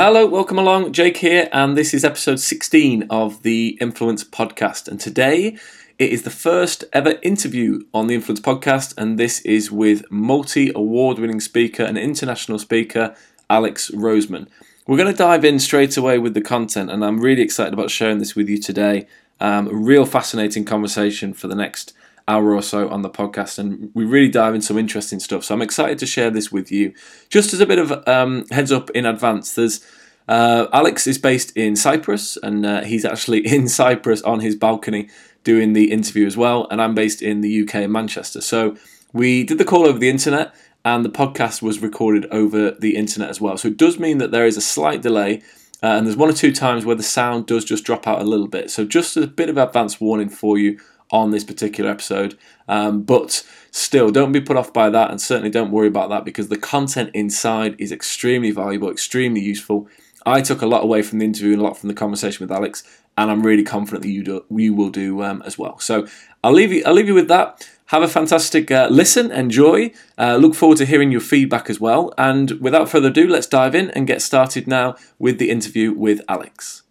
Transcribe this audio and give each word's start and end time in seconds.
Hello, 0.00 0.24
welcome 0.28 0.60
along. 0.60 0.92
Jake 0.92 1.16
here, 1.16 1.48
and 1.50 1.76
this 1.76 1.92
is 1.92 2.04
episode 2.04 2.38
16 2.38 3.08
of 3.10 3.42
the 3.42 3.76
Influence 3.80 4.22
Podcast. 4.22 4.86
And 4.86 5.00
today 5.00 5.58
it 5.98 6.12
is 6.12 6.22
the 6.22 6.30
first 6.30 6.84
ever 6.92 7.16
interview 7.24 7.80
on 7.92 8.06
the 8.06 8.14
Influence 8.14 8.38
Podcast, 8.38 8.96
and 8.96 9.18
this 9.18 9.40
is 9.40 9.72
with 9.72 10.08
multi 10.08 10.70
award 10.72 11.18
winning 11.18 11.40
speaker 11.40 11.82
and 11.82 11.98
international 11.98 12.60
speaker 12.60 13.16
Alex 13.50 13.90
Roseman. 13.90 14.46
We're 14.86 14.98
going 14.98 15.10
to 15.10 15.18
dive 15.18 15.44
in 15.44 15.58
straight 15.58 15.96
away 15.96 16.20
with 16.20 16.34
the 16.34 16.42
content, 16.42 16.92
and 16.92 17.04
I'm 17.04 17.18
really 17.18 17.42
excited 17.42 17.74
about 17.74 17.90
sharing 17.90 18.18
this 18.18 18.36
with 18.36 18.48
you 18.48 18.58
today. 18.58 19.08
Um, 19.40 19.66
a 19.66 19.74
real 19.74 20.06
fascinating 20.06 20.64
conversation 20.64 21.34
for 21.34 21.48
the 21.48 21.56
next 21.56 21.92
hour 22.28 22.54
or 22.54 22.62
so 22.62 22.88
on 22.90 23.02
the 23.02 23.10
podcast, 23.10 23.58
and 23.58 23.90
we 23.94 24.04
really 24.04 24.28
dive 24.28 24.54
into 24.54 24.66
some 24.66 24.78
interesting 24.78 25.18
stuff. 25.18 25.42
So 25.42 25.54
I'm 25.54 25.62
excited 25.62 25.98
to 25.98 26.06
share 26.06 26.30
this 26.30 26.52
with 26.52 26.70
you. 26.70 26.92
Just 27.30 27.52
as 27.52 27.60
a 27.60 27.66
bit 27.66 27.78
of 27.78 28.06
um, 28.06 28.44
heads 28.50 28.70
up 28.70 28.90
in 28.90 29.06
advance, 29.06 29.54
there's 29.54 29.84
uh, 30.28 30.66
Alex 30.72 31.06
is 31.06 31.18
based 31.18 31.56
in 31.56 31.74
Cyprus, 31.74 32.36
and 32.36 32.64
uh, 32.64 32.82
he's 32.82 33.04
actually 33.04 33.46
in 33.52 33.68
Cyprus 33.68 34.22
on 34.22 34.40
his 34.40 34.54
balcony 34.54 35.08
doing 35.42 35.72
the 35.72 35.90
interview 35.90 36.26
as 36.26 36.36
well. 36.36 36.68
And 36.70 36.80
I'm 36.82 36.94
based 36.94 37.22
in 37.22 37.40
the 37.40 37.62
UK 37.62 37.88
Manchester. 37.88 38.42
So 38.42 38.76
we 39.12 39.42
did 39.42 39.58
the 39.58 39.64
call 39.64 39.86
over 39.86 39.98
the 39.98 40.10
internet, 40.10 40.54
and 40.84 41.04
the 41.04 41.10
podcast 41.10 41.62
was 41.62 41.80
recorded 41.80 42.26
over 42.30 42.72
the 42.72 42.94
internet 42.94 43.30
as 43.30 43.40
well. 43.40 43.56
So 43.56 43.68
it 43.68 43.76
does 43.76 43.98
mean 43.98 44.18
that 44.18 44.30
there 44.30 44.46
is 44.46 44.56
a 44.56 44.62
slight 44.62 45.02
delay. 45.02 45.42
Uh, 45.80 45.94
and 45.94 46.06
there's 46.06 46.16
one 46.16 46.28
or 46.28 46.32
two 46.32 46.52
times 46.52 46.84
where 46.84 46.96
the 46.96 47.04
sound 47.04 47.46
does 47.46 47.64
just 47.64 47.84
drop 47.84 48.08
out 48.08 48.20
a 48.20 48.24
little 48.24 48.48
bit. 48.48 48.68
So, 48.68 48.84
just 48.84 49.16
a 49.16 49.28
bit 49.28 49.48
of 49.48 49.56
advance 49.56 50.00
warning 50.00 50.28
for 50.28 50.58
you 50.58 50.76
on 51.10 51.30
this 51.30 51.44
particular 51.44 51.90
episode. 51.90 52.38
Um, 52.68 53.02
but 53.02 53.46
still, 53.70 54.10
don't 54.10 54.32
be 54.32 54.40
put 54.40 54.56
off 54.56 54.72
by 54.72 54.90
that, 54.90 55.10
and 55.10 55.20
certainly 55.20 55.50
don't 55.50 55.70
worry 55.70 55.88
about 55.88 56.10
that 56.10 56.24
because 56.24 56.48
the 56.48 56.58
content 56.58 57.10
inside 57.14 57.76
is 57.78 57.92
extremely 57.92 58.50
valuable, 58.50 58.90
extremely 58.90 59.40
useful. 59.40 59.88
I 60.26 60.42
took 60.42 60.62
a 60.62 60.66
lot 60.66 60.84
away 60.84 61.02
from 61.02 61.18
the 61.18 61.24
interview 61.24 61.52
and 61.52 61.60
a 61.60 61.64
lot 61.64 61.78
from 61.78 61.88
the 61.88 61.94
conversation 61.94 62.44
with 62.44 62.54
Alex, 62.54 62.84
and 63.16 63.30
I'm 63.30 63.42
really 63.42 63.64
confident 63.64 64.02
that 64.02 64.10
you 64.10 64.22
do, 64.22 64.44
you 64.50 64.74
will 64.74 64.90
do 64.90 65.22
um, 65.22 65.42
as 65.44 65.58
well. 65.58 65.78
So 65.78 66.06
I'll 66.44 66.52
leave 66.52 66.72
you 66.72 66.82
I'll 66.84 66.94
leave 66.94 67.08
you 67.08 67.14
with 67.14 67.28
that. 67.28 67.68
Have 67.86 68.02
a 68.02 68.08
fantastic 68.08 68.70
uh, 68.70 68.88
listen, 68.90 69.32
enjoy. 69.32 69.92
Uh, 70.18 70.36
look 70.36 70.54
forward 70.54 70.76
to 70.78 70.84
hearing 70.84 71.10
your 71.10 71.22
feedback 71.22 71.70
as 71.70 71.80
well. 71.80 72.12
And 72.18 72.52
without 72.60 72.90
further 72.90 73.08
ado, 73.08 73.26
let's 73.26 73.46
dive 73.46 73.74
in 73.74 73.90
and 73.92 74.06
get 74.06 74.20
started 74.20 74.68
now 74.68 74.94
with 75.18 75.38
the 75.38 75.48
interview 75.48 75.92
with 75.94 76.20
Alex. 76.28 76.82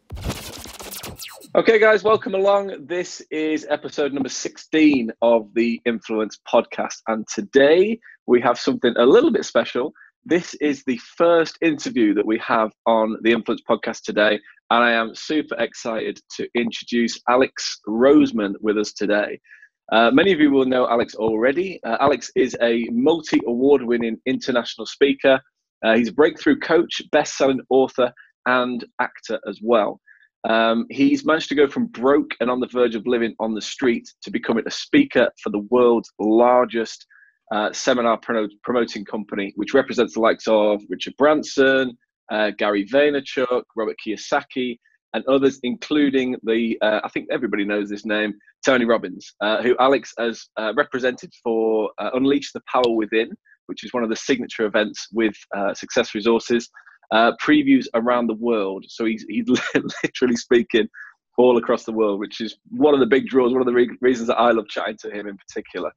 Okay, 1.58 1.80
guys, 1.80 2.04
welcome 2.04 2.36
along. 2.36 2.86
This 2.86 3.20
is 3.32 3.66
episode 3.68 4.14
number 4.14 4.30
16 4.30 5.12
of 5.24 5.52
the 5.56 5.82
Influence 5.86 6.38
podcast. 6.48 7.02
And 7.08 7.28
today 7.34 8.00
we 8.28 8.40
have 8.42 8.60
something 8.60 8.94
a 8.96 9.04
little 9.04 9.32
bit 9.32 9.44
special. 9.44 9.92
This 10.24 10.54
is 10.62 10.84
the 10.84 11.00
first 11.18 11.58
interview 11.64 12.14
that 12.14 12.28
we 12.28 12.38
have 12.46 12.70
on 12.86 13.18
the 13.24 13.32
Influence 13.32 13.64
podcast 13.68 14.04
today. 14.04 14.40
And 14.70 14.84
I 14.84 14.92
am 14.92 15.16
super 15.16 15.56
excited 15.56 16.20
to 16.36 16.48
introduce 16.54 17.20
Alex 17.28 17.80
Roseman 17.88 18.54
with 18.62 18.78
us 18.78 18.94
today. 18.94 19.40
Uh, 19.92 20.12
many 20.12 20.32
of 20.32 20.40
you 20.40 20.52
will 20.52 20.68
know 20.68 20.88
Alex 20.88 21.16
already. 21.16 21.80
Uh, 21.84 21.98
Alex 22.00 22.30
is 22.36 22.56
a 22.62 22.86
multi 22.92 23.42
award 23.48 23.82
winning 23.82 24.18
international 24.28 24.86
speaker. 24.86 25.42
Uh, 25.84 25.96
he's 25.96 26.10
a 26.10 26.14
breakthrough 26.14 26.60
coach, 26.60 27.02
best 27.12 27.36
selling 27.36 27.62
author, 27.72 28.14
and 28.46 28.86
actor 29.02 29.40
as 29.50 29.60
well. 29.64 30.00
Um, 30.48 30.86
he's 30.90 31.26
managed 31.26 31.50
to 31.50 31.56
go 31.56 31.68
from 31.68 31.88
broke 31.88 32.32
and 32.40 32.50
on 32.50 32.60
the 32.60 32.68
verge 32.68 32.96
of 32.96 33.06
living 33.06 33.36
on 33.40 33.54
the 33.54 33.62
street 33.62 34.08
to 34.22 34.32
becoming 34.32 34.64
a 34.66 34.72
speaker 34.72 35.30
for 35.42 35.50
the 35.50 35.66
world's 35.70 36.12
largest 36.20 37.06
uh, 37.52 37.72
seminar 37.74 38.18
pro- 38.18 38.48
promoting 38.64 39.06
company, 39.06 39.54
which 39.56 39.74
represents 39.74 40.14
the 40.14 40.20
likes 40.20 40.48
of 40.48 40.82
Richard 40.90 41.14
Branson, 41.18 41.98
uh, 42.32 42.52
Gary 42.58 42.86
Vaynerchuk, 42.86 43.64
Robert 43.76 43.96
Kiyosaki, 44.06 44.78
and 45.14 45.26
others, 45.28 45.60
including 45.64 46.36
the, 46.44 46.78
uh, 46.82 47.00
I 47.04 47.10
think 47.10 47.28
everybody 47.32 47.66
knows 47.66 47.90
this 47.90 48.06
name, 48.06 48.34
Tony 48.66 48.86
Robbins, 48.86 49.34
uh, 49.42 49.62
who 49.62 49.76
Alex 49.80 50.14
has 50.20 50.48
uh, 50.58 50.74
represented 50.76 51.32
for 51.42 51.90
uh, 51.98 52.12
Unleash 52.14 52.52
the 52.52 52.62
Power 52.72 52.94
Within, 52.94 53.32
which 53.68 53.84
is 53.84 53.94
one 53.94 54.04
of 54.04 54.10
the 54.10 54.16
signature 54.16 54.66
events 54.66 55.08
with 55.12 55.36
Success 55.74 56.14
Resources 56.16 56.70
uh, 57.12 57.32
previews 57.42 57.86
around 57.94 58.28
the 58.28 58.36
world. 58.36 58.86
So 58.90 59.06
he's, 59.06 59.26
he's 59.30 59.48
literally 60.04 60.36
speaking 60.36 60.88
all 61.38 61.58
across 61.58 61.84
the 61.84 61.92
world, 61.92 62.20
which 62.20 62.42
is 62.42 62.58
one 62.70 62.94
of 62.94 63.00
the 63.00 63.06
big 63.06 63.28
draws, 63.28 63.52
one 63.52 63.62
of 63.62 63.68
the 63.68 63.74
re- 63.74 63.98
reasons 64.02 64.28
that 64.28 64.40
I 64.40 64.52
love 64.52 64.68
chatting 64.68 64.98
to 65.02 65.12
him 65.12 65.28
in 65.28 65.38
particular. 65.38 65.92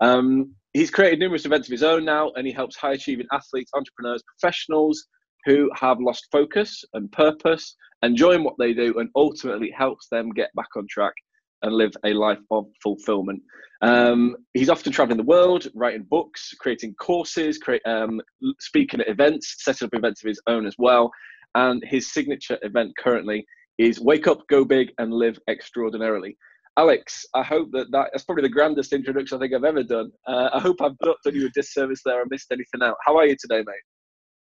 Um, 0.00 0.54
he's 0.72 0.90
created 0.90 1.18
numerous 1.18 1.46
events 1.46 1.68
of 1.68 1.72
his 1.72 1.82
own 1.82 2.04
now, 2.04 2.32
and 2.36 2.46
he 2.46 2.52
helps 2.52 2.76
high 2.76 2.92
achieving 2.92 3.26
athletes, 3.32 3.70
entrepreneurs, 3.74 4.22
professionals 4.38 5.06
who 5.46 5.70
have 5.74 6.00
lost 6.00 6.26
focus 6.32 6.84
and 6.94 7.10
purpose, 7.12 7.76
enjoying 8.02 8.44
what 8.44 8.54
they 8.58 8.74
do, 8.74 8.98
and 8.98 9.08
ultimately 9.14 9.70
helps 9.70 10.08
them 10.08 10.30
get 10.30 10.50
back 10.54 10.68
on 10.76 10.86
track 10.88 11.14
and 11.62 11.74
live 11.74 11.92
a 12.04 12.12
life 12.12 12.40
of 12.50 12.66
fulfillment. 12.82 13.42
Um, 13.82 14.36
he's 14.54 14.68
often 14.68 14.92
traveling 14.92 15.16
the 15.16 15.24
world, 15.24 15.66
writing 15.74 16.06
books, 16.08 16.54
creating 16.58 16.94
courses, 16.94 17.58
create, 17.58 17.82
um, 17.86 18.20
speaking 18.58 19.00
at 19.00 19.08
events, 19.08 19.56
setting 19.58 19.86
up 19.86 19.94
events 19.94 20.22
of 20.22 20.28
his 20.28 20.40
own 20.46 20.66
as 20.66 20.74
well. 20.78 21.10
And 21.54 21.82
his 21.86 22.12
signature 22.12 22.58
event 22.62 22.92
currently 22.98 23.44
is 23.78 24.00
Wake 24.00 24.26
Up, 24.26 24.46
Go 24.48 24.64
Big, 24.64 24.92
and 24.98 25.12
Live 25.12 25.38
Extraordinarily. 25.48 26.36
Alex, 26.76 27.26
I 27.34 27.42
hope 27.42 27.70
that, 27.72 27.90
that 27.90 28.10
that's 28.12 28.24
probably 28.24 28.42
the 28.42 28.48
grandest 28.48 28.92
introduction 28.92 29.36
I 29.36 29.40
think 29.40 29.54
I've 29.54 29.64
ever 29.64 29.82
done. 29.82 30.12
Uh, 30.26 30.50
I 30.52 30.60
hope 30.60 30.80
I've 30.80 30.96
not 31.02 31.16
done 31.24 31.34
you 31.34 31.46
a 31.46 31.50
disservice 31.50 32.00
there 32.04 32.22
or 32.22 32.26
missed 32.30 32.52
anything 32.52 32.82
out. 32.82 32.96
How 33.04 33.16
are 33.16 33.26
you 33.26 33.36
today, 33.40 33.58
mate? 33.58 33.74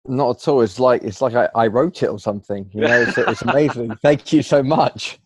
Not 0.06 0.42
at 0.42 0.48
all. 0.48 0.62
It's 0.62 0.78
like 0.78 1.02
it's 1.02 1.20
like 1.20 1.34
I, 1.34 1.48
I 1.54 1.66
wrote 1.66 2.02
it 2.02 2.08
or 2.08 2.19
something. 2.19 2.70
You 2.72 2.82
know, 2.82 3.02
it's, 3.02 3.19
it's 3.19 3.42
amazing. 3.42 3.96
Thank 4.02 4.32
you 4.32 4.42
so 4.42 4.62
much. 4.62 5.19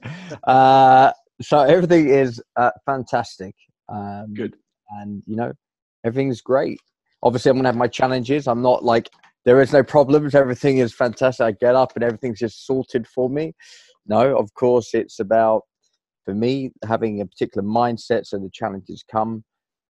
Uh, 0.44 1.12
so 1.40 1.60
everything 1.60 2.08
is 2.08 2.42
uh, 2.56 2.70
fantastic. 2.84 3.54
Um, 3.88 4.32
Good. 4.34 4.56
And 4.90 5.22
you 5.26 5.36
know, 5.36 5.52
everything's 6.04 6.40
great. 6.40 6.78
Obviously, 7.22 7.50
I'm 7.50 7.56
gonna 7.56 7.68
have 7.68 7.76
my 7.76 7.88
challenges. 7.88 8.46
I'm 8.46 8.62
not 8.62 8.84
like 8.84 9.10
there 9.44 9.60
is 9.60 9.72
no 9.72 9.82
problems. 9.82 10.34
Everything 10.34 10.78
is 10.78 10.92
fantastic. 10.92 11.44
I 11.44 11.52
get 11.52 11.74
up 11.74 11.92
and 11.94 12.04
everything's 12.04 12.38
just 12.38 12.66
sorted 12.66 13.06
for 13.06 13.28
me. 13.28 13.54
No, 14.06 14.36
of 14.36 14.52
course, 14.54 14.94
it's 14.94 15.18
about 15.20 15.62
for 16.24 16.34
me 16.34 16.72
having 16.86 17.20
a 17.20 17.26
particular 17.26 17.66
mindset. 17.66 18.26
So 18.26 18.38
the 18.38 18.50
challenges 18.52 19.04
come. 19.10 19.44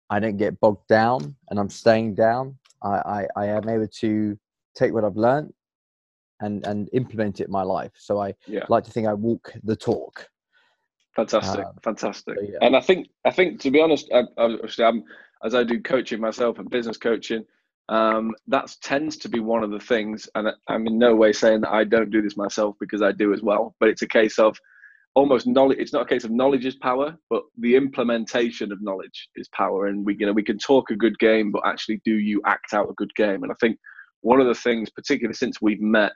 I 0.09 0.21
don't 0.21 0.37
get 0.37 0.61
bogged 0.61 0.87
down, 0.89 1.35
and 1.51 1.59
I'm 1.59 1.69
staying 1.69 2.15
down. 2.15 2.57
I, 2.83 2.89
I, 2.89 3.27
I 3.37 3.47
am 3.47 3.69
able 3.69 3.89
to 4.01 4.39
take 4.77 4.93
what 4.93 5.05
I've 5.05 5.17
learned 5.17 5.53
and 6.41 6.65
and 6.67 6.89
implement 6.93 7.41
it 7.41 7.47
in 7.47 7.53
my 7.53 7.63
life. 7.63 7.93
So 7.97 8.21
I 8.21 8.35
yeah. 8.47 8.65
like 8.69 8.85
to 8.85 8.91
think 8.91 9.09
I 9.09 9.15
walk 9.15 9.53
the 9.65 9.75
talk. 9.77 10.29
Fantastic, 11.17 11.65
um, 11.65 11.73
fantastic. 11.83 12.37
Yeah. 12.43 12.59
And 12.61 12.77
I 12.77 12.81
think 12.81 13.09
I 13.25 13.31
think 13.31 13.61
to 13.61 13.71
be 13.71 13.81
honest, 13.81 14.11
I, 14.15 14.25
obviously 14.37 14.85
I'm 14.85 15.03
as 15.45 15.55
I 15.55 15.65
do 15.65 15.81
coaching 15.81 16.21
myself 16.21 16.59
and 16.59 16.71
business 16.71 16.99
coaching. 16.99 17.45
Um, 17.89 18.35
that 18.49 18.75
tends 18.83 19.17
to 19.19 19.29
be 19.29 19.39
one 19.39 19.63
of 19.63 19.71
the 19.71 19.79
things, 19.79 20.29
and 20.35 20.49
I'm 20.69 20.87
in 20.87 20.99
no 20.99 21.15
way 21.15 21.33
saying 21.33 21.61
that 21.63 21.73
I 21.73 21.85
don't 21.85 22.11
do 22.11 22.21
this 22.21 22.37
myself 22.37 22.75
because 22.81 23.01
I 23.01 23.13
do 23.13 23.33
as 23.33 23.43
well. 23.43 23.75
But 23.81 23.89
it's 23.89 24.03
a 24.03 24.09
case 24.09 24.39
of 24.39 24.59
almost 25.15 25.47
knowledge. 25.47 25.79
It's 25.79 25.93
not 25.93 26.03
a 26.03 26.09
case 26.09 26.25
of 26.25 26.31
knowledge 26.31 26.67
is 26.67 26.75
power, 26.77 27.17
but 27.31 27.45
the 27.59 27.77
implementation 27.77 28.71
of 28.71 28.83
knowledge 28.83 29.29
is 29.37 29.49
power. 29.49 29.87
And 29.87 30.05
we, 30.05 30.17
you 30.19 30.27
know, 30.27 30.33
we 30.33 30.43
can 30.43 30.59
talk 30.59 30.91
a 30.91 30.97
good 30.97 31.19
game, 31.19 31.51
but 31.53 31.63
actually, 31.65 32.01
do 32.05 32.15
you 32.15 32.43
act 32.45 32.75
out 32.75 32.91
a 32.91 32.95
good 32.95 33.15
game? 33.15 33.43
And 33.43 33.51
I 33.51 33.55
think 33.61 33.79
one 34.21 34.41
of 34.41 34.49
the 34.49 34.55
things, 34.55 34.91
particularly 34.91 35.35
since 35.35 35.63
we've 35.63 35.81
met, 35.81 36.13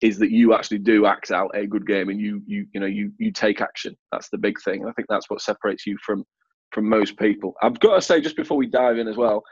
is 0.00 0.18
that 0.18 0.30
you 0.30 0.54
actually 0.54 0.78
do 0.78 1.06
act 1.06 1.30
out 1.30 1.50
a 1.54 1.66
good 1.66 1.86
game 1.86 2.08
and 2.08 2.20
you 2.20 2.40
you 2.46 2.66
you 2.72 2.80
know 2.80 2.86
you 2.86 3.12
you 3.18 3.32
take 3.32 3.60
action. 3.60 3.96
That's 4.12 4.28
the 4.30 4.38
big 4.38 4.60
thing. 4.62 4.80
And 4.80 4.88
I 4.88 4.92
think 4.92 5.08
that's 5.08 5.28
what 5.28 5.40
separates 5.40 5.86
you 5.86 5.96
from 6.04 6.24
from 6.72 6.88
most 6.88 7.16
people. 7.16 7.54
I've 7.62 7.80
got 7.80 7.94
to 7.94 8.02
say, 8.02 8.20
just 8.20 8.36
before 8.36 8.56
we 8.56 8.66
dive 8.66 8.98
in 8.98 9.08
as 9.08 9.16
well, 9.16 9.42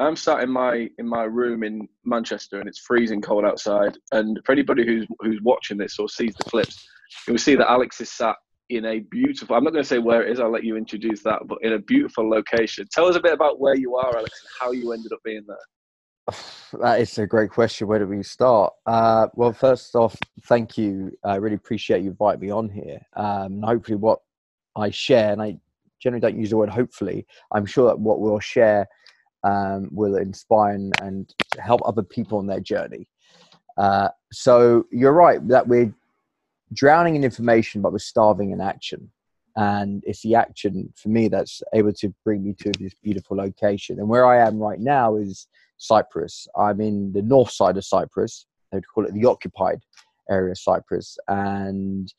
I'm 0.00 0.16
sat 0.16 0.40
in 0.42 0.50
my 0.50 0.88
in 0.98 1.08
my 1.08 1.24
room 1.24 1.64
in 1.64 1.88
Manchester 2.04 2.60
and 2.60 2.68
it's 2.68 2.78
freezing 2.78 3.20
cold 3.20 3.44
outside. 3.44 3.96
And 4.12 4.38
for 4.44 4.52
anybody 4.52 4.86
who's 4.86 5.06
who's 5.20 5.40
watching 5.42 5.76
this 5.76 5.98
or 5.98 6.08
sees 6.08 6.34
the 6.34 6.44
clips, 6.44 6.86
you 7.26 7.32
will 7.32 7.38
see 7.38 7.56
that 7.56 7.70
Alex 7.70 8.00
is 8.00 8.10
sat 8.10 8.36
in 8.70 8.84
a 8.84 9.00
beautiful. 9.00 9.56
I'm 9.56 9.64
not 9.64 9.72
going 9.72 9.82
to 9.82 9.88
say 9.88 9.98
where 9.98 10.22
it 10.22 10.30
is. 10.30 10.40
I'll 10.40 10.52
let 10.52 10.64
you 10.64 10.76
introduce 10.76 11.22
that, 11.22 11.40
but 11.46 11.58
in 11.62 11.72
a 11.72 11.78
beautiful 11.78 12.28
location. 12.28 12.86
Tell 12.92 13.06
us 13.06 13.16
a 13.16 13.20
bit 13.20 13.32
about 13.32 13.58
where 13.58 13.74
you 13.74 13.96
are, 13.96 14.16
Alex, 14.16 14.42
and 14.42 14.50
how 14.60 14.72
you 14.72 14.92
ended 14.92 15.12
up 15.12 15.20
being 15.24 15.44
there. 15.48 15.56
That 16.80 17.00
is 17.00 17.16
a 17.18 17.26
great 17.26 17.50
question. 17.50 17.86
Where 17.86 17.98
do 17.98 18.06
we 18.06 18.22
start? 18.22 18.74
Uh, 18.84 19.28
well, 19.34 19.52
first 19.52 19.94
off, 19.94 20.16
thank 20.44 20.76
you. 20.76 21.16
I 21.24 21.36
really 21.36 21.56
appreciate 21.56 22.02
you 22.02 22.10
inviting 22.10 22.40
me 22.40 22.50
on 22.50 22.68
here. 22.68 23.00
Um, 23.16 23.62
hopefully, 23.62 23.96
what 23.96 24.20
I 24.76 24.90
share, 24.90 25.32
and 25.32 25.40
I 25.40 25.56
generally 25.98 26.20
don't 26.20 26.38
use 26.38 26.50
the 26.50 26.56
word 26.56 26.68
hopefully, 26.68 27.26
I'm 27.52 27.66
sure 27.66 27.86
that 27.88 27.98
what 27.98 28.20
we'll 28.20 28.38
share 28.40 28.86
um, 29.44 29.88
will 29.90 30.16
inspire 30.16 30.74
and, 30.74 30.92
and, 31.00 31.34
help 31.58 31.80
other 31.84 32.02
people 32.02 32.38
on 32.38 32.46
their 32.46 32.60
journey. 32.60 33.08
Uh, 33.76 34.08
so 34.32 34.84
you're 34.90 35.12
right 35.12 35.46
that 35.48 35.66
we're 35.66 35.92
drowning 36.74 37.14
in 37.16 37.24
information, 37.24 37.80
but 37.80 37.92
we're 37.92 37.98
starving 37.98 38.50
in 38.50 38.60
action. 38.60 39.10
And 39.56 40.04
it's 40.06 40.22
the 40.22 40.34
action 40.34 40.92
for 40.96 41.08
me 41.08 41.28
that's 41.28 41.62
able 41.72 41.92
to 41.94 42.14
bring 42.24 42.44
me 42.44 42.52
to 42.54 42.72
this 42.78 42.94
beautiful 43.02 43.36
location. 43.36 43.98
And 43.98 44.08
where 44.08 44.26
I 44.26 44.46
am 44.46 44.58
right 44.58 44.78
now 44.78 45.16
is 45.16 45.46
Cyprus. 45.78 46.46
I'm 46.56 46.80
in 46.80 47.12
the 47.12 47.22
north 47.22 47.50
side 47.50 47.76
of 47.76 47.84
Cyprus. 47.84 48.46
They'd 48.70 48.86
call 48.86 49.06
it 49.06 49.14
the 49.14 49.24
occupied 49.24 49.80
area 50.30 50.52
of 50.52 50.58
Cyprus. 50.58 51.16
And 51.28 52.12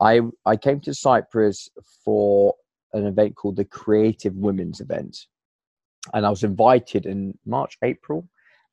I 0.00 0.20
I 0.46 0.56
came 0.56 0.80
to 0.80 0.94
Cyprus 0.94 1.68
for 2.04 2.54
an 2.92 3.06
event 3.06 3.34
called 3.34 3.56
the 3.56 3.64
Creative 3.64 4.34
Women's 4.34 4.80
Event, 4.80 5.26
and 6.14 6.24
I 6.24 6.30
was 6.30 6.44
invited 6.44 7.06
in 7.06 7.36
March 7.44 7.76
April 7.82 8.28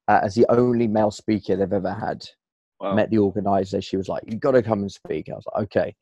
uh, 0.07 0.19
as 0.23 0.35
the 0.35 0.45
only 0.49 0.87
male 0.87 1.11
speaker 1.11 1.55
they've 1.55 1.73
ever 1.73 1.93
had. 1.93 2.25
Wow. 2.79 2.93
Met 2.93 3.09
the 3.09 3.17
organizer. 3.17 3.81
She 3.81 3.97
was 3.97 4.09
like, 4.09 4.23
"You've 4.27 4.41
got 4.41 4.51
to 4.51 4.61
come 4.61 4.81
and 4.81 4.91
speak." 4.91 5.29
I 5.29 5.33
was 5.33 5.45
like, 5.53 5.63
"Okay." 5.63 5.95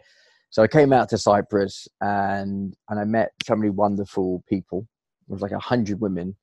So 0.50 0.62
I 0.62 0.68
came 0.68 0.92
out 0.94 1.10
to 1.10 1.18
Cyprus 1.18 1.88
and 2.02 2.76
and 2.90 3.00
I 3.00 3.06
met 3.06 3.32
so 3.46 3.56
many 3.56 3.70
wonderful 3.70 4.44
people. 4.50 4.88
It 5.30 5.32
was 5.32 5.42
like 5.42 5.52
a 5.52 5.60
hundred 5.60 6.02
women 6.02 6.36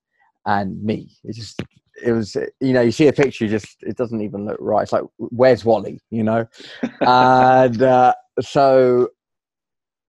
and 0.47 0.83
me. 0.83 1.11
It 1.25 1.35
just 1.35 1.63
it 2.03 2.13
was 2.13 2.37
you 2.61 2.73
know 2.73 2.81
you 2.81 2.93
see 2.93 3.09
a 3.09 3.13
picture, 3.13 3.45
you 3.45 3.51
just 3.51 3.83
it 3.83 3.97
doesn't 3.97 4.21
even 4.21 4.47
look 4.47 4.59
right. 4.61 4.83
It's 4.83 4.93
like 4.93 5.05
where's 5.17 5.65
Wally, 5.65 6.01
you 6.11 6.23
know? 6.23 6.47
and 7.01 7.83
uh, 7.83 8.15
so 8.41 9.09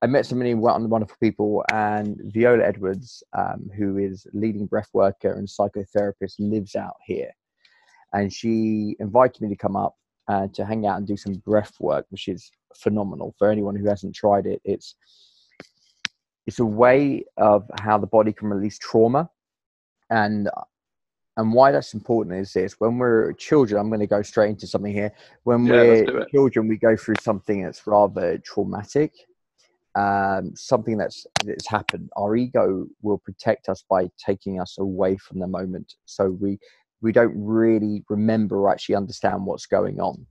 I 0.03 0.07
met 0.07 0.27
so 0.27 0.37
many 0.37 0.55
wonderful 0.55 1.17
people, 1.21 1.65
and 1.73 2.21
Viola 2.27 2.65
Edwards, 2.65 3.23
um, 3.37 3.69
who 3.77 3.99
is 3.99 4.27
leading 4.33 4.67
breath 4.67 4.91
worker 4.93 5.33
and 5.33 5.49
psychotherapist, 5.49 6.35
lives 6.39 6.77
out 6.77 6.97
here, 7.05 7.31
and 8.13 8.33
she 8.33 8.97
invited 9.01 9.43
me 9.43 9.49
to 9.49 9.57
come 9.57 9.77
up 9.77 9.97
uh, 10.29 10.47
to 10.55 10.65
hang 10.65 10.87
out 10.87 10.99
and 10.99 11.07
do 11.07 11.17
some 11.17 11.35
breath 11.35 11.73
work, 11.81 12.07
which 12.11 12.29
is 12.29 12.51
phenomenal 12.77 13.35
for 13.39 13.51
anyone 13.51 13.75
who 13.75 13.89
hasn't 13.89 14.15
tried 14.15 14.47
it. 14.47 14.61
It's 14.65 14.95
it's 16.47 16.61
a 16.61 16.65
way 16.65 17.25
of 17.37 17.69
how 17.81 17.99
the 17.99 18.07
body 18.07 18.33
can 18.33 18.49
release 18.49 18.79
trauma 18.79 19.29
and 20.11 20.49
and 21.37 21.53
why 21.53 21.71
that's 21.71 21.95
important 21.95 22.37
is 22.37 22.53
this 22.53 22.75
when 22.81 22.99
we're 22.99 23.33
children 23.35 23.81
i'm 23.81 23.89
going 23.89 24.01
to 24.01 24.07
go 24.07 24.23
straight 24.23 24.51
into 24.51 24.67
something 24.67 24.93
here. 24.93 25.13
When 25.45 25.67
yeah, 25.67 25.75
we're 25.75 26.27
children 26.27 26.69
we 26.69 26.77
go 26.77 26.97
through 26.97 27.17
something 27.21 27.63
that's 27.63 27.87
rather 27.87 28.39
traumatic 28.39 29.13
um, 29.95 30.53
something 30.55 30.97
that's 30.97 31.27
that's 31.45 31.67
happened. 31.67 32.11
Our 32.17 32.37
ego 32.37 32.87
will 33.03 33.19
protect 33.19 33.69
us 33.69 33.85
by 33.89 34.09
taking 34.25 34.61
us 34.61 34.77
away 34.79 35.17
from 35.17 35.41
the 35.41 35.49
moment. 35.49 35.95
So 36.05 36.31
we 36.31 36.59
we 37.01 37.13
don't 37.13 37.35
really 37.37 38.05
remember 38.09 38.59
or 38.59 38.71
actually 38.71 38.97
understand 38.97 39.45
what's 39.45 39.67
going 39.67 40.01
on 40.01 40.27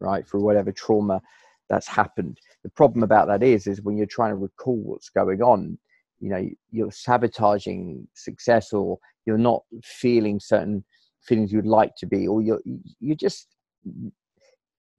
right 0.00 0.26
for 0.26 0.40
whatever 0.40 0.72
trauma 0.72 1.20
that's 1.68 1.86
happened. 1.86 2.38
The 2.64 2.70
problem 2.70 3.02
about 3.02 3.28
that 3.28 3.42
is 3.42 3.66
is 3.66 3.82
when 3.82 3.96
you're 3.96 4.06
trying 4.06 4.30
to 4.32 4.36
recall 4.36 4.76
what's 4.76 5.10
going 5.10 5.42
on 5.42 5.78
you 6.22 6.28
know 6.30 6.48
you're 6.70 6.92
sabotaging 6.92 8.06
success 8.14 8.72
or 8.72 8.96
you're 9.26 9.38
not 9.38 9.62
feeling 9.84 10.40
certain 10.40 10.84
feelings 11.22 11.52
you'd 11.52 11.66
like 11.66 11.94
to 11.96 12.06
be 12.06 12.26
or 12.26 12.42
you're 12.42 12.60
you're 13.00 13.16
just 13.16 13.48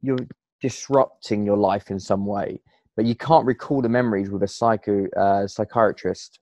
you're 0.01 0.17
disrupting 0.61 1.45
your 1.45 1.57
life 1.57 1.91
in 1.91 1.99
some 1.99 2.25
way. 2.25 2.61
But 2.95 3.05
you 3.05 3.15
can't 3.15 3.45
recall 3.45 3.81
the 3.81 3.89
memories 3.89 4.29
with 4.29 4.43
a 4.43 4.47
psycho 4.47 5.07
uh, 5.17 5.47
psychiatrist 5.47 6.39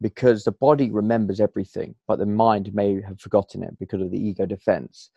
because 0.00 0.44
the 0.44 0.52
body 0.52 0.90
remembers 0.90 1.40
everything 1.40 1.94
but 2.06 2.18
the 2.18 2.26
mind 2.26 2.74
may 2.74 3.00
have 3.00 3.20
forgotten 3.20 3.62
it 3.62 3.78
because 3.78 4.00
of 4.00 4.10
the 4.10 4.18
ego 4.18 4.46
defense. 4.46 5.10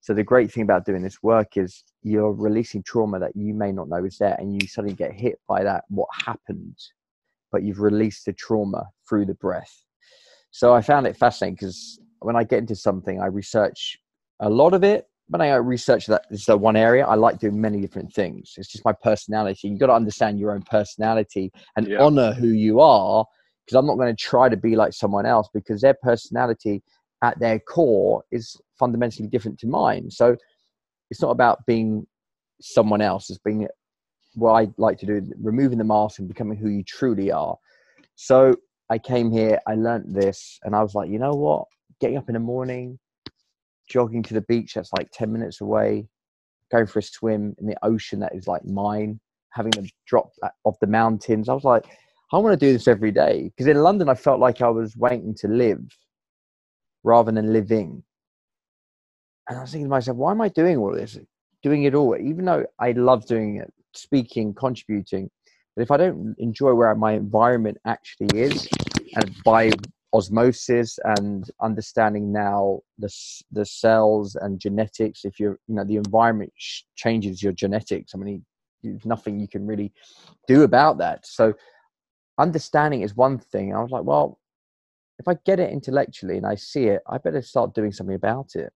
So 0.00 0.14
the 0.14 0.22
great 0.22 0.52
thing 0.52 0.62
about 0.62 0.84
doing 0.84 1.02
this 1.02 1.22
work 1.22 1.56
is 1.56 1.82
you're 2.02 2.32
releasing 2.32 2.82
trauma 2.82 3.18
that 3.18 3.34
you 3.34 3.54
may 3.54 3.72
not 3.72 3.88
know 3.88 4.04
is 4.04 4.18
there 4.18 4.36
and 4.38 4.54
you 4.54 4.68
suddenly 4.68 4.94
get 4.94 5.12
hit 5.12 5.40
by 5.48 5.64
that 5.64 5.84
what 5.88 6.08
happened. 6.24 6.76
But 7.50 7.62
you've 7.62 7.80
released 7.80 8.26
the 8.26 8.32
trauma 8.32 8.88
through 9.08 9.26
the 9.26 9.34
breath. 9.34 9.85
So 10.56 10.72
I 10.72 10.80
found 10.80 11.06
it 11.06 11.14
fascinating 11.18 11.54
because 11.56 12.00
when 12.20 12.34
I 12.34 12.42
get 12.42 12.60
into 12.60 12.74
something, 12.74 13.20
I 13.20 13.26
research 13.26 13.98
a 14.40 14.48
lot 14.48 14.72
of 14.72 14.82
it. 14.84 15.06
But 15.28 15.42
I 15.42 15.54
research 15.56 16.06
that 16.06 16.24
is 16.30 16.46
the 16.46 16.56
one 16.56 16.76
area 16.76 17.04
I 17.04 17.14
like 17.14 17.38
doing 17.38 17.60
many 17.60 17.78
different 17.82 18.14
things. 18.14 18.54
It's 18.56 18.72
just 18.72 18.82
my 18.82 18.94
personality. 18.94 19.68
You've 19.68 19.78
got 19.80 19.88
to 19.88 19.92
understand 19.92 20.40
your 20.40 20.52
own 20.52 20.62
personality 20.62 21.52
and 21.76 21.86
yeah. 21.86 21.98
honor 21.98 22.32
who 22.32 22.46
you 22.46 22.80
are. 22.80 23.26
Because 23.66 23.76
I'm 23.76 23.86
not 23.86 23.96
going 23.96 24.16
to 24.16 24.22
try 24.22 24.48
to 24.48 24.56
be 24.56 24.76
like 24.76 24.94
someone 24.94 25.26
else 25.26 25.46
because 25.52 25.82
their 25.82 25.96
personality 26.02 26.82
at 27.22 27.38
their 27.38 27.58
core 27.58 28.24
is 28.32 28.56
fundamentally 28.78 29.28
different 29.28 29.58
to 29.58 29.66
mine. 29.66 30.10
So 30.10 30.38
it's 31.10 31.20
not 31.20 31.32
about 31.32 31.66
being 31.66 32.06
someone 32.62 33.02
else, 33.02 33.28
it's 33.28 33.40
being 33.40 33.68
what 34.36 34.52
I 34.52 34.68
like 34.78 34.98
to 35.00 35.06
do, 35.06 35.30
removing 35.38 35.76
the 35.76 35.84
mask 35.84 36.18
and 36.18 36.26
becoming 36.28 36.56
who 36.56 36.70
you 36.70 36.82
truly 36.82 37.30
are. 37.30 37.58
So 38.14 38.56
I 38.88 38.98
came 38.98 39.30
here, 39.30 39.58
I 39.66 39.74
learned 39.74 40.14
this, 40.14 40.58
and 40.62 40.74
I 40.74 40.82
was 40.82 40.94
like, 40.94 41.10
you 41.10 41.18
know 41.18 41.34
what? 41.34 41.66
Getting 42.00 42.16
up 42.18 42.28
in 42.28 42.34
the 42.34 42.40
morning, 42.40 42.98
jogging 43.88 44.22
to 44.24 44.34
the 44.34 44.42
beach 44.42 44.74
that's 44.74 44.92
like 44.96 45.08
10 45.12 45.32
minutes 45.32 45.60
away, 45.60 46.08
going 46.70 46.86
for 46.86 47.00
a 47.00 47.02
swim 47.02 47.54
in 47.58 47.66
the 47.66 47.76
ocean 47.82 48.20
that 48.20 48.34
is 48.34 48.46
like 48.46 48.64
mine, 48.64 49.20
having 49.50 49.72
a 49.78 49.82
drop 50.06 50.30
uh, 50.42 50.48
off 50.64 50.76
the 50.80 50.86
mountains. 50.86 51.48
I 51.48 51.54
was 51.54 51.64
like, 51.64 51.86
I 52.32 52.38
want 52.38 52.58
to 52.58 52.66
do 52.66 52.72
this 52.72 52.88
every 52.88 53.12
day. 53.12 53.44
Because 53.44 53.68
in 53.68 53.82
London, 53.82 54.08
I 54.08 54.14
felt 54.14 54.40
like 54.40 54.60
I 54.60 54.68
was 54.68 54.96
waiting 54.96 55.34
to 55.36 55.48
live 55.48 55.80
rather 57.04 57.32
than 57.32 57.52
living. 57.52 58.02
And 59.48 59.58
I 59.58 59.62
was 59.62 59.70
thinking 59.70 59.86
to 59.86 59.90
myself, 59.90 60.16
why 60.16 60.32
am 60.32 60.40
I 60.40 60.48
doing 60.48 60.76
all 60.76 60.92
this? 60.92 61.18
Doing 61.62 61.84
it 61.84 61.94
all, 61.94 62.16
even 62.16 62.44
though 62.44 62.66
I 62.78 62.92
love 62.92 63.26
doing 63.26 63.56
it, 63.56 63.72
speaking, 63.94 64.54
contributing. 64.54 65.30
But 65.76 65.82
if 65.82 65.90
I 65.90 65.98
don't 65.98 66.34
enjoy 66.38 66.72
where 66.72 66.94
my 66.94 67.12
environment 67.12 67.76
actually 67.84 68.28
is, 68.38 68.66
and 69.14 69.30
by 69.44 69.70
osmosis 70.12 70.98
and 71.04 71.50
understanding 71.60 72.32
now 72.32 72.80
the 72.98 73.12
the 73.52 73.66
cells 73.66 74.36
and 74.36 74.58
genetics, 74.58 75.24
if 75.24 75.38
you're 75.38 75.58
you 75.68 75.74
know 75.74 75.84
the 75.84 75.96
environment 75.96 76.52
changes 76.96 77.42
your 77.42 77.52
genetics. 77.52 78.14
I 78.14 78.18
mean, 78.18 78.44
there's 78.82 79.04
nothing 79.04 79.38
you 79.38 79.48
can 79.48 79.66
really 79.66 79.92
do 80.48 80.62
about 80.62 80.98
that. 80.98 81.26
So 81.26 81.54
understanding 82.38 83.02
is 83.02 83.14
one 83.14 83.38
thing. 83.38 83.74
I 83.74 83.82
was 83.82 83.90
like, 83.90 84.04
well, 84.04 84.38
if 85.18 85.28
I 85.28 85.34
get 85.44 85.60
it 85.60 85.70
intellectually 85.70 86.36
and 86.36 86.46
I 86.46 86.54
see 86.54 86.84
it, 86.84 87.02
I 87.06 87.18
better 87.18 87.42
start 87.42 87.74
doing 87.74 87.92
something 87.92 88.16
about 88.16 88.54
it. 88.54 88.72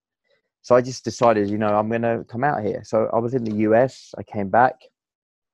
So 0.62 0.75
I 0.75 0.83
just 0.83 1.04
decided, 1.04 1.49
you 1.49 1.59
know, 1.59 1.69
I'm 1.69 1.88
going 1.88 2.02
to 2.02 2.25
come 2.28 2.45
out 2.45 2.62
here. 2.62 2.83
So 2.85 3.09
I 3.12 3.19
was 3.19 3.35
in 3.35 3.45
the 3.45 3.57
US. 3.69 4.14
I 4.19 4.23
came 4.23 4.49
back. 4.49 4.75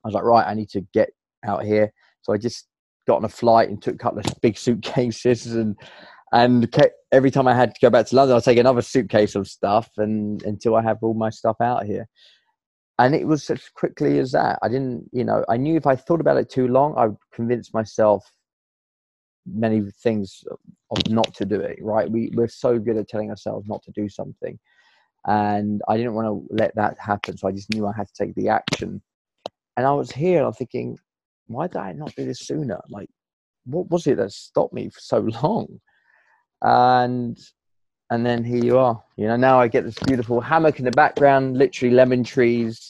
I 0.05 0.09
was 0.09 0.15
like, 0.15 0.25
right, 0.25 0.47
I 0.47 0.55
need 0.55 0.69
to 0.71 0.81
get 0.93 1.11
out 1.47 1.65
here. 1.65 1.93
So 2.23 2.33
I 2.33 2.38
just 2.38 2.67
got 3.07 3.17
on 3.17 3.25
a 3.25 3.29
flight 3.29 3.69
and 3.69 3.81
took 3.81 3.95
a 3.95 3.99
couple 3.99 4.19
of 4.19 4.26
big 4.43 4.59
suitcases 4.59 5.55
and 5.55 5.76
and 6.33 6.71
kept, 6.73 6.95
every 7.12 7.31
time 7.31 7.47
I 7.47 7.55
had 7.55 7.75
to 7.75 7.81
go 7.81 7.88
back 7.88 8.07
to 8.07 8.17
London, 8.17 8.35
I'll 8.35 8.43
take 8.43 8.59
another 8.59 8.83
suitcase 8.83 9.37
of 9.37 9.47
stuff 9.47 9.88
and 9.97 10.43
until 10.43 10.75
I 10.75 10.83
have 10.83 10.99
all 11.03 11.15
my 11.15 11.31
stuff 11.31 11.57
out 11.61 11.87
here. 11.87 12.09
And 12.99 13.15
it 13.15 13.26
was 13.26 13.49
as 13.49 13.69
quickly 13.75 14.19
as 14.19 14.33
that. 14.33 14.59
I 14.62 14.69
didn't, 14.69 15.09
you 15.12 15.23
know, 15.23 15.45
I 15.49 15.57
knew 15.57 15.76
if 15.76 15.87
I 15.87 15.95
thought 15.95 16.21
about 16.21 16.38
it 16.38 16.50
too 16.50 16.67
long, 16.67 16.95
I 16.97 17.07
would 17.07 17.19
convince 17.33 17.73
myself 17.73 18.25
many 19.47 19.83
things 20.03 20.43
of 20.91 21.09
not 21.09 21.33
to 21.35 21.45
do 21.45 21.61
it. 21.61 21.79
Right? 21.81 22.11
We 22.11 22.33
we're 22.35 22.49
so 22.49 22.79
good 22.79 22.97
at 22.97 23.09
telling 23.09 23.31
ourselves 23.31 23.69
not 23.69 23.83
to 23.85 23.93
do 23.93 24.09
something, 24.09 24.59
and 25.26 25.83
I 25.88 25.97
didn't 25.97 26.15
want 26.15 26.26
to 26.26 26.55
let 26.55 26.75
that 26.76 26.97
happen. 26.99 27.37
So 27.37 27.49
I 27.49 27.53
just 27.53 27.73
knew 27.73 27.87
I 27.87 27.93
had 27.97 28.09
to 28.09 28.25
take 28.25 28.35
the 28.35 28.49
action. 28.49 29.03
And 29.76 29.87
I 29.87 29.93
was 29.93 30.11
here, 30.11 30.43
I'm 30.43 30.55
thinking, 30.55 30.99
why 31.47 31.67
did 31.67 31.76
I 31.76 31.93
not 31.93 32.15
do 32.15 32.25
this 32.25 32.41
sooner? 32.41 32.81
Like, 32.88 33.09
what 33.65 33.91
was 33.91 34.07
it 34.07 34.17
that 34.19 34.33
stopped 34.33 34.75
me 34.75 34.88
for 34.88 35.00
so 35.00 35.19
long? 35.43 35.81
And 36.62 37.38
and 38.11 38.25
then 38.25 38.45
here 38.45 38.65
you 38.65 38.79
are. 38.79 39.03
You 39.17 39.29
know, 39.29 39.37
now 39.37 39.61
I 39.61 39.69
get 39.69 39.85
this 39.85 39.99
beautiful 40.07 40.41
hammock 40.41 40.79
in 40.79 40.85
the 40.85 40.93
background, 40.93 41.57
literally 41.57 41.95
lemon 41.95 42.23
trees. 42.23 42.88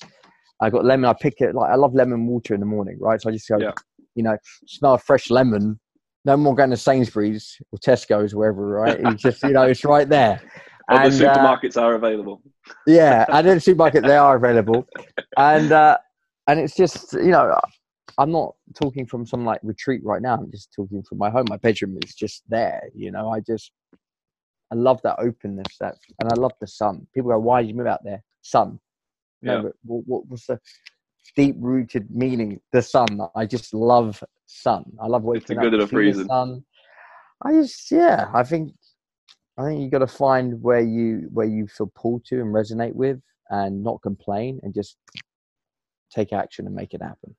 I 0.60 0.70
got 0.70 0.84
lemon. 0.84 1.08
I 1.08 1.14
pick 1.14 1.40
it 1.40 1.54
like 1.54 1.70
I 1.70 1.75
love 1.75 1.94
lemon 1.94 2.26
water 2.26 2.54
in 2.54 2.60
the 2.60 2.66
morning, 2.66 2.98
right? 3.00 3.20
So 3.20 3.30
I 3.30 3.32
just 3.32 3.48
go, 3.48 3.58
yeah. 3.58 3.72
you 4.14 4.22
know, 4.22 4.36
smell 4.66 4.94
a 4.94 4.98
fresh 4.98 5.30
lemon. 5.30 5.78
No 6.25 6.36
more 6.36 6.54
going 6.54 6.70
to 6.70 6.76
Sainsbury's 6.76 7.56
or 7.72 7.78
Tesco's, 7.78 8.34
or 8.34 8.38
wherever, 8.38 8.66
right? 8.66 8.98
It's 9.00 9.22
just 9.22 9.42
you 9.42 9.50
know, 9.50 9.62
it's 9.62 9.84
right 9.84 10.08
there. 10.08 10.40
Well, 10.88 11.04
and, 11.04 11.12
the 11.12 11.28
uh, 11.28 11.34
supermarkets 11.34 11.76
uh, 11.76 11.80
are 11.80 11.94
available. 11.94 12.42
Yeah, 12.86 13.25
and 13.28 13.44
in 13.44 13.54
the 13.56 13.60
supermarket 13.60 14.04
they 14.04 14.16
are 14.16 14.36
available, 14.36 14.86
and 15.36 15.72
uh, 15.72 15.98
and 16.46 16.60
it's 16.60 16.76
just 16.76 17.12
you 17.14 17.32
know, 17.32 17.58
I'm 18.18 18.32
not 18.32 18.54
talking 18.75 19.06
from 19.06 19.26
some 19.26 19.44
like 19.44 19.61
retreat 19.62 20.00
right 20.04 20.23
now. 20.23 20.35
I'm 20.35 20.50
just 20.50 20.73
talking 20.75 21.02
from 21.02 21.18
my 21.18 21.30
home. 21.30 21.46
My 21.49 21.58
bedroom 21.58 21.99
is 22.04 22.14
just 22.14 22.42
there. 22.49 22.82
You 22.94 23.11
know, 23.11 23.30
I 23.30 23.40
just 23.40 23.73
I 24.73 24.75
love 24.75 25.00
that 25.02 25.16
openness. 25.18 25.76
That 25.80 25.96
and 26.20 26.32
I 26.32 26.37
love 26.37 26.52
the 26.61 26.66
sun. 26.66 27.06
People 27.14 27.30
go, 27.30 27.38
"Why 27.38 27.62
did 27.62 27.68
you 27.68 27.75
move 27.75 27.87
out 27.87 28.04
there?" 28.04 28.23
Sun. 28.42 28.80
Yeah. 29.42 29.58
No, 29.58 29.73
what, 29.85 30.02
what 30.06 30.28
was 30.28 30.46
the 30.46 30.58
deep 31.37 31.56
rooted 31.58 32.11
meaning? 32.11 32.61
The 32.73 32.82
sun. 32.82 33.20
I 33.35 33.44
just 33.44 33.75
love 33.75 34.23
sun. 34.46 34.85
I 35.00 35.06
love 35.06 35.23
waking 35.23 35.42
it's 35.42 35.50
a 35.50 35.54
good 35.54 35.75
enough 35.75 35.92
reason. 35.92 36.26
Sun. 36.26 36.64
I 37.44 37.52
just 37.52 37.90
yeah. 37.90 38.30
I 38.32 38.44
think 38.44 38.73
I 39.58 39.64
think 39.64 39.80
you 39.80 39.90
got 39.90 39.99
to 39.99 40.06
find 40.06 40.62
where 40.62 40.80
you 40.80 41.28
where 41.32 41.46
you 41.46 41.66
feel 41.66 41.90
pulled 41.94 42.25
to 42.26 42.40
and 42.40 42.54
resonate 42.54 42.94
with, 42.94 43.20
and 43.50 43.85
not 43.85 44.00
complain, 44.02 44.61
and 44.62 44.73
just 44.73 44.96
take 46.11 46.32
action 46.32 46.66
and 46.66 46.75
make 46.75 46.94
it 46.94 47.02
happen. 47.02 47.37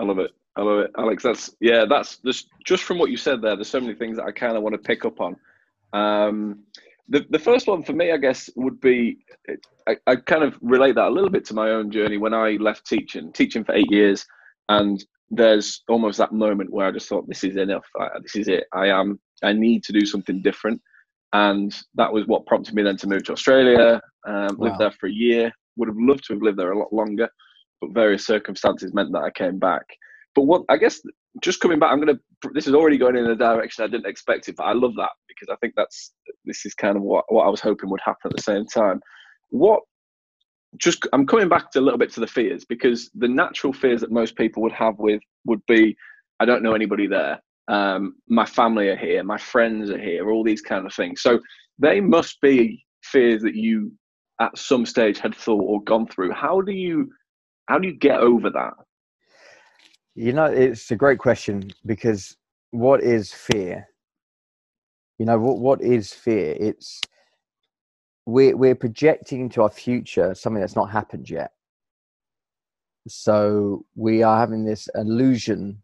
I 0.00 0.04
love 0.04 0.18
it. 0.18 0.30
I 0.56 0.62
love 0.62 0.80
it, 0.80 0.90
Alex. 0.96 1.22
That's 1.22 1.54
yeah. 1.60 1.84
That's 1.88 2.18
just 2.18 2.48
just 2.64 2.84
from 2.84 2.98
what 2.98 3.10
you 3.10 3.16
said 3.16 3.42
there. 3.42 3.56
There's 3.56 3.68
so 3.68 3.80
many 3.80 3.94
things 3.94 4.16
that 4.16 4.26
I 4.26 4.32
kind 4.32 4.56
of 4.56 4.62
want 4.62 4.74
to 4.74 4.78
pick 4.78 5.04
up 5.04 5.20
on. 5.20 5.36
Um, 5.92 6.60
the 7.08 7.26
the 7.30 7.38
first 7.38 7.66
one 7.66 7.82
for 7.82 7.92
me, 7.92 8.12
I 8.12 8.16
guess, 8.16 8.48
would 8.56 8.80
be 8.80 9.18
I, 9.88 9.96
I 10.06 10.16
kind 10.16 10.42
of 10.42 10.56
relate 10.60 10.94
that 10.94 11.08
a 11.08 11.10
little 11.10 11.30
bit 11.30 11.44
to 11.46 11.54
my 11.54 11.70
own 11.70 11.90
journey 11.90 12.16
when 12.16 12.34
I 12.34 12.52
left 12.52 12.86
teaching, 12.86 13.32
teaching 13.32 13.64
for 13.64 13.74
eight 13.74 13.90
years, 13.90 14.24
and 14.68 15.04
there's 15.30 15.82
almost 15.88 16.18
that 16.18 16.32
moment 16.32 16.72
where 16.72 16.86
I 16.86 16.92
just 16.92 17.08
thought, 17.08 17.28
this 17.28 17.44
is 17.44 17.56
enough. 17.56 17.86
I, 17.98 18.08
this 18.22 18.36
is 18.36 18.48
it. 18.48 18.64
I 18.72 18.88
am. 18.88 19.18
I 19.42 19.52
need 19.52 19.84
to 19.84 19.92
do 19.92 20.06
something 20.06 20.40
different, 20.42 20.80
and 21.32 21.74
that 21.94 22.12
was 22.12 22.26
what 22.26 22.46
prompted 22.46 22.74
me 22.74 22.82
then 22.82 22.96
to 22.98 23.08
move 23.08 23.24
to 23.24 23.32
Australia. 23.32 24.00
Um, 24.26 24.56
wow. 24.56 24.68
Lived 24.68 24.78
there 24.78 24.90
for 24.92 25.06
a 25.06 25.12
year. 25.12 25.52
Would 25.76 25.88
have 25.88 25.98
loved 25.98 26.24
to 26.26 26.34
have 26.34 26.42
lived 26.42 26.58
there 26.58 26.72
a 26.72 26.78
lot 26.78 26.92
longer, 26.92 27.28
but 27.80 27.92
various 27.92 28.26
circumstances 28.26 28.94
meant 28.94 29.12
that 29.12 29.22
I 29.22 29.30
came 29.30 29.58
back. 29.58 29.84
But 30.34 30.42
what 30.42 30.62
I 30.68 30.76
guess 30.76 31.00
just 31.42 31.60
coming 31.60 31.78
back, 31.78 31.92
I'm 31.92 32.00
gonna. 32.00 32.18
This 32.52 32.66
is 32.66 32.74
already 32.74 32.98
going 32.98 33.16
in 33.16 33.26
a 33.26 33.36
direction 33.36 33.84
I 33.84 33.88
didn't 33.88 34.06
expect 34.06 34.48
it, 34.48 34.56
but 34.56 34.64
I 34.64 34.72
love 34.72 34.94
that 34.96 35.10
because 35.28 35.48
I 35.52 35.56
think 35.56 35.74
that's 35.76 36.12
this 36.44 36.66
is 36.66 36.74
kind 36.74 36.96
of 36.96 37.02
what 37.02 37.24
what 37.28 37.44
I 37.46 37.48
was 37.48 37.60
hoping 37.60 37.90
would 37.90 38.00
happen 38.04 38.30
at 38.30 38.36
the 38.36 38.42
same 38.42 38.66
time. 38.66 39.00
What 39.50 39.80
just 40.78 41.06
I'm 41.12 41.26
coming 41.26 41.48
back 41.48 41.70
to 41.72 41.78
a 41.78 41.82
little 41.82 41.98
bit 41.98 42.12
to 42.14 42.20
the 42.20 42.26
fears 42.26 42.64
because 42.64 43.10
the 43.14 43.28
natural 43.28 43.72
fears 43.72 44.00
that 44.00 44.10
most 44.10 44.36
people 44.36 44.62
would 44.62 44.72
have 44.72 44.98
with 44.98 45.22
would 45.44 45.64
be 45.66 45.96
I 46.40 46.44
don't 46.44 46.62
know 46.62 46.74
anybody 46.74 47.06
there. 47.06 47.40
Um, 47.68 48.16
my 48.28 48.44
family 48.44 48.88
are 48.88 48.96
here, 48.96 49.22
my 49.22 49.38
friends 49.38 49.90
are 49.90 49.98
here, 49.98 50.30
all 50.30 50.44
these 50.44 50.60
kind 50.60 50.84
of 50.84 50.92
things. 50.92 51.22
So 51.22 51.40
they 51.78 52.00
must 52.00 52.40
be 52.40 52.84
fears 53.02 53.42
that 53.42 53.54
you 53.54 53.92
at 54.40 54.56
some 54.58 54.84
stage 54.84 55.18
had 55.18 55.34
thought 55.34 55.62
or 55.62 55.82
gone 55.84 56.06
through. 56.06 56.32
How 56.32 56.60
do 56.60 56.72
you 56.72 57.10
how 57.66 57.78
do 57.78 57.88
you 57.88 57.94
get 57.94 58.20
over 58.20 58.50
that? 58.50 58.74
You 60.14 60.32
know, 60.32 60.44
it's 60.44 60.90
a 60.90 60.96
great 60.96 61.18
question 61.18 61.70
because 61.86 62.36
what 62.70 63.02
is 63.02 63.32
fear? 63.32 63.88
You 65.18 65.26
know, 65.26 65.38
what 65.38 65.58
what 65.58 65.82
is 65.82 66.12
fear? 66.12 66.56
It's 66.58 67.00
we're 68.26 68.56
we're 68.56 68.74
projecting 68.74 69.40
into 69.40 69.62
our 69.62 69.70
future 69.70 70.34
something 70.34 70.60
that's 70.60 70.76
not 70.76 70.90
happened 70.90 71.28
yet. 71.28 71.52
So 73.06 73.84
we 73.94 74.22
are 74.22 74.38
having 74.38 74.64
this 74.64 74.88
illusion 74.94 75.82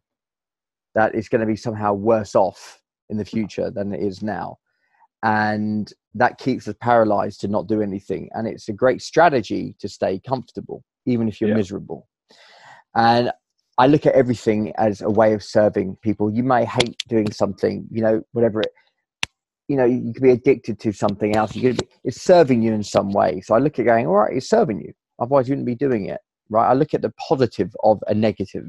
that 0.94 1.14
it's 1.14 1.28
going 1.28 1.42
to 1.42 1.46
be 1.46 1.56
somehow 1.56 1.92
worse 1.92 2.34
off 2.34 2.80
in 3.10 3.16
the 3.16 3.25
future 3.25 3.70
than 3.70 3.92
it 3.92 4.02
is 4.02 4.22
now. 4.22 4.58
And 5.22 5.92
that 6.14 6.38
keeps 6.38 6.66
us 6.66 6.75
paralyzed 6.80 7.40
to 7.42 7.49
not 7.49 7.68
do 7.68 7.82
anything. 7.82 8.30
And 8.32 8.49
it's 8.49 8.68
a 8.68 8.72
great 8.72 9.02
strategy 9.02 9.76
to 9.80 9.88
stay 9.88 10.18
comfortable, 10.26 10.82
even 11.07 11.28
if 11.28 11.40
you're 11.40 11.50
yeah. 11.50 11.57
miserable. 11.57 12.09
And 12.95 13.30
I 13.78 13.87
look 13.87 14.04
at 14.07 14.14
everything 14.14 14.73
as 14.76 15.00
a 15.00 15.11
way 15.11 15.33
of 15.33 15.42
serving 15.42 15.97
people. 16.02 16.33
You 16.33 16.42
may 16.42 16.64
hate 16.64 17.02
doing 17.09 17.30
something, 17.33 17.87
you 17.90 18.02
know, 18.02 18.23
whatever 18.33 18.61
it, 18.61 18.73
you 19.69 19.76
know, 19.76 19.85
you 19.85 20.12
could 20.12 20.23
be 20.23 20.33
addicted 20.33 20.80
to 20.80 20.92
something 20.92 21.37
else. 21.37 21.54
You 21.54 21.62
could 21.62 21.78
be, 21.78 21.88
it's 22.04 22.21
serving 22.21 22.61
you 22.62 22.73
in 22.75 22.83
some 22.83 23.11
way. 23.12 23.40
So 23.40 23.54
I 23.54 23.59
look 23.59 23.78
at 23.78 23.87
going, 23.87 24.07
all 24.07 24.16
right, 24.16 24.37
it's 24.37 24.50
serving 24.50 24.80
you. 24.80 24.92
Otherwise, 25.21 25.49
you 25.49 25.52
wouldn't 25.52 25.66
be 25.66 25.75
doing 25.75 26.07
it, 26.07 26.21
right? 26.49 26.69
I 26.69 26.75
look 26.75 26.92
at 26.92 27.02
the 27.02 27.12
positive 27.28 27.75
of 27.85 28.02
a 28.09 28.14
negative. 28.14 28.69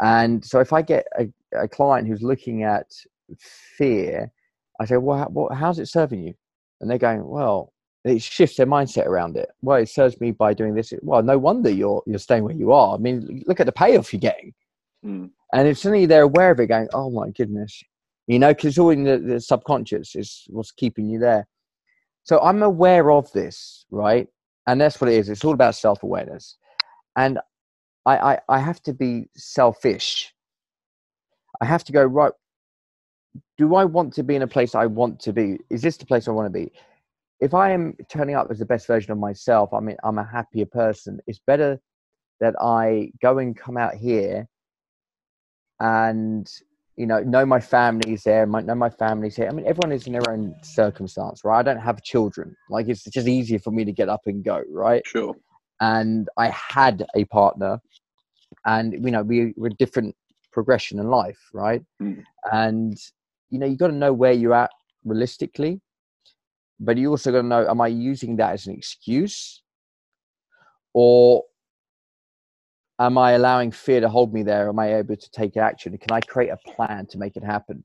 And 0.00 0.44
so 0.44 0.60
if 0.60 0.72
I 0.72 0.82
get 0.82 1.06
a, 1.18 1.28
a 1.56 1.68
client 1.68 2.08
who's 2.08 2.22
looking 2.22 2.64
at 2.64 2.86
fear, 3.76 4.32
I 4.80 4.86
say, 4.86 4.96
well, 4.96 5.18
how, 5.18 5.54
how's 5.54 5.78
it 5.78 5.86
serving 5.86 6.24
you? 6.24 6.34
And 6.80 6.90
they're 6.90 6.98
going, 6.98 7.24
well, 7.24 7.71
it 8.04 8.22
shifts 8.22 8.56
their 8.56 8.66
mindset 8.66 9.06
around 9.06 9.36
it. 9.36 9.50
Well, 9.62 9.78
it 9.78 9.88
serves 9.88 10.20
me 10.20 10.32
by 10.32 10.54
doing 10.54 10.74
this. 10.74 10.92
Well, 11.02 11.22
no 11.22 11.38
wonder 11.38 11.70
you're 11.70 12.02
you're 12.06 12.18
staying 12.18 12.44
where 12.44 12.54
you 12.54 12.72
are. 12.72 12.94
I 12.94 12.98
mean, 12.98 13.44
look 13.46 13.60
at 13.60 13.66
the 13.66 13.72
payoff 13.72 14.12
you're 14.12 14.20
getting. 14.20 14.52
Mm. 15.04 15.30
And 15.52 15.68
if 15.68 15.78
suddenly 15.78 16.06
they're 16.06 16.22
aware 16.22 16.50
of 16.50 16.60
it, 16.60 16.66
going, 16.66 16.88
"Oh 16.92 17.10
my 17.10 17.30
goodness," 17.30 17.82
you 18.26 18.38
know, 18.38 18.52
because 18.52 18.78
all 18.78 18.90
in 18.90 19.04
the, 19.04 19.18
the 19.18 19.40
subconscious 19.40 20.16
is 20.16 20.44
what's 20.48 20.72
keeping 20.72 21.08
you 21.08 21.18
there. 21.18 21.46
So 22.24 22.40
I'm 22.40 22.62
aware 22.62 23.10
of 23.10 23.30
this, 23.32 23.84
right? 23.90 24.28
And 24.66 24.80
that's 24.80 25.00
what 25.00 25.10
it 25.10 25.14
is. 25.14 25.28
It's 25.28 25.44
all 25.44 25.54
about 25.54 25.74
self 25.76 26.02
awareness, 26.02 26.56
and 27.16 27.38
I, 28.04 28.16
I 28.34 28.38
I 28.48 28.58
have 28.58 28.82
to 28.82 28.92
be 28.92 29.28
selfish. 29.36 30.34
I 31.60 31.66
have 31.66 31.84
to 31.84 31.92
go 31.92 32.04
right. 32.04 32.32
Do 33.58 33.76
I 33.76 33.84
want 33.84 34.12
to 34.14 34.24
be 34.24 34.34
in 34.34 34.42
a 34.42 34.48
place 34.48 34.74
I 34.74 34.86
want 34.86 35.20
to 35.20 35.32
be? 35.32 35.58
Is 35.70 35.82
this 35.82 35.96
the 35.96 36.06
place 36.06 36.26
I 36.26 36.32
want 36.32 36.46
to 36.46 36.50
be? 36.50 36.72
If 37.42 37.54
I 37.54 37.72
am 37.72 37.96
turning 38.08 38.36
up 38.36 38.46
as 38.50 38.60
the 38.60 38.64
best 38.64 38.86
version 38.86 39.10
of 39.10 39.18
myself, 39.18 39.74
I 39.74 39.80
mean, 39.80 39.96
I'm 40.04 40.18
a 40.18 40.24
happier 40.24 40.64
person. 40.64 41.18
It's 41.26 41.40
better 41.44 41.80
that 42.40 42.54
I 42.60 43.10
go 43.20 43.38
and 43.38 43.56
come 43.56 43.76
out 43.76 43.94
here 43.94 44.46
and 45.80 46.48
you 46.96 47.06
know 47.06 47.18
know 47.20 47.44
my 47.44 47.58
family's 47.58 48.22
there 48.22 48.46
my, 48.46 48.60
know 48.60 48.76
my 48.76 48.90
family's 48.90 49.34
here. 49.34 49.48
I 49.48 49.52
mean 49.52 49.66
everyone 49.66 49.92
is 49.92 50.06
in 50.06 50.12
their 50.12 50.30
own 50.30 50.54
circumstance 50.62 51.42
right? 51.44 51.58
I 51.58 51.62
don't 51.62 51.80
have 51.80 52.02
children. 52.02 52.54
Like 52.70 52.88
it's 52.88 53.04
just 53.04 53.26
easier 53.26 53.58
for 53.58 53.72
me 53.72 53.84
to 53.84 53.92
get 53.92 54.08
up 54.08 54.20
and 54.26 54.44
go 54.44 54.62
right? 54.70 55.02
Sure. 55.04 55.34
And 55.80 56.28
i 56.36 56.48
had 56.48 57.04
a 57.16 57.24
partner 57.24 57.80
and 58.66 58.92
you 58.92 59.10
know 59.10 59.22
we 59.22 59.52
were 59.56 59.70
different 59.70 60.14
progression 60.52 61.00
in 61.00 61.08
life 61.08 61.40
right? 61.52 61.82
Mm. 62.00 62.22
and 62.52 62.96
you 63.50 63.58
know 63.58 63.66
you've 63.66 63.78
got 63.78 63.88
to 63.88 63.94
know 64.04 64.12
where 64.12 64.32
you're 64.32 64.54
at 64.54 64.70
realistically 65.04 65.80
but 66.80 66.96
you 66.96 67.10
also 67.10 67.30
got 67.30 67.42
to 67.42 67.46
know 67.46 67.66
am 67.68 67.80
I 67.80 67.88
using 67.88 68.36
that 68.36 68.52
as 68.52 68.66
an 68.66 68.74
excuse 68.74 69.62
or 70.94 71.44
am 72.98 73.18
I 73.18 73.32
allowing 73.32 73.72
fear 73.72 74.00
to 74.00 74.08
hold 74.08 74.32
me 74.32 74.42
there? 74.42 74.68
Am 74.68 74.78
I 74.78 74.96
able 74.96 75.16
to 75.16 75.30
take 75.30 75.56
action? 75.56 75.96
Can 75.98 76.12
I 76.12 76.20
create 76.20 76.50
a 76.50 76.58
plan 76.70 77.06
to 77.06 77.18
make 77.18 77.36
it 77.36 77.44
happen? 77.44 77.84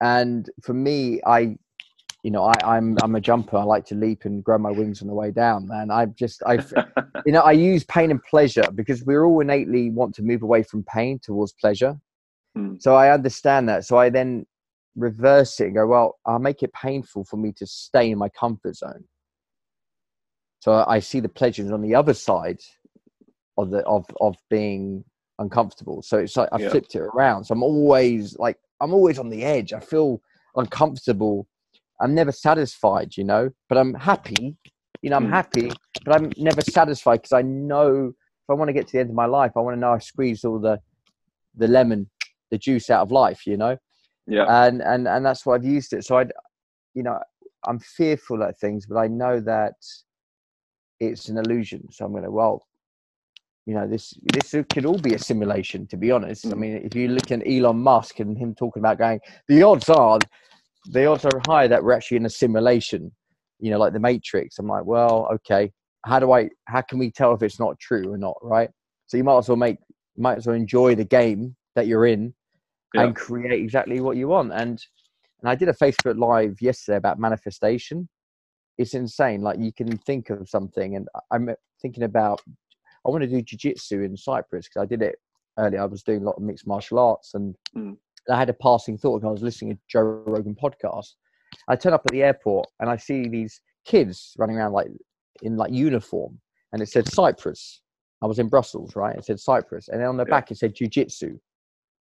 And 0.00 0.50
for 0.62 0.74
me, 0.74 1.20
I, 1.24 1.56
you 2.24 2.30
know, 2.30 2.44
I, 2.44 2.76
I'm 2.76 2.96
I'm 3.02 3.14
a 3.14 3.20
jumper. 3.20 3.56
I 3.56 3.62
like 3.62 3.84
to 3.86 3.94
leap 3.94 4.24
and 4.24 4.42
grow 4.42 4.58
my 4.58 4.70
wings 4.70 5.00
on 5.00 5.08
the 5.08 5.14
way 5.14 5.30
down. 5.30 5.68
And 5.72 5.92
I 5.92 6.06
just 6.06 6.42
I, 6.44 6.54
you 7.26 7.32
know, 7.32 7.42
I 7.42 7.52
use 7.52 7.84
pain 7.84 8.10
and 8.10 8.22
pleasure 8.22 8.68
because 8.74 9.04
we 9.04 9.16
all 9.16 9.40
innately 9.40 9.90
want 9.90 10.14
to 10.16 10.22
move 10.22 10.42
away 10.42 10.62
from 10.62 10.84
pain 10.84 11.20
towards 11.22 11.52
pleasure. 11.52 11.96
Hmm. 12.56 12.74
So 12.78 12.94
I 12.94 13.12
understand 13.12 13.68
that. 13.68 13.84
So 13.84 13.96
I 13.96 14.10
then 14.10 14.46
reverse 14.96 15.60
it 15.60 15.66
and 15.66 15.74
go, 15.74 15.86
well, 15.86 16.18
I'll 16.26 16.38
make 16.38 16.62
it 16.62 16.72
painful 16.72 17.24
for 17.24 17.36
me 17.36 17.52
to 17.52 17.66
stay 17.66 18.10
in 18.10 18.18
my 18.18 18.28
comfort 18.28 18.76
zone. 18.76 19.04
So 20.60 20.84
I 20.86 21.00
see 21.00 21.20
the 21.20 21.28
pleasures 21.28 21.72
on 21.72 21.82
the 21.82 21.94
other 21.94 22.14
side 22.14 22.60
of 23.58 23.70
the 23.70 23.80
of 23.80 24.06
of 24.20 24.36
being 24.48 25.04
uncomfortable. 25.38 26.02
So 26.02 26.18
it's 26.18 26.36
like 26.36 26.48
I 26.52 26.58
yeah. 26.58 26.70
flipped 26.70 26.94
it 26.94 27.00
around. 27.00 27.44
So 27.44 27.54
I'm 27.54 27.62
always 27.62 28.38
like 28.38 28.58
I'm 28.80 28.92
always 28.92 29.18
on 29.18 29.28
the 29.28 29.44
edge. 29.44 29.72
I 29.72 29.80
feel 29.80 30.20
uncomfortable. 30.56 31.48
I'm 32.00 32.14
never 32.14 32.32
satisfied, 32.32 33.16
you 33.16 33.24
know, 33.24 33.50
but 33.68 33.78
I'm 33.78 33.94
happy. 33.94 34.56
You 35.02 35.10
know, 35.10 35.16
I'm 35.16 35.26
mm. 35.26 35.30
happy, 35.30 35.72
but 36.04 36.14
I'm 36.14 36.32
never 36.36 36.60
satisfied 36.60 37.22
because 37.22 37.32
I 37.32 37.42
know 37.42 38.08
if 38.08 38.50
I 38.50 38.54
want 38.54 38.68
to 38.68 38.72
get 38.72 38.86
to 38.86 38.92
the 38.92 39.00
end 39.00 39.10
of 39.10 39.16
my 39.16 39.26
life, 39.26 39.52
I 39.56 39.60
want 39.60 39.76
to 39.76 39.80
know 39.80 39.92
I 39.92 39.98
squeezed 39.98 40.44
all 40.44 40.60
the 40.60 40.80
the 41.56 41.68
lemon, 41.68 42.08
the 42.50 42.58
juice 42.58 42.88
out 42.88 43.02
of 43.02 43.10
life, 43.10 43.46
you 43.46 43.56
know. 43.56 43.76
Yeah. 44.26 44.66
And 44.66 44.82
and 44.82 45.08
and 45.08 45.24
that's 45.24 45.44
why 45.44 45.54
I've 45.54 45.64
used 45.64 45.92
it. 45.92 46.04
So 46.04 46.18
I, 46.18 46.26
you 46.94 47.02
know, 47.02 47.18
I'm 47.66 47.78
fearful 47.78 48.42
at 48.42 48.58
things, 48.58 48.86
but 48.86 48.96
I 48.98 49.08
know 49.08 49.40
that 49.40 49.74
it's 51.00 51.28
an 51.28 51.38
illusion. 51.38 51.90
So 51.90 52.04
I'm 52.04 52.12
going 52.12 52.24
to 52.24 52.30
well, 52.30 52.66
you 53.66 53.74
know, 53.74 53.86
this 53.86 54.14
this 54.32 54.54
could 54.72 54.86
all 54.86 54.98
be 54.98 55.14
a 55.14 55.18
simulation. 55.18 55.86
To 55.88 55.96
be 55.96 56.10
honest, 56.10 56.46
mm. 56.46 56.52
I 56.52 56.56
mean, 56.56 56.76
if 56.84 56.94
you 56.94 57.08
look 57.08 57.30
at 57.30 57.46
Elon 57.46 57.78
Musk 57.78 58.20
and 58.20 58.36
him 58.36 58.54
talking 58.54 58.80
about 58.80 58.98
going, 58.98 59.20
the 59.48 59.62
odds 59.62 59.88
are, 59.88 60.18
the 60.86 61.06
odds 61.06 61.24
are 61.24 61.40
high 61.46 61.66
that 61.66 61.82
we're 61.82 61.92
actually 61.92 62.18
in 62.18 62.26
a 62.26 62.30
simulation. 62.30 63.12
You 63.58 63.70
know, 63.70 63.78
like 63.78 63.92
the 63.92 64.00
Matrix. 64.00 64.58
I'm 64.58 64.66
like, 64.66 64.84
well, 64.84 65.28
okay. 65.34 65.72
How 66.04 66.18
do 66.18 66.32
I? 66.32 66.50
How 66.66 66.80
can 66.80 66.98
we 66.98 67.12
tell 67.12 67.32
if 67.32 67.42
it's 67.42 67.60
not 67.60 67.78
true 67.78 68.12
or 68.12 68.18
not? 68.18 68.36
Right. 68.42 68.70
So 69.06 69.16
you 69.16 69.24
might 69.24 69.38
as 69.38 69.48
well 69.48 69.56
make, 69.56 69.76
might 70.16 70.38
as 70.38 70.46
well 70.46 70.56
enjoy 70.56 70.94
the 70.94 71.04
game 71.04 71.54
that 71.76 71.86
you're 71.86 72.06
in, 72.06 72.34
yeah. 72.94 73.04
and 73.04 73.16
create 73.16 73.62
exactly 73.62 74.00
what 74.00 74.16
you 74.16 74.28
want. 74.28 74.52
And 74.52 74.84
and 75.40 75.50
I 75.50 75.54
did 75.54 75.68
a 75.68 75.72
Facebook 75.72 76.18
live 76.18 76.60
yesterday 76.60 76.96
about 76.96 77.18
manifestation. 77.18 78.08
It's 78.78 78.94
insane. 78.94 79.42
Like 79.42 79.58
you 79.58 79.72
can 79.72 79.98
think 79.98 80.30
of 80.30 80.48
something, 80.48 80.96
and 80.96 81.08
I'm 81.30 81.50
thinking 81.80 82.04
about 82.04 82.40
I 83.04 83.10
want 83.10 83.22
to 83.22 83.28
do 83.28 83.42
jiu-jitsu 83.42 84.02
in 84.02 84.16
Cyprus 84.16 84.68
because 84.68 84.82
I 84.82 84.86
did 84.86 85.02
it 85.02 85.16
earlier. 85.58 85.82
I 85.82 85.86
was 85.86 86.02
doing 86.02 86.22
a 86.22 86.24
lot 86.24 86.36
of 86.36 86.42
mixed 86.42 86.66
martial 86.66 86.98
arts, 86.98 87.34
and 87.34 87.54
mm. 87.76 87.96
I 88.30 88.38
had 88.38 88.48
a 88.48 88.54
passing 88.54 88.96
thought. 88.96 89.24
I 89.24 89.30
was 89.30 89.42
listening 89.42 89.74
to 89.74 89.82
Joe 89.88 90.02
Rogan 90.02 90.54
podcast. 90.54 91.14
I 91.68 91.76
turn 91.76 91.92
up 91.92 92.02
at 92.06 92.12
the 92.12 92.22
airport 92.22 92.66
and 92.80 92.88
I 92.88 92.96
see 92.96 93.28
these 93.28 93.60
kids 93.84 94.34
running 94.38 94.56
around 94.56 94.72
like 94.72 94.88
in 95.42 95.56
like 95.56 95.72
uniform, 95.72 96.40
and 96.72 96.80
it 96.80 96.88
said 96.88 97.08
Cyprus. 97.08 97.80
I 98.22 98.26
was 98.26 98.38
in 98.38 98.48
Brussels, 98.48 98.94
right? 98.94 99.16
It 99.16 99.24
said 99.24 99.40
Cyprus, 99.40 99.88
and 99.88 100.00
then 100.00 100.08
on 100.08 100.16
the 100.16 100.24
yeah. 100.24 100.30
back 100.30 100.50
it 100.50 100.58
said 100.58 100.74
jiu-jitsu. 100.74 101.38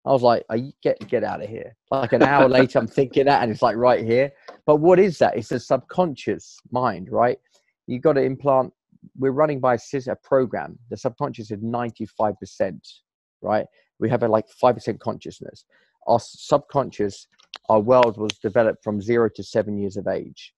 I 0.06 0.12
was 0.12 0.22
like, 0.22 0.44
you 0.54 0.72
get 0.82 1.06
get 1.08 1.24
out 1.24 1.42
of 1.42 1.48
here. 1.48 1.76
Like 1.90 2.12
an 2.12 2.22
hour 2.22 2.48
later, 2.48 2.78
I'm 2.78 2.86
thinking 2.86 3.26
that, 3.26 3.42
and 3.42 3.50
it's 3.50 3.62
like 3.62 3.76
right 3.76 4.04
here. 4.04 4.32
But 4.64 4.76
what 4.76 4.98
is 4.98 5.18
that? 5.18 5.36
It's 5.36 5.52
a 5.52 5.60
subconscious 5.60 6.58
mind, 6.70 7.08
right? 7.10 7.38
You 7.86 8.00
got 8.00 8.14
to 8.14 8.22
implant. 8.22 8.72
We're 9.18 9.32
running 9.32 9.60
by 9.60 9.74
a 9.76 10.16
program. 10.22 10.78
The 10.90 10.96
subconscious 10.96 11.50
is 11.50 11.58
95 11.62 12.38
percent, 12.38 12.86
right? 13.42 13.66
We 13.98 14.08
have 14.08 14.22
a 14.22 14.28
like 14.28 14.48
five 14.48 14.74
percent 14.74 15.00
consciousness. 15.00 15.64
Our 16.06 16.20
subconscious, 16.20 17.26
our 17.68 17.80
world 17.80 18.16
was 18.16 18.32
developed 18.42 18.82
from 18.82 19.02
zero 19.02 19.28
to 19.34 19.42
seven 19.42 19.76
years 19.76 19.98
of 19.98 20.08
age. 20.08 20.54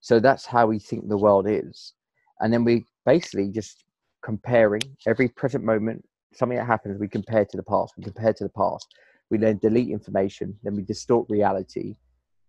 So 0.00 0.18
that's 0.18 0.46
how 0.46 0.66
we 0.66 0.80
think 0.80 1.08
the 1.08 1.16
world 1.16 1.46
is, 1.48 1.94
and 2.40 2.52
then 2.52 2.64
we 2.64 2.84
basically 3.06 3.50
just 3.50 3.84
comparing 4.24 4.82
every 5.06 5.28
present 5.28 5.62
moment 5.62 6.04
something 6.36 6.58
that 6.58 6.66
happens, 6.66 6.98
we 6.98 7.08
compare 7.08 7.44
to 7.44 7.56
the 7.56 7.62
past. 7.62 7.94
We 7.96 8.04
compare 8.04 8.32
to 8.32 8.44
the 8.44 8.50
past. 8.50 8.86
We 9.30 9.38
then 9.38 9.58
delete 9.58 9.90
information. 9.90 10.56
Then 10.62 10.76
we 10.76 10.82
distort 10.82 11.26
reality 11.28 11.96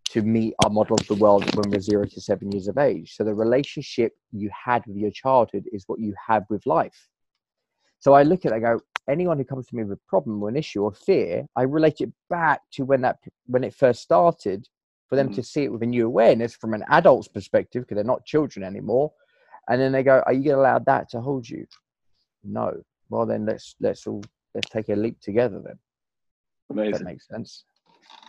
to 0.10 0.22
meet 0.22 0.54
our 0.63 0.70
model 0.70 0.98
of 1.00 1.08
the 1.08 1.15
world 1.15 1.44
when 1.56 1.72
we're 1.72 1.82
zero 1.82 2.06
to 2.06 2.22
seven 2.22 2.51
years 2.51 2.68
of 2.68 2.77
age. 2.77 3.15
So 3.15 3.24
the 3.24 3.34
relationship 3.34 4.13
you 4.32 4.50
had 4.65 4.84
with 4.86 4.98
your 4.98 5.12
childhood 5.12 5.65
is 5.72 5.84
what 5.88 6.00
you 6.00 6.13
have 6.27 6.44
with 6.50 6.65
life. 6.65 7.10
So 8.00 8.13
I 8.13 8.24
look 8.24 8.46
at 8.46 8.51
it, 8.51 8.56
I 8.56 8.60
go, 8.60 8.80
anyone 9.10 9.38
who 9.38 9.44
comes 9.44 9.68
to 9.68 9.75
me 9.75 9.84
with 9.84 9.98
a 9.98 10.01
problem 10.08 10.42
or 10.44 10.50
an 10.50 10.56
issue 10.56 10.84
or 10.84 10.94
fear, 10.94 11.46
I 11.56 11.63
relate 11.63 12.01
it 12.01 12.12
back 12.30 12.62
to 12.74 12.86
when 12.86 13.01
that 13.01 13.18
when 13.48 13.63
it 13.63 13.74
first 13.74 14.01
started, 14.01 14.68
for 15.08 15.15
them 15.15 15.30
mm. 15.30 15.36
to 15.36 15.44
see 15.44 15.63
it 15.63 15.72
with 15.72 15.82
a 15.84 15.88
new 15.88 16.06
awareness 16.06 16.56
from 16.56 16.74
an 16.74 16.84
adult's 16.89 17.27
perspective, 17.27 17.84
because 17.84 17.96
they're 17.96 18.04
not 18.04 18.25
children 18.25 18.63
anymore. 18.63 19.12
And 19.70 19.82
then 19.82 19.92
they 19.92 20.04
go, 20.04 20.22
Are 20.25 20.34
you 20.34 20.44
gonna 20.44 20.62
allow 20.62 20.80
that 20.80 21.10
to 21.12 21.22
hold 21.22 21.50
you? 21.50 21.65
No 22.44 22.84
well 23.09 23.25
then 23.25 23.45
let's 23.45 23.75
let's 23.79 24.07
all 24.07 24.24
let's 24.53 24.69
take 24.69 24.89
a 24.89 24.95
leap 24.95 25.19
together 25.21 25.62
then. 25.63 25.77
Amazing. 26.71 26.91
That 26.93 27.03
makes 27.03 27.27
sense. 27.27 27.65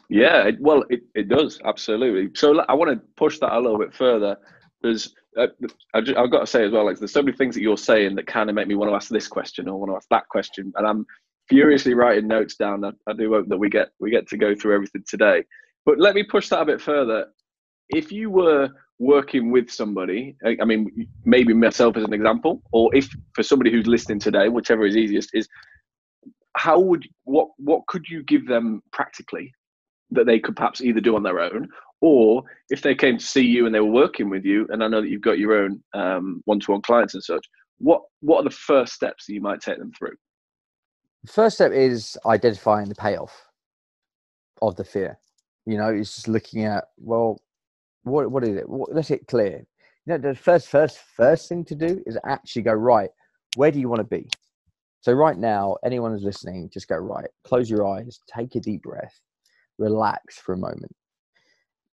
Yeah, 0.09 0.45
it, 0.45 0.61
well, 0.61 0.85
it, 0.88 1.00
it 1.14 1.28
does 1.28 1.61
absolutely. 1.64 2.30
So 2.35 2.61
I 2.61 2.75
want 2.75 2.90
to 2.92 3.06
push 3.16 3.38
that 3.40 3.52
a 3.52 3.61
little 3.61 3.78
bit 3.78 3.95
further. 3.95 4.37
There's, 4.83 5.14
uh, 5.37 5.49
I 5.95 5.99
have 5.99 6.30
got 6.30 6.40
to 6.40 6.47
say 6.47 6.64
as 6.64 6.73
well, 6.73 6.85
like 6.85 6.98
there's 6.98 7.12
so 7.12 7.22
many 7.22 7.37
things 7.37 7.55
that 7.55 7.62
you're 7.62 7.77
saying 7.77 8.14
that 8.16 8.27
kind 8.27 8.48
of 8.48 8.55
make 8.55 8.68
me 8.68 8.77
want 8.77 8.90
to 8.90 8.94
ask 8.94 9.09
this 9.09 9.27
question 9.27 9.68
or 9.68 9.81
want 9.81 9.90
to 9.90 9.96
ask 9.96 10.09
that 10.11 10.29
question, 10.29 10.72
and 10.77 10.87
I'm 10.87 11.07
furiously 11.48 11.94
writing 11.94 12.29
notes 12.29 12.57
down. 12.57 12.85
I, 12.85 12.90
I 13.09 13.14
do 13.14 13.33
hope 13.33 13.48
that 13.48 13.59
we 13.59 13.68
get 13.68 13.88
we 13.98 14.11
get 14.11 14.29
to 14.29 14.37
go 14.37 14.55
through 14.55 14.74
everything 14.74 15.05
today. 15.09 15.44
But 15.85 15.98
let 15.98 16.14
me 16.14 16.22
push 16.22 16.48
that 16.51 16.62
a 16.62 16.66
bit 16.66 16.81
further. 16.81 17.27
If 17.88 18.12
you 18.12 18.31
were 18.31 18.70
working 18.98 19.50
with 19.50 19.70
somebody 19.70 20.37
i 20.44 20.64
mean 20.64 21.06
maybe 21.24 21.52
myself 21.52 21.96
as 21.96 22.04
an 22.04 22.14
example 22.14 22.62
or 22.72 22.94
if 22.94 23.09
for 23.35 23.42
somebody 23.42 23.70
who's 23.70 23.87
listening 23.87 24.18
today 24.18 24.48
whichever 24.48 24.87
is 24.87 24.96
easiest 24.96 25.30
is 25.35 25.46
how 26.56 26.80
would 26.80 27.06
what 27.24 27.48
what 27.59 27.87
could 27.88 28.06
you 28.09 28.22
give 28.22 28.46
them 28.46 28.82
practically 28.92 29.52
that 30.11 30.24
they 30.24 30.38
could 30.38 30.56
perhaps 30.56 30.80
either 30.80 31.00
do 31.00 31.14
on 31.14 31.22
their 31.22 31.40
own 31.40 31.68
or 32.00 32.42
if 32.70 32.80
they 32.80 32.94
came 32.94 33.18
to 33.18 33.24
see 33.24 33.44
you 33.44 33.66
and 33.66 33.74
they 33.74 33.80
were 33.80 33.87
working 33.87 34.30
with 34.30 34.44
you 34.44 34.66
and 34.70 34.82
i 34.82 34.88
know 34.88 35.02
that 35.02 35.09
you've 35.09 35.20
got 35.20 35.38
your 35.38 35.52
own 35.62 35.82
um, 35.92 36.40
one-to-one 36.46 36.80
clients 36.80 37.12
and 37.12 37.22
such 37.22 37.44
what 37.78 38.02
what 38.20 38.40
are 38.40 38.44
the 38.44 38.50
first 38.50 38.92
steps 38.92 39.26
that 39.26 39.35
you 39.35 39.40
might 39.40 39.61
take 39.61 39.78
them 39.78 39.92
through? 39.92 40.16
The 41.24 41.32
first 41.32 41.56
step 41.56 41.72
is 41.72 42.16
identifying 42.24 42.88
the 42.88 42.94
payoff 42.94 43.46
of 44.62 44.76
the 44.76 44.85
fear. 44.85 45.18
You 45.66 45.78
know 45.78 45.88
it's 45.88 46.14
just 46.14 46.28
looking 46.28 46.64
at 46.64 46.85
well 46.98 47.40
what 48.07 48.31
what 48.31 48.45
is 48.45 48.57
it? 48.57 48.69
What, 48.69 48.95
let's 48.95 49.09
get 49.09 49.27
clear. 49.27 49.66
You 50.07 50.12
know, 50.12 50.19
the 50.19 50.35
first 50.35 50.69
first 50.69 50.99
first 51.16 51.49
thing 51.49 51.64
to 51.64 51.75
do 51.75 52.03
is 52.07 52.16
actually 52.25 52.62
go 52.62 52.73
right. 52.73 53.11
Where 53.57 53.71
do 53.71 53.81
you 53.81 53.88
want 53.88 54.01
to 54.01 54.16
be? 54.16 54.29
So 55.01 55.12
right 55.12 55.37
now, 55.37 55.77
anyone 55.85 56.12
who's 56.12 56.23
listening, 56.23 56.71
just 56.73 56.88
go 56.88 56.97
right. 56.97 57.29
Close 57.45 57.69
your 57.69 57.87
eyes, 57.87 58.21
take 58.33 58.55
a 58.55 58.61
deep 58.61 58.83
breath, 58.83 59.21
relax 59.79 60.38
for 60.38 60.53
a 60.53 60.59
moment, 60.59 60.95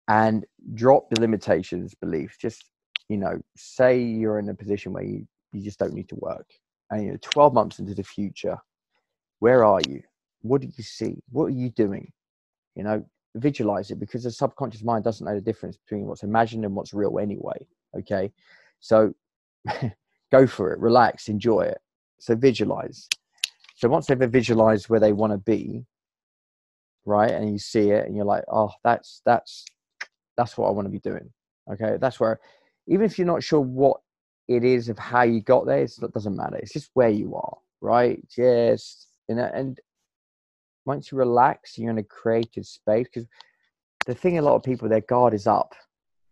and 0.07 0.45
drop 0.75 1.09
the 1.09 1.19
limitations 1.19 1.95
beliefs. 1.95 2.37
Just 2.37 2.69
you 3.09 3.17
know, 3.17 3.39
say 3.57 3.99
you're 3.99 4.39
in 4.39 4.49
a 4.49 4.53
position 4.53 4.93
where 4.93 5.03
you, 5.03 5.27
you 5.51 5.61
just 5.61 5.79
don't 5.79 5.93
need 5.93 6.09
to 6.09 6.15
work, 6.15 6.47
and 6.91 7.03
you 7.03 7.11
know, 7.11 7.17
12 7.21 7.53
months 7.53 7.79
into 7.79 7.95
the 7.95 8.03
future, 8.03 8.57
where 9.39 9.65
are 9.65 9.81
you? 9.87 10.01
What 10.41 10.61
do 10.61 10.67
you 10.67 10.83
see? 10.83 11.15
What 11.31 11.45
are 11.45 11.57
you 11.57 11.69
doing? 11.69 12.11
You 12.75 12.83
know, 12.83 13.05
visualize 13.35 13.91
it 13.91 13.99
because 13.99 14.23
the 14.23 14.31
subconscious 14.31 14.83
mind 14.83 15.03
doesn't 15.03 15.25
know 15.25 15.35
the 15.35 15.41
difference 15.41 15.77
between 15.77 16.05
what's 16.05 16.23
imagined 16.23 16.65
and 16.65 16.75
what's 16.75 16.93
real 16.93 17.19
anyway. 17.19 17.65
Okay. 17.97 18.31
So 18.79 19.13
go 20.31 20.47
for 20.47 20.73
it, 20.73 20.79
relax, 20.79 21.27
enjoy 21.27 21.61
it. 21.61 21.79
So 22.19 22.35
visualize. 22.35 23.07
So 23.75 23.89
once 23.89 24.05
they've 24.05 24.17
visualized 24.17 24.89
where 24.89 24.99
they 24.99 25.13
want 25.13 25.33
to 25.33 25.37
be, 25.37 25.85
right, 27.05 27.31
and 27.31 27.51
you 27.51 27.57
see 27.57 27.89
it 27.89 28.05
and 28.05 28.15
you're 28.15 28.25
like, 28.25 28.43
oh, 28.51 28.71
that's 28.83 29.21
that's 29.25 29.65
that's 30.37 30.57
what 30.57 30.67
I 30.67 30.71
want 30.71 30.85
to 30.85 30.91
be 30.91 30.99
doing. 30.99 31.31
Okay. 31.71 31.97
That's 31.99 32.19
where 32.19 32.39
even 32.87 33.05
if 33.05 33.17
you're 33.17 33.27
not 33.27 33.43
sure 33.43 33.61
what 33.61 34.01
it 34.47 34.63
is 34.63 34.89
of 34.89 34.97
how 34.97 35.23
you 35.23 35.41
got 35.41 35.65
there, 35.65 35.79
it 35.79 36.13
doesn't 36.13 36.35
matter. 36.35 36.57
It's 36.57 36.73
just 36.73 36.91
where 36.93 37.09
you 37.09 37.35
are, 37.35 37.57
right? 37.81 38.21
Just 38.29 39.07
you 39.29 39.35
know, 39.35 39.49
and 39.53 39.79
once 40.85 41.11
you 41.11 41.17
relax, 41.17 41.77
you're 41.77 41.91
in 41.91 41.97
a 41.97 42.03
creative 42.03 42.65
space. 42.65 43.07
Because 43.13 43.27
the 44.05 44.13
thing, 44.13 44.37
a 44.37 44.41
lot 44.41 44.55
of 44.55 44.63
people, 44.63 44.89
their 44.89 45.01
guard 45.01 45.33
is 45.33 45.47
up, 45.47 45.73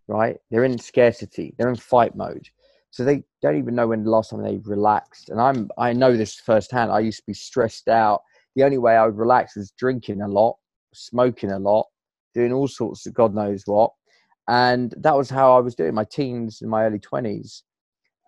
right? 0.07 0.37
They're 0.49 0.65
in 0.65 0.77
scarcity, 0.77 1.55
they're 1.57 1.69
in 1.69 1.75
fight 1.75 2.15
mode. 2.15 2.47
So 2.91 3.05
they 3.05 3.23
don't 3.41 3.57
even 3.57 3.75
know 3.75 3.87
when 3.87 4.03
the 4.03 4.09
last 4.09 4.31
time 4.31 4.43
they 4.43 4.57
relaxed. 4.57 5.29
And 5.29 5.39
I'm, 5.39 5.69
I 5.77 5.93
know 5.93 6.15
this 6.15 6.35
firsthand. 6.35 6.91
I 6.91 6.99
used 6.99 7.19
to 7.19 7.25
be 7.25 7.33
stressed 7.33 7.87
out. 7.87 8.21
The 8.55 8.63
only 8.63 8.77
way 8.77 8.97
I 8.97 9.05
would 9.05 9.17
relax 9.17 9.55
was 9.55 9.71
drinking 9.71 10.21
a 10.21 10.27
lot, 10.27 10.57
smoking 10.93 11.51
a 11.51 11.59
lot, 11.59 11.87
doing 12.33 12.51
all 12.51 12.67
sorts 12.67 13.05
of 13.05 13.13
God 13.13 13.33
knows 13.33 13.63
what. 13.65 13.91
And 14.49 14.93
that 14.97 15.15
was 15.15 15.29
how 15.29 15.55
I 15.55 15.61
was 15.61 15.75
doing 15.75 15.93
my 15.93 16.03
teens 16.03 16.61
in 16.61 16.67
my 16.67 16.83
early 16.83 16.99
20s 16.99 17.61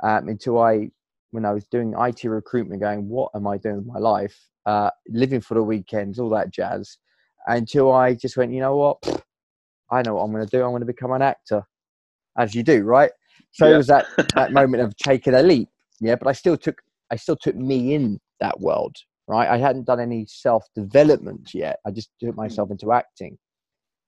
um, 0.02 0.30
until 0.30 0.62
I, 0.62 0.92
when 1.32 1.44
I 1.44 1.52
was 1.52 1.66
doing 1.66 1.94
IT 1.98 2.24
recruitment, 2.24 2.82
going, 2.82 3.10
what 3.10 3.32
am 3.36 3.46
I 3.48 3.58
doing 3.58 3.78
with 3.78 3.88
my 3.88 4.00
life? 4.00 4.40
Uh, 4.66 4.90
living 5.08 5.42
for 5.42 5.56
the 5.56 5.64
weekends, 5.64 6.20
all 6.20 6.30
that 6.30 6.52
jazz, 6.52 6.98
until 7.48 7.92
I 7.92 8.14
just 8.14 8.38
went, 8.38 8.54
you 8.54 8.62
know 8.62 8.76
what? 8.76 9.26
I 9.92 10.02
know 10.02 10.16
what 10.16 10.24
I'm 10.24 10.32
going 10.32 10.46
to 10.46 10.50
do. 10.50 10.64
I'm 10.64 10.72
going 10.72 10.82
to 10.82 10.86
become 10.86 11.12
an 11.12 11.22
actor, 11.22 11.64
as 12.38 12.56
you 12.56 12.64
do, 12.64 12.84
right? 12.84 13.12
So 13.52 13.68
yeah. 13.68 13.76
it 13.76 13.78
was 13.78 13.88
that 13.88 14.06
that 14.36 14.52
moment 14.52 14.84
of 14.84 14.96
taking 14.98 15.34
a 15.34 15.44
leap, 15.44 15.70
yeah. 16.00 16.16
But 16.16 16.28
I 16.28 16.32
still 16.32 16.58
took 16.58 16.82
I 17.12 17.16
still 17.16 17.36
took 17.36 17.56
me 17.56 17.94
in 17.94 18.20
that 18.40 18.60
world, 18.60 18.96
right? 19.28 19.48
I 19.48 19.58
hadn't 19.58 19.86
done 19.86 20.00
any 20.00 20.26
self 20.28 20.66
development 20.76 21.54
yet. 21.54 21.80
I 21.86 21.92
just 21.92 22.10
took 22.20 22.36
myself 22.36 22.72
into 22.72 22.92
acting, 22.92 23.38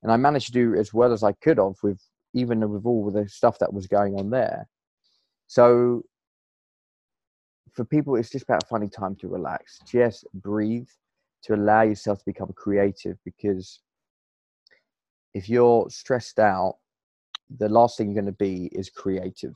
and 0.02 0.12
I 0.12 0.18
managed 0.18 0.48
to 0.48 0.54
do 0.54 0.76
as 0.76 0.94
well 0.94 1.14
as 1.14 1.24
I 1.24 1.34
could 1.34 1.58
have 1.58 1.76
with 1.84 2.02
even 2.34 2.68
with 2.70 2.86
all 2.86 3.10
the 3.12 3.28
stuff 3.30 3.60
that 3.60 3.74
was 3.74 3.88
going 3.88 4.16
on 4.16 4.30
there. 4.30 4.68
So 5.48 6.04
for 7.76 7.86
people, 7.86 8.16
it's 8.16 8.30
just 8.30 8.44
about 8.44 8.68
finding 8.68 8.90
time 8.90 9.16
to 9.18 9.28
relax. 9.28 9.80
Just 9.86 10.26
breathe 10.34 10.88
to 11.44 11.56
allow 11.56 11.82
yourself 11.82 12.20
to 12.20 12.26
become 12.26 12.52
creative 12.56 13.18
because 13.26 13.80
if 15.34 15.50
you're 15.50 15.90
stressed 15.90 16.40
out, 16.40 16.78
the 17.60 17.70
last 17.70 17.98
thing 17.98 18.08
you're 18.08 18.22
going 18.22 18.34
to 18.34 18.38
be 18.38 18.70
is 18.72 18.90
creative. 18.90 19.56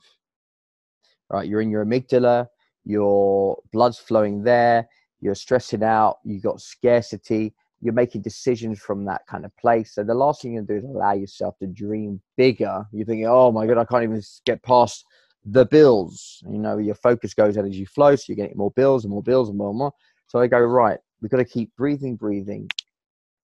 Right? 1.30 1.48
You're 1.48 1.62
in 1.62 1.70
your 1.70 1.84
amygdala, 1.84 2.48
your 2.84 3.58
blood's 3.72 3.98
flowing 3.98 4.42
there, 4.42 4.86
you're 5.20 5.34
stressing 5.34 5.82
out, 5.82 6.18
you've 6.24 6.42
got 6.42 6.60
scarcity, 6.60 7.54
you're 7.80 7.94
making 7.94 8.20
decisions 8.20 8.78
from 8.78 9.04
that 9.06 9.22
kind 9.26 9.44
of 9.44 9.56
place. 9.56 9.94
So 9.94 10.04
the 10.04 10.14
last 10.14 10.42
thing 10.42 10.54
you 10.54 10.62
do 10.62 10.76
is 10.76 10.84
allow 10.84 11.14
yourself 11.14 11.58
to 11.60 11.66
dream 11.66 12.20
bigger. 12.36 12.84
You're 12.92 13.06
thinking, 13.06 13.26
oh 13.26 13.50
my 13.50 13.66
God, 13.66 13.78
I 13.78 13.84
can't 13.84 14.04
even 14.04 14.20
get 14.44 14.62
past 14.62 15.04
the 15.44 15.66
bills. 15.66 16.42
You 16.50 16.58
know, 16.58 16.78
your 16.78 16.94
focus 16.94 17.34
goes 17.34 17.56
out 17.56 17.64
as 17.64 17.78
you 17.78 17.86
flow, 17.86 18.14
so 18.16 18.24
you're 18.28 18.36
getting 18.36 18.56
more 18.56 18.72
bills 18.72 19.04
and 19.04 19.12
more 19.12 19.22
bills 19.22 19.48
and 19.48 19.58
more 19.58 19.70
and 19.70 19.78
more. 19.78 19.92
So 20.26 20.38
I 20.38 20.46
go, 20.46 20.60
right, 20.60 20.98
we've 21.20 21.30
got 21.30 21.38
to 21.38 21.44
keep 21.44 21.74
breathing, 21.76 22.16
breathing, 22.16 22.68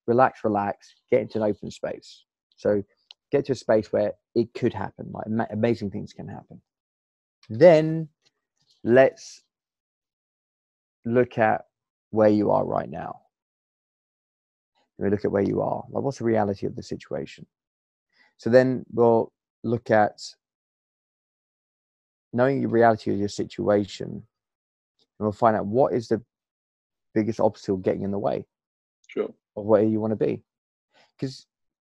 relax, 0.07 0.41
relax, 0.45 0.95
get 1.11 1.23
into 1.23 1.39
an 1.39 1.45
open 1.51 1.71
space. 1.71 2.25
So 2.57 2.83
get 3.33 3.47
to 3.47 3.53
a 3.53 3.57
space 3.57 3.93
where 3.93 4.13
it 4.35 4.53
could 4.55 4.73
happen, 4.73 5.11
like 5.13 5.49
amazing 5.51 5.91
things 5.91 6.13
can 6.13 6.29
happen. 6.29 6.61
Then 7.49 8.09
let's 8.85 9.43
look 11.05 11.39
at 11.39 11.63
where 12.11 12.29
you 12.29 12.51
are 12.51 12.65
right 12.65 12.89
now. 12.89 13.21
We 14.99 15.11
look 15.11 15.25
at 15.25 15.33
where 15.33 15.43
you 15.43 15.61
are. 15.61 15.85
Like, 15.91 16.03
what's 16.03 16.19
the 16.19 16.25
reality 16.25 16.67
of 16.67 16.75
the 16.75 16.83
situation? 16.83 17.47
So 18.39 18.49
then 18.49 18.85
we'll 18.93 19.33
look 19.63 19.91
at 19.91 20.21
knowing 22.37 22.63
the 22.63 22.69
reality 22.69 23.13
of 23.13 23.19
your 23.19 23.29
situation, 23.29 24.09
and 24.09 24.23
we'll 25.19 25.33
find 25.33 25.57
out 25.57 25.67
what 25.67 25.93
is 25.93 26.09
the 26.09 26.23
biggest 27.15 27.41
obstacle 27.41 27.79
getting 27.79 28.03
in 28.03 28.11
the 28.11 28.19
way. 28.19 28.45
Sure. 29.09 29.33
Of 29.57 29.65
where 29.65 29.83
you 29.83 30.01
want 30.01 30.13
to 30.13 30.17
be, 30.17 30.43
because 31.17 31.47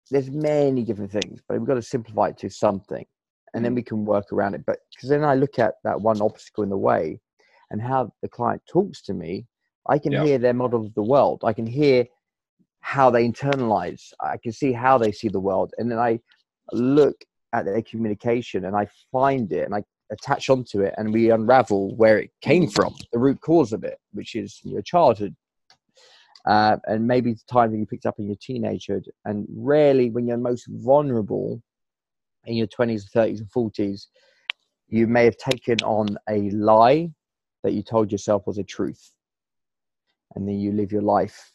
there's 0.09 0.31
many 0.31 0.83
different 0.83 1.11
things, 1.11 1.41
but 1.47 1.57
we've 1.57 1.67
got 1.67 1.75
to 1.75 1.81
simplify 1.81 2.29
it 2.29 2.37
to 2.39 2.49
something, 2.49 3.05
and 3.53 3.63
then 3.63 3.73
mm. 3.73 3.75
we 3.75 3.83
can 3.83 4.03
work 4.03 4.33
around 4.33 4.55
it. 4.55 4.65
But 4.65 4.79
because 4.93 5.09
then 5.09 5.23
I 5.23 5.35
look 5.35 5.59
at 5.59 5.75
that 5.83 6.01
one 6.01 6.21
obstacle 6.21 6.63
in 6.63 6.69
the 6.69 6.77
way, 6.77 7.19
and 7.69 7.81
how 7.81 8.11
the 8.21 8.29
client 8.29 8.61
talks 8.67 9.01
to 9.03 9.13
me, 9.13 9.45
I 9.87 9.99
can 9.99 10.11
yeah. 10.11 10.23
hear 10.23 10.37
their 10.39 10.53
model 10.53 10.85
of 10.85 10.93
the 10.95 11.03
world. 11.03 11.41
I 11.43 11.53
can 11.53 11.67
hear 11.67 12.05
how 12.79 13.11
they 13.11 13.27
internalize. 13.27 14.11
I 14.19 14.37
can 14.37 14.51
see 14.51 14.73
how 14.73 14.97
they 14.97 15.11
see 15.11 15.29
the 15.29 15.39
world, 15.39 15.71
and 15.77 15.91
then 15.91 15.99
I 15.99 16.19
look 16.71 17.23
at 17.53 17.65
their 17.65 17.81
communication 17.81 18.65
and 18.65 18.75
I 18.75 18.87
find 19.11 19.51
it 19.51 19.65
and 19.65 19.75
I 19.75 19.83
attach 20.11 20.49
onto 20.49 20.81
it 20.81 20.93
and 20.97 21.13
we 21.13 21.31
unravel 21.31 21.95
where 21.95 22.19
it 22.19 22.31
came 22.41 22.67
from, 22.67 22.93
the 23.11 23.19
root 23.19 23.39
cause 23.41 23.73
of 23.73 23.83
it, 23.83 23.97
which 24.11 24.35
is 24.35 24.59
your 24.63 24.81
childhood. 24.81 25.35
Uh, 26.45 26.77
and 26.85 27.07
maybe 27.07 27.33
the 27.33 27.41
time 27.51 27.71
that 27.71 27.77
you 27.77 27.85
picked 27.85 28.05
up 28.05 28.19
in 28.19 28.25
your 28.25 28.35
teenagehood. 28.35 29.03
And 29.25 29.45
rarely, 29.55 30.09
when 30.09 30.27
you're 30.27 30.37
most 30.37 30.67
vulnerable 30.69 31.61
in 32.45 32.55
your 32.55 32.67
20s, 32.67 33.03
30s, 33.15 33.39
and 33.39 33.51
40s, 33.51 34.07
you 34.87 35.07
may 35.07 35.25
have 35.25 35.37
taken 35.37 35.77
on 35.83 36.17
a 36.27 36.49
lie 36.49 37.11
that 37.63 37.73
you 37.73 37.83
told 37.83 38.11
yourself 38.11 38.47
was 38.47 38.57
a 38.57 38.63
truth. 38.63 39.11
And 40.35 40.47
then 40.47 40.59
you 40.59 40.71
live 40.71 40.91
your 40.91 41.03
life 41.03 41.51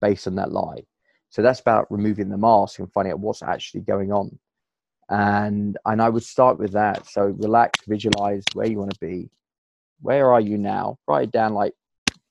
based 0.00 0.26
on 0.26 0.36
that 0.36 0.52
lie. 0.52 0.84
So 1.30 1.42
that's 1.42 1.60
about 1.60 1.90
removing 1.90 2.28
the 2.28 2.36
mask 2.36 2.78
and 2.78 2.92
finding 2.92 3.12
out 3.12 3.20
what's 3.20 3.42
actually 3.42 3.80
going 3.80 4.12
on 4.12 4.38
and 5.12 5.76
and 5.84 6.00
I 6.00 6.08
would 6.08 6.22
start 6.22 6.58
with 6.58 6.72
that. 6.72 7.06
So 7.06 7.26
relax, 7.26 7.80
visualize 7.86 8.42
where 8.54 8.66
you 8.66 8.78
want 8.78 8.94
to 8.94 8.98
be. 8.98 9.30
Where 10.00 10.32
are 10.32 10.40
you 10.40 10.56
now? 10.56 10.98
Write 11.06 11.24
it 11.24 11.32
down. 11.32 11.52
Like, 11.52 11.74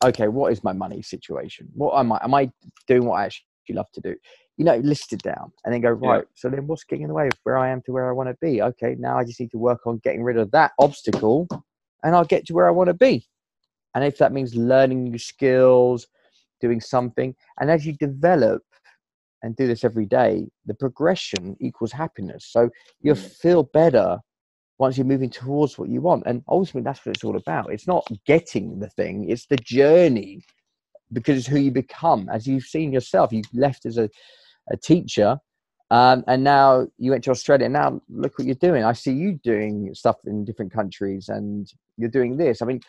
okay, 0.03 0.27
what 0.27 0.51
is 0.51 0.63
my 0.63 0.73
money 0.73 1.01
situation? 1.03 1.69
What 1.75 1.97
am 1.97 2.11
I? 2.11 2.19
Am 2.23 2.33
I 2.33 2.51
doing 2.87 3.05
what 3.05 3.19
I 3.19 3.25
actually 3.25 3.75
love 3.75 3.91
to 3.93 4.01
do? 4.01 4.15
You 4.57 4.65
know, 4.65 4.77
list 4.77 5.13
it 5.13 5.21
down, 5.21 5.51
and 5.63 5.73
then 5.73 5.81
go 5.81 5.91
right. 5.91 6.17
Yeah. 6.17 6.35
So 6.35 6.49
then, 6.49 6.65
what's 6.65 6.83
getting 6.83 7.03
in 7.03 7.07
the 7.07 7.13
way 7.13 7.27
of 7.27 7.33
where 7.43 7.57
I 7.57 7.69
am 7.69 7.81
to 7.83 7.91
where 7.91 8.09
I 8.09 8.13
want 8.13 8.29
to 8.29 8.37
be? 8.41 8.61
Okay, 8.61 8.95
now 8.97 9.17
I 9.17 9.23
just 9.23 9.39
need 9.39 9.51
to 9.51 9.59
work 9.59 9.85
on 9.85 9.99
getting 9.99 10.23
rid 10.23 10.37
of 10.37 10.49
that 10.51 10.71
obstacle, 10.79 11.47
and 12.03 12.15
I'll 12.15 12.25
get 12.25 12.47
to 12.47 12.53
where 12.53 12.67
I 12.67 12.71
want 12.71 12.87
to 12.87 12.95
be. 12.95 13.27
And 13.93 14.03
if 14.03 14.17
that 14.17 14.31
means 14.31 14.55
learning 14.55 15.03
new 15.03 15.19
skills, 15.19 16.07
doing 16.61 16.81
something, 16.81 17.35
and 17.59 17.69
as 17.69 17.85
you 17.85 17.93
develop 17.93 18.63
and 19.43 19.55
do 19.55 19.67
this 19.67 19.83
every 19.83 20.05
day, 20.05 20.47
the 20.65 20.73
progression 20.73 21.55
equals 21.59 21.91
happiness. 21.91 22.45
So 22.49 22.69
you'll 23.01 23.15
mm. 23.15 23.31
feel 23.41 23.63
better 23.63 24.19
once 24.77 24.97
you're 24.97 25.05
moving 25.05 25.29
towards 25.29 25.77
what 25.77 25.89
you 25.89 26.01
want. 26.01 26.23
And 26.25 26.43
ultimately, 26.47 26.81
that's 26.81 27.05
what 27.05 27.15
it's 27.15 27.23
all 27.23 27.37
about. 27.37 27.71
It's 27.71 27.87
not 27.87 28.07
getting 28.25 28.79
the 28.79 28.89
thing, 28.89 29.29
it's 29.29 29.45
the 29.47 29.57
journey 29.57 30.41
because 31.13 31.37
it's 31.37 31.47
who 31.47 31.59
you 31.59 31.71
become. 31.71 32.29
As 32.29 32.47
you've 32.47 32.63
seen 32.63 32.93
yourself, 32.93 33.31
you 33.33 33.41
left 33.53 33.85
as 33.85 33.97
a, 33.97 34.09
a 34.71 34.77
teacher. 34.77 35.37
Um, 35.91 36.23
and 36.27 36.43
now 36.43 36.87
you 36.97 37.11
went 37.11 37.23
to 37.25 37.31
Australia. 37.31 37.67
Now 37.67 38.01
look 38.09 38.39
what 38.39 38.45
you're 38.45 38.55
doing. 38.55 38.85
I 38.85 38.93
see 38.93 39.11
you 39.11 39.39
doing 39.43 39.93
stuff 39.93 40.15
in 40.25 40.45
different 40.45 40.71
countries, 40.71 41.27
and 41.27 41.69
you're 41.97 42.09
doing 42.09 42.37
this. 42.37 42.61
I 42.61 42.65
mean, 42.65 42.79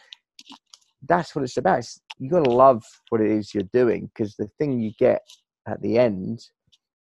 that's 1.09 1.35
what 1.35 1.43
it's 1.43 1.57
about. 1.57 1.81
It's, 1.81 2.01
you 2.19 2.31
got 2.31 2.45
to 2.45 2.51
love 2.51 2.85
what 3.09 3.21
it 3.21 3.31
is 3.31 3.53
you're 3.53 3.65
doing 3.73 4.09
because 4.15 4.37
the 4.37 4.49
thing 4.59 4.79
you 4.79 4.93
get 5.01 5.23
at 5.67 5.81
the 5.83 5.99
end, 5.99 6.49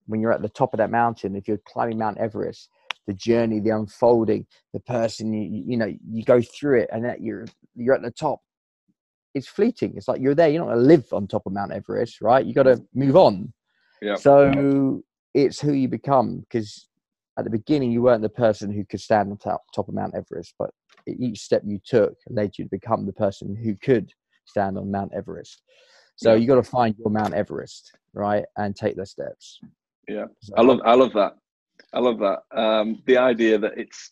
when 0.07 0.21
you're 0.21 0.33
at 0.33 0.43
the 0.43 0.49
top 0.49 0.73
of 0.73 0.79
that 0.79 0.91
mountain, 0.91 1.37
if 1.37 1.49
you're 1.49 1.61
climbing 1.67 1.99
Mount 1.99 2.19
Everest, 2.19 2.71
the 3.07 3.15
journey, 3.15 3.61
the 3.61 3.71
unfolding, 3.71 4.47
the 4.73 4.81
person 4.81 5.33
you 5.33 5.65
you 5.67 5.77
know 5.77 5.93
you 6.09 6.25
go 6.25 6.41
through 6.41 6.81
it, 6.81 6.91
and 6.93 7.05
that 7.05 7.21
you're 7.21 7.47
you're 7.75 7.95
at 7.95 8.03
the 8.03 8.11
top. 8.11 8.41
It's 9.35 9.49
fleeting. 9.49 9.95
It's 9.97 10.09
like 10.09 10.21
you're 10.21 10.35
there. 10.35 10.49
You're 10.49 10.65
not 10.65 10.73
going 10.73 10.79
to 10.79 10.85
live 10.85 11.13
on 11.13 11.27
top 11.27 11.45
of 11.45 11.53
Mount 11.53 11.71
Everest, 11.71 12.23
right? 12.23 12.45
You 12.45 12.55
got 12.55 12.63
to 12.63 12.77
mm-hmm. 12.77 12.99
move 12.99 13.17
on. 13.17 13.53
Yeah. 14.01 14.15
So 14.15 15.03
it's 15.35 15.61
who 15.61 15.73
you 15.73 15.89
become 15.89 16.41
because 16.41 16.89
at 17.39 17.45
the 17.45 17.51
beginning 17.51 17.93
you 17.93 18.03
weren't 18.03 18.23
the 18.23 18.29
person 18.29 18.73
who 18.73 18.85
could 18.85 19.01
stand 19.01 19.31
on 19.31 19.37
top, 19.37 19.63
top 19.75 19.89
of 19.89 19.95
Mount 19.95 20.15
Everest, 20.15 20.55
but 20.59 20.71
each 21.07 21.41
step 21.41 21.63
you 21.65 21.79
took 21.85 22.15
led 22.31 22.53
you 22.57 22.65
to 22.65 22.71
become 22.71 23.05
the 23.05 23.13
person 23.13 23.55
who 23.55 23.77
could 23.77 24.11
stand 24.47 24.79
on 24.79 24.91
Mount 24.91 25.13
Everest. 25.15 25.63
So 26.17 26.33
yeah. 26.33 26.41
you 26.41 26.47
got 26.47 26.57
to 26.57 26.63
find 26.63 26.95
your 26.99 27.11
Mount 27.11 27.35
Everest, 27.35 27.93
right, 28.15 28.45
and 28.57 28.75
take 28.75 28.97
the 28.97 29.07
steps. 29.07 29.61
Yeah, 30.09 30.25
so, 30.41 30.55
I 30.57 30.63
love 30.63 30.81
I 30.85 30.95
love 30.95 31.13
that. 31.13 31.35
I 31.93 32.01
love 32.01 32.19
that. 32.21 32.41
Um, 32.59 33.03
the 33.07 33.19
idea 33.19 33.59
that 33.59 33.73
it's 33.77 34.11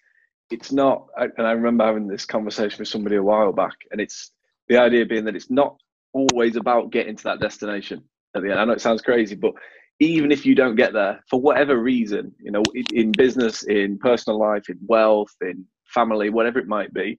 it's 0.51 0.71
not, 0.71 1.07
and 1.17 1.47
I 1.47 1.53
remember 1.53 1.85
having 1.85 2.07
this 2.07 2.27
conversation 2.27 2.79
with 2.79 2.89
somebody 2.89 3.17
a 3.17 3.23
while 3.23 3.53
back, 3.53 3.77
and 3.91 4.01
it's 4.01 4.33
the 4.69 4.77
idea 4.77 5.07
being 5.07 5.25
that 5.25 5.37
it's 5.37 5.51
not 5.51 5.77
always 6.13 6.57
about 6.57 6.91
getting 6.91 7.17
to 7.17 7.25
that 7.25 7.41
destination 7.41 8.03
at 8.37 8.43
the 8.43 8.51
end. 8.51 8.61
I 8.61 8.65
know 8.65 8.73
it 8.73 8.81
sounds 8.81 9.03
crazy, 9.03 9.35
but 9.35 9.55
even 10.01 10.31
if 10.31 10.45
you 10.45 10.55
don't 10.55 10.77
get 10.77 10.93
there 10.93 11.23
for 11.31 11.41
whatever 11.41 11.79
reason, 11.79 12.35
you 12.39 12.51
know, 12.51 12.63
in 12.93 13.13
business, 13.13 13.63
in 13.65 13.99
personal 13.99 14.39
life, 14.39 14.69
in 14.69 14.79
wealth, 14.87 15.35
in 15.41 15.65
family, 15.87 16.31
whatever 16.31 16.59
it 16.59 16.67
might 16.67 16.93
be, 16.93 17.17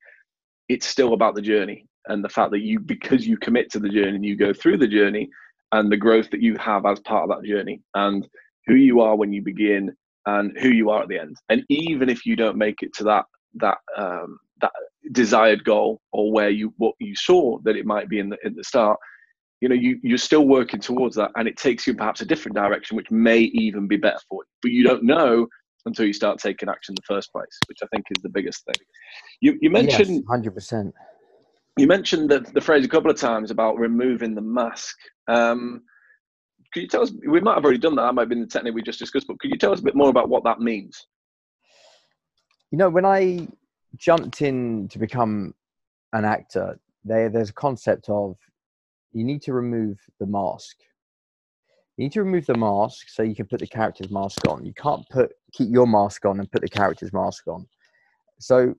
it's 0.70 0.86
still 0.86 1.14
about 1.14 1.36
the 1.36 1.42
journey 1.42 1.88
and 2.08 2.24
the 2.24 2.30
fact 2.30 2.52
that 2.52 2.62
you 2.62 2.80
because 2.80 3.28
you 3.28 3.38
commit 3.38 3.72
to 3.72 3.80
the 3.80 3.90
journey 3.90 4.16
and 4.16 4.26
you 4.26 4.36
go 4.36 4.54
through 4.54 4.78
the 4.78 4.88
journey 4.88 5.30
and 5.72 5.92
the 5.92 5.98
growth 5.98 6.30
that 6.32 6.42
you 6.42 6.56
have 6.58 6.86
as 6.86 7.00
part 7.02 7.30
of 7.30 7.36
that 7.36 7.48
journey 7.48 7.82
and 7.96 8.28
who 8.68 8.76
you 8.76 9.02
are 9.02 9.16
when 9.16 9.34
you 9.34 9.42
begin 9.42 9.96
and 10.26 10.58
who 10.60 10.70
you 10.70 10.90
are 10.90 11.04
at 11.04 11.10
the 11.10 11.20
end. 11.20 11.38
And 11.50 11.64
even 11.70 12.10
if 12.10 12.26
you 12.26 12.36
don't 12.36 12.58
make 12.58 12.82
it 12.82 12.94
to 12.96 13.04
that 13.06 13.26
that 13.56 13.78
um, 13.98 14.40
that 14.62 14.72
desired 15.12 15.64
goal 15.64 16.02
or 16.12 16.32
where 16.32 16.50
you 16.50 16.74
what 16.78 16.96
you 17.00 17.16
saw 17.16 17.60
that 17.64 17.76
it 17.76 17.86
might 17.86 18.10
be 18.10 18.20
in 18.20 18.30
the 18.30 18.38
in 18.44 18.56
the 18.56 18.64
start 18.64 19.00
you 19.62 19.70
know 19.70 19.76
you 19.76 20.00
you're 20.04 20.18
still 20.18 20.48
working 20.48 20.80
towards 20.80 21.16
that 21.16 21.32
and 21.36 21.48
it 21.48 21.58
takes 21.58 21.86
you 21.86 21.94
perhaps 21.94 22.22
a 22.22 22.26
different 22.26 22.56
direction 22.56 22.98
which 22.98 23.12
may 23.12 23.40
even 23.40 23.88
be 23.88 23.98
better 23.98 24.20
for 24.28 24.44
you. 24.44 24.50
But 24.62 24.72
you 24.72 24.84
don't 24.84 25.04
know 25.04 25.48
until 25.86 26.06
you 26.06 26.14
start 26.14 26.40
taking 26.40 26.68
action 26.68 26.94
in 26.94 26.96
the 26.96 27.14
first 27.14 27.32
place 27.32 27.60
which 27.68 27.78
i 27.84 27.88
think 27.94 28.06
is 28.16 28.22
the 28.24 28.30
biggest 28.30 28.66
thing. 28.66 28.86
You 29.42 29.58
you 29.62 29.70
mentioned 29.70 30.10
yes, 30.10 30.40
100% 30.44 30.92
you 31.78 31.88
mentioned 31.88 32.30
the, 32.30 32.40
the 32.54 32.62
phrase 32.62 32.86
a 32.86 32.90
couple 32.90 33.12
of 33.12 33.18
times 33.18 33.52
about 33.52 33.78
removing 33.78 34.34
the 34.34 34.42
mask. 34.42 34.96
Um, 35.28 35.84
could 36.74 36.84
you 36.84 36.88
tell 36.88 37.04
us? 37.04 37.12
We 37.28 37.42
might 37.42 37.56
have 37.56 37.64
already 37.64 37.80
done 37.80 37.96
that. 37.96 38.04
That 38.04 38.14
might 38.14 38.24
have 38.24 38.30
been 38.30 38.42
the 38.42 38.48
technique 38.48 38.74
we 38.74 38.82
just 38.82 39.00
discussed. 39.00 39.28
But 39.28 39.40
could 39.40 39.52
you 39.52 39.58
tell 39.58 39.74
us 39.74 39.80
a 39.80 39.84
bit 39.84 39.96
more 39.96 40.10
about 40.10 40.30
what 40.30 40.44
that 40.46 40.60
means? 40.60 41.08
You 42.72 42.78
know, 42.78 42.90
when 42.90 43.06
I 43.06 43.48
jumped 43.98 44.42
in 44.42 44.88
to 44.90 45.00
become 45.00 45.54
an 46.14 46.26
actor, 46.26 46.80
there 47.04 47.30
there's 47.30 47.50
a 47.50 47.54
concept 47.54 48.10
of 48.10 48.36
you 49.12 49.24
need 49.24 49.42
to 49.44 49.54
remove 49.54 50.00
the 50.20 50.26
mask. 50.26 50.78
You 51.98 52.04
need 52.04 52.12
to 52.14 52.24
remove 52.24 52.46
the 52.46 52.58
mask 52.58 53.08
so 53.08 53.24
you 53.24 53.36
can 53.36 53.46
put 53.46 53.62
the 53.62 53.68
character's 53.68 54.12
mask 54.12 54.46
on. 54.48 54.66
You 54.66 54.74
can't 54.74 55.08
put 55.10 55.32
keep 55.54 55.70
your 55.72 55.88
mask 55.88 56.26
on 56.26 56.40
and 56.40 56.52
put 56.52 56.62
the 56.62 56.70
character's 56.70 57.14
mask 57.14 57.48
on. 57.48 57.66
So, 58.40 58.76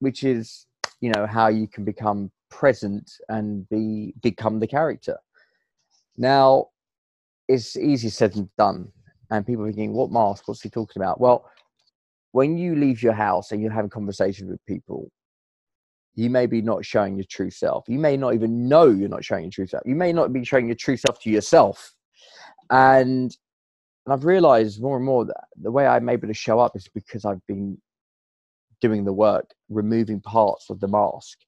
which 0.00 0.24
is 0.24 0.66
you 1.00 1.10
know 1.10 1.26
how 1.26 1.48
you 1.48 1.66
can 1.68 1.84
become 1.84 2.30
present 2.50 3.10
and 3.28 3.68
be 3.68 4.14
become 4.22 4.60
the 4.60 4.66
character. 4.66 5.16
Now 6.16 6.68
it's 7.48 7.76
easier 7.76 8.10
said 8.10 8.32
than 8.32 8.50
done 8.58 8.90
and 9.30 9.46
people 9.46 9.64
thinking 9.64 9.92
what 9.92 10.10
mask? 10.10 10.48
What's 10.48 10.62
he 10.62 10.70
talking 10.70 11.02
about? 11.02 11.20
Well 11.20 11.48
when 12.32 12.58
you 12.58 12.76
leave 12.76 13.02
your 13.02 13.14
house 13.14 13.52
and 13.52 13.62
you're 13.62 13.72
having 13.72 13.90
conversations 13.90 14.50
with 14.50 14.64
people 14.66 15.10
you 16.14 16.30
may 16.30 16.46
be 16.46 16.62
not 16.62 16.84
showing 16.84 17.16
your 17.16 17.26
true 17.30 17.50
self. 17.50 17.84
You 17.88 17.98
may 17.98 18.16
not 18.16 18.32
even 18.32 18.66
know 18.68 18.88
you're 18.88 19.08
not 19.08 19.22
showing 19.22 19.44
your 19.44 19.50
true 19.50 19.66
self. 19.66 19.82
You 19.84 19.94
may 19.94 20.14
not 20.14 20.32
be 20.32 20.44
showing 20.44 20.66
your 20.66 20.74
true 20.74 20.96
self 20.96 21.20
to 21.20 21.30
yourself. 21.30 21.92
And 22.70 23.36
and 24.06 24.12
i've 24.12 24.24
realized 24.24 24.80
more 24.80 24.96
and 24.96 25.04
more 25.04 25.24
that 25.24 25.44
the 25.60 25.70
way 25.70 25.86
i'm 25.86 26.08
able 26.08 26.28
to 26.28 26.34
show 26.34 26.58
up 26.58 26.76
is 26.76 26.88
because 26.94 27.24
i've 27.24 27.44
been 27.46 27.76
doing 28.80 29.04
the 29.04 29.12
work, 29.12 29.50
removing 29.68 30.20
parts 30.20 30.70
of 30.70 30.80
the 30.80 30.88
mask 30.88 31.38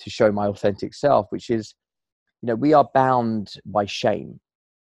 to 0.00 0.10
show 0.10 0.32
my 0.32 0.46
authentic 0.46 0.94
self, 0.94 1.26
which 1.30 1.50
is, 1.50 1.74
you 2.42 2.48
know, 2.48 2.54
we 2.56 2.74
are 2.74 2.88
bound 2.94 3.54
by 3.66 3.86
shame. 3.86 4.40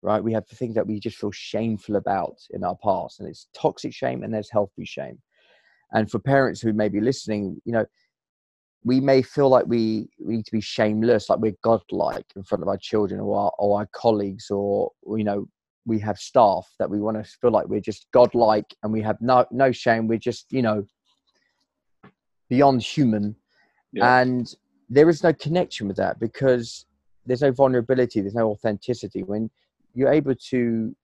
right? 0.02 0.22
We 0.22 0.32
have 0.32 0.46
things 0.48 0.74
that 0.74 0.86
we 0.86 1.00
just 1.00 1.18
feel 1.18 1.32
shameful 1.32 1.96
about 1.96 2.38
in 2.50 2.64
our 2.64 2.76
past, 2.82 3.20
and 3.20 3.28
it's 3.28 3.48
toxic 3.54 3.92
shame 3.94 4.22
and 4.22 4.32
there's 4.34 4.50
healthy 4.50 4.84
shame. 4.84 5.18
And 5.92 6.10
for 6.10 6.18
parents 6.18 6.60
who 6.60 6.72
may 6.72 6.88
be 6.88 7.00
listening, 7.00 7.60
you 7.64 7.72
know, 7.72 7.86
we 8.84 9.00
may 9.00 9.22
feel 9.22 9.48
like 9.48 9.66
we, 9.66 10.08
we 10.18 10.36
need 10.36 10.46
to 10.46 10.52
be 10.52 10.60
shameless, 10.60 11.30
like 11.30 11.38
we're 11.38 11.56
godlike 11.62 12.26
in 12.36 12.42
front 12.42 12.62
of 12.62 12.68
our 12.68 12.78
children 12.78 13.20
or 13.20 13.38
our, 13.38 13.52
or 13.58 13.78
our 13.78 13.88
colleagues, 13.92 14.50
or 14.50 14.90
you 15.16 15.24
know, 15.24 15.46
we 15.86 15.98
have 16.00 16.18
staff 16.18 16.68
that 16.78 16.90
we 16.90 17.00
want 17.00 17.22
to 17.22 17.30
feel 17.40 17.50
like 17.52 17.66
we're 17.68 17.80
just 17.80 18.06
godlike 18.12 18.66
and 18.82 18.92
we 18.92 19.02
have 19.02 19.16
no 19.20 19.44
no 19.52 19.72
shame. 19.72 20.08
We're 20.08 20.18
just 20.18 20.46
you 20.52 20.62
know 20.62 20.84
beyond 22.52 22.82
human, 22.82 23.34
yeah. 23.94 24.20
and 24.20 24.54
there 24.90 25.08
is 25.08 25.22
no 25.22 25.32
connection 25.32 25.88
with 25.88 25.96
that 25.96 26.20
because 26.20 26.84
there's 27.24 27.40
no 27.40 27.50
vulnerability, 27.50 28.20
there's 28.20 28.34
no 28.34 28.50
authenticity. 28.50 29.22
When 29.22 29.48
you're 29.94 30.12
able 30.12 30.34
to 30.50 30.94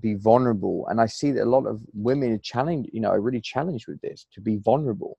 be 0.00 0.14
vulnerable, 0.14 0.86
and 0.88 0.98
I 0.98 1.04
see 1.04 1.32
that 1.32 1.44
a 1.44 1.54
lot 1.56 1.66
of 1.66 1.82
women 1.92 2.32
are 2.32 2.38
challenged, 2.38 2.88
you 2.94 3.00
know, 3.02 3.10
are 3.10 3.20
really 3.20 3.42
challenged 3.42 3.88
with 3.88 4.00
this 4.00 4.26
to 4.32 4.40
be 4.40 4.56
vulnerable 4.56 5.18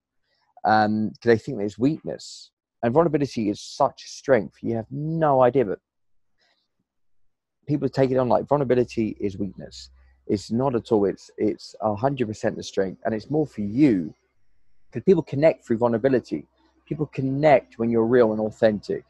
um, 0.66 1.10
because 1.10 1.30
they 1.30 1.38
think 1.38 1.60
there's 1.60 1.78
weakness. 1.78 2.50
And 2.82 2.92
vulnerability 2.92 3.52
is 3.52 3.62
such 3.62 4.02
strength. 4.02 4.56
You 4.64 4.76
have 4.78 4.88
no 4.90 5.44
idea, 5.44 5.66
but 5.66 5.78
people 7.68 7.88
take 7.88 8.10
it 8.10 8.18
on 8.18 8.30
like 8.30 8.48
vulnerability 8.48 9.16
is 9.20 9.38
weakness. 9.38 9.92
It's 10.26 10.50
not 10.52 10.74
at 10.74 10.92
all. 10.92 11.06
It's 11.06 11.30
it's 11.38 11.76
hundred 11.84 12.30
percent 12.30 12.56
the 12.56 12.64
strength, 12.64 13.00
and 13.06 13.14
it's 13.14 13.30
more 13.30 13.46
for 13.46 13.62
you 13.62 14.16
because 14.92 15.06
people 15.06 15.24
connect 15.24 15.66
through 15.66 15.78
vulnerability. 15.78 16.46
People 16.86 17.06
connect 17.08 17.80
when 17.80 17.90
you're 17.90 18.06
real 18.06 18.32
and 18.32 18.42
authentic, 18.42 19.06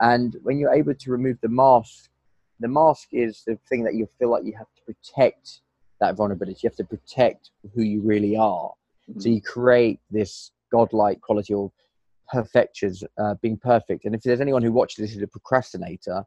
and 0.00 0.36
when 0.42 0.58
you're 0.58 0.74
able 0.74 0.94
to 0.94 1.10
remove 1.10 1.38
the 1.40 1.48
mask. 1.48 2.08
The 2.60 2.68
mask 2.68 3.08
is 3.12 3.42
the 3.46 3.58
thing 3.68 3.82
that 3.84 3.94
you 3.94 4.08
feel 4.18 4.30
like 4.30 4.44
you 4.44 4.54
have 4.56 4.68
to 4.76 4.82
protect 4.94 5.60
that 6.00 6.16
vulnerability. 6.16 6.60
You 6.62 6.70
have 6.70 6.76
to 6.76 6.84
protect 6.84 7.50
who 7.74 7.82
you 7.82 8.00
really 8.00 8.36
are. 8.36 8.72
Mm-hmm. 9.10 9.20
So 9.20 9.28
you 9.28 9.42
create 9.42 10.00
this 10.10 10.52
godlike 10.72 11.20
quality 11.20 11.52
or 11.52 11.72
perfections, 12.32 13.04
uh, 13.18 13.34
being 13.42 13.56
perfect. 13.56 14.04
And 14.04 14.14
if 14.14 14.22
there's 14.22 14.40
anyone 14.40 14.62
who 14.62 14.72
watches 14.72 14.96
this 14.96 15.16
is 15.16 15.22
a 15.22 15.26
procrastinator, 15.26 16.24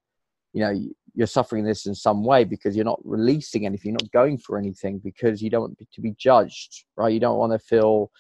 you 0.54 0.62
know 0.62 0.90
you're 1.18 1.28
suffering 1.28 1.64
this 1.64 1.88
in 1.88 1.96
some 1.96 2.24
way 2.24 2.44
because 2.44 2.76
you're 2.76 2.86
not 2.86 3.00
releasing 3.04 3.66
anything, 3.66 3.92
you're 3.92 4.00
not 4.00 4.12
going 4.12 4.38
for 4.38 4.58
anything 4.58 5.00
because 5.00 5.42
you 5.42 5.50
don't 5.50 5.62
want 5.62 5.88
to 5.92 6.02
be 6.02 6.14
judged, 6.18 6.86
right? 6.96 7.12
You 7.12 7.20
don't 7.20 7.40
want 7.40 7.54
to 7.54 7.60
feel 7.60 8.12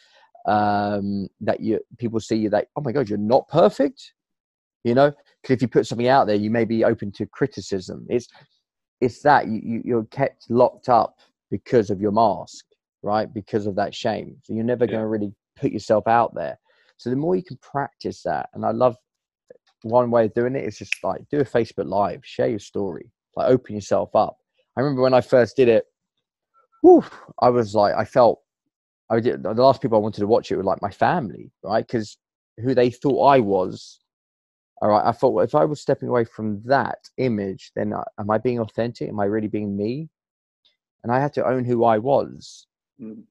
um, 0.47 1.27
that 1.41 1.59
you 1.59 1.79
people 1.97 2.19
see 2.19 2.37
you 2.37 2.49
that 2.49 2.67
oh 2.75 2.81
my 2.81 2.91
god, 2.91 3.09
you're 3.09 3.17
not 3.17 3.47
perfect, 3.49 4.13
you 4.83 4.95
know. 4.95 5.11
Because 5.41 5.55
if 5.55 5.61
you 5.61 5.67
put 5.67 5.85
something 5.85 6.07
out 6.07 6.27
there, 6.27 6.35
you 6.35 6.49
may 6.49 6.65
be 6.65 6.83
open 6.83 7.11
to 7.13 7.25
criticism. 7.27 8.05
It's 8.09 8.27
it's 9.01 9.21
that 9.21 9.47
you, 9.47 9.61
you 9.63 9.81
you're 9.85 10.05
kept 10.05 10.49
locked 10.49 10.89
up 10.89 11.19
because 11.51 11.89
of 11.89 12.01
your 12.01 12.11
mask, 12.11 12.65
right? 13.03 13.31
Because 13.31 13.67
of 13.67 13.75
that 13.75 13.93
shame. 13.93 14.37
So 14.43 14.53
you're 14.53 14.63
never 14.63 14.85
yeah. 14.85 14.91
going 14.91 15.03
to 15.03 15.07
really 15.07 15.33
put 15.59 15.71
yourself 15.71 16.07
out 16.07 16.33
there. 16.35 16.57
So 16.97 17.09
the 17.09 17.15
more 17.15 17.35
you 17.35 17.43
can 17.43 17.57
practice 17.57 18.23
that, 18.23 18.49
and 18.53 18.65
I 18.65 18.71
love 18.71 18.95
one 19.83 20.09
way 20.09 20.25
of 20.25 20.33
doing 20.33 20.55
it 20.55 20.65
is 20.65 20.77
just 20.77 20.95
like 21.03 21.21
do 21.29 21.39
a 21.39 21.45
Facebook 21.45 21.87
Live, 21.87 22.21
share 22.23 22.47
your 22.47 22.59
story, 22.59 23.11
like 23.35 23.49
open 23.49 23.75
yourself 23.75 24.15
up. 24.15 24.37
I 24.75 24.81
remember 24.81 25.01
when 25.01 25.13
I 25.13 25.21
first 25.21 25.55
did 25.55 25.67
it, 25.67 25.85
whew, 26.81 27.03
I 27.41 27.49
was 27.49 27.75
like, 27.75 27.95
I 27.95 28.05
felt, 28.05 28.41
I 29.09 29.19
did 29.19 29.43
the 29.43 29.53
last 29.53 29.81
people 29.81 29.97
I 29.97 30.01
wanted 30.01 30.21
to 30.21 30.27
watch 30.27 30.51
it 30.51 30.57
were 30.57 30.63
like 30.63 30.81
my 30.81 30.91
family, 30.91 31.51
right? 31.63 31.85
Because 31.85 32.17
who 32.57 32.75
they 32.75 32.89
thought 32.89 33.25
I 33.25 33.39
was. 33.39 33.99
All 34.81 34.89
right, 34.89 35.05
I 35.05 35.11
thought 35.11 35.33
well, 35.33 35.45
if 35.45 35.55
I 35.55 35.65
was 35.65 35.81
stepping 35.81 36.09
away 36.09 36.23
from 36.23 36.61
that 36.65 36.99
image, 37.17 37.71
then 37.75 37.93
uh, 37.93 38.03
am 38.19 38.29
I 38.29 38.37
being 38.37 38.59
authentic? 38.59 39.09
Am 39.09 39.19
I 39.19 39.25
really 39.25 39.47
being 39.47 39.75
me? 39.75 40.09
And 41.03 41.11
I 41.11 41.19
had 41.19 41.33
to 41.33 41.47
own 41.47 41.65
who 41.65 41.83
I 41.83 41.97
was. 41.97 42.67
Mm 43.01 43.23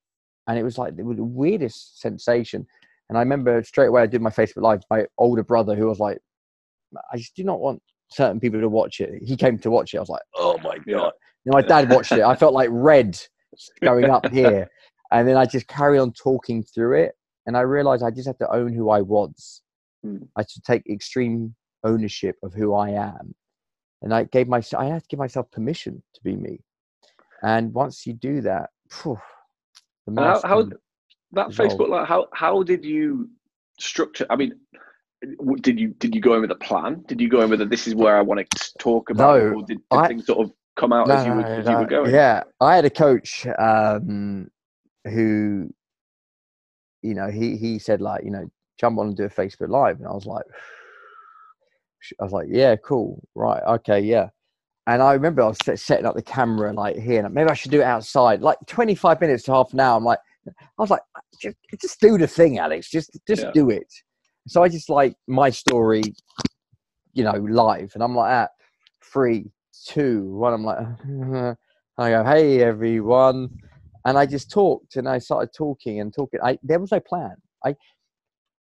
and 0.47 0.59
it 0.59 0.63
was 0.63 0.79
like 0.79 0.95
it 0.99 1.05
was 1.05 1.17
the 1.17 1.25
weirdest 1.25 2.01
sensation. 2.01 2.67
And 3.09 3.17
I 3.17 3.21
remember 3.21 3.63
straight 3.63 3.87
away 3.87 4.03
I 4.03 4.07
did 4.07 4.21
my 4.21 4.31
Facebook 4.31 4.63
Live. 4.63 4.83
My 4.91 5.07
older 5.19 5.43
brother, 5.43 5.75
who 5.77 5.87
was 5.87 6.01
like, 6.01 6.19
I 7.13 7.17
just 7.17 7.37
do 7.37 7.45
not 7.45 7.61
want 7.61 7.83
certain 8.09 8.41
people 8.41 8.61
to 8.61 8.69
watch 8.69 9.01
it. 9.01 9.23
He 9.23 9.37
came 9.37 9.59
to 9.59 9.71
watch 9.71 9.95
it. 9.95 9.99
I 9.99 10.01
was 10.01 10.09
like, 10.09 10.23
oh 10.35 10.59
my 10.59 10.79
god. 10.79 11.13
You 11.45 11.53
know, 11.53 11.53
my 11.53 11.63
dad 11.63 11.91
watched 11.91 12.13
it. 12.13 12.23
I 12.23 12.35
felt 12.35 12.55
like 12.55 12.69
red 12.73 13.21
going 13.83 14.11
up 14.11 14.27
here, 14.33 14.69
and 15.13 15.27
then 15.27 15.37
I 15.37 15.47
just 15.47 15.67
carry 15.69 15.99
on 15.99 16.13
talking 16.13 16.63
through 16.63 17.01
it. 17.03 17.15
And 17.47 17.57
I 17.57 17.61
realized 17.61 18.03
I 18.03 18.11
just 18.11 18.27
have 18.27 18.39
to 18.39 18.53
own 18.53 18.73
who 18.73 18.91
I 18.91 19.03
was. 19.03 19.63
Mm. 20.05 20.27
I 20.37 20.41
had 20.41 20.49
to 20.49 20.61
take 20.63 20.83
extreme 20.89 21.55
ownership 21.85 22.37
of 22.43 22.53
who 22.53 22.75
I 22.75 22.91
am, 22.91 23.35
and 24.03 24.13
I 24.13 24.25
gave 24.25 24.49
myself. 24.49 24.83
I 24.83 24.87
had 24.87 25.03
to 25.03 25.09
give 25.09 25.19
myself 25.19 25.51
permission 25.53 26.03
to 26.15 26.21
be 26.23 26.35
me. 26.35 26.61
And 27.43 27.73
once 27.73 28.07
you 28.07 28.15
do 28.15 28.41
that, 28.41 28.71
phew, 28.91 29.19
how, 30.17 30.41
how 30.43 30.69
that 31.33 31.49
Facebook 31.49 31.89
like 31.89 32.07
how 32.07 32.29
how 32.33 32.63
did 32.63 32.85
you 32.85 33.31
structure? 33.79 34.27
I 34.31 34.37
mean, 34.37 34.55
did 35.61 35.79
you 35.79 35.89
did 35.99 36.15
you 36.15 36.21
go 36.21 36.35
in 36.35 36.43
with 36.43 36.51
a 36.51 36.57
plan? 36.57 37.05
Did 37.07 37.21
you 37.21 37.29
go 37.29 37.43
in 37.43 37.51
with 37.51 37.61
a 37.61 37.67
this 37.67 37.87
is 37.87 37.95
where 37.95 38.17
I 38.17 38.23
want 38.23 38.41
to 38.41 38.73
talk 38.79 39.11
about? 39.11 39.39
No, 39.39 39.49
or 39.49 39.63
did, 39.63 39.79
did 39.79 39.83
I, 39.91 40.09
things 40.09 40.27
sort 40.27 40.47
of 40.47 40.53
come 40.77 40.93
out 40.93 41.09
no, 41.09 41.15
as, 41.15 41.27
you 41.27 41.33
were, 41.33 41.45
as 41.45 41.69
you 41.69 41.77
were 41.77 41.87
going? 41.87 42.15
Yeah, 42.15 42.43
I 42.61 42.77
had 42.77 42.85
a 42.85 42.91
coach 42.91 43.47
um, 43.59 44.49
who, 45.07 45.71
you 47.03 47.15
know, 47.15 47.31
he 47.31 47.57
he 47.57 47.79
said 47.79 48.01
like 48.01 48.25
you 48.25 48.31
know 48.31 48.51
jump 48.79 48.99
on 48.99 49.09
and 49.09 49.17
do 49.17 49.25
a 49.25 49.31
Facebook 49.31 49.69
live, 49.69 49.99
and 49.99 50.07
I 50.07 50.13
was 50.13 50.27
like, 50.27 50.45
I 52.21 52.25
was 52.25 52.33
like, 52.33 52.49
yeah, 52.51 52.77
cool, 52.77 53.27
right, 53.35 53.63
okay, 53.63 54.01
yeah. 54.01 54.29
And 54.89 55.03
I 55.03 55.15
remember 55.15 55.43
I 55.43 55.49
was 55.49 55.59
setting 55.83 56.07
up 56.07 56.15
the 56.15 56.23
camera 56.23 56.73
like 56.73 56.97
here, 56.97 57.25
and 57.25 57.35
maybe 57.35 57.51
I 57.51 57.55
should 57.55 57.73
do 57.73 57.81
it 57.81 57.85
outside. 57.85 58.41
Like 58.41 58.59
25 58.67 59.21
minutes 59.21 59.43
to 59.45 59.53
half 59.53 59.73
an 59.73 59.81
hour. 59.81 59.97
I'm 59.97 60.05
like, 60.05 60.21
I 60.47 60.53
was 60.79 60.91
like, 60.91 61.03
just, 61.41 61.57
just 61.81 62.01
do 62.01 62.17
the 62.17 62.29
thing, 62.29 62.59
Alex. 62.59 62.89
Just 62.89 63.19
just 63.27 63.43
yeah. 63.43 63.51
do 63.53 63.71
it. 63.71 63.93
So 64.47 64.63
I 64.63 64.69
just 64.69 64.89
like 64.89 65.17
my 65.27 65.51
story, 65.51 66.03
you 67.15 67.25
know, 67.25 67.33
live, 67.33 67.93
and 67.95 68.03
I'm 68.03 68.15
like 68.15 68.31
at 68.31 68.51
three, 69.03 69.51
two, 69.87 70.25
one. 70.31 70.53
I'm 70.55 70.65
like, 70.65 70.79
I 71.99 72.11
go, 72.11 72.25
hey 72.25 72.63
everyone, 72.63 73.51
and 74.07 74.19
I 74.19 74.27
just 74.27 74.51
talked, 74.51 74.97
and 74.97 75.09
I 75.09 75.19
started 75.19 75.53
talking 75.55 76.01
and 76.01 76.15
talking. 76.15 76.41
I 76.43 76.59
there 76.65 76.81
was 76.81 76.93
no 76.93 77.01
plan. 77.01 77.37
I, 77.65 77.77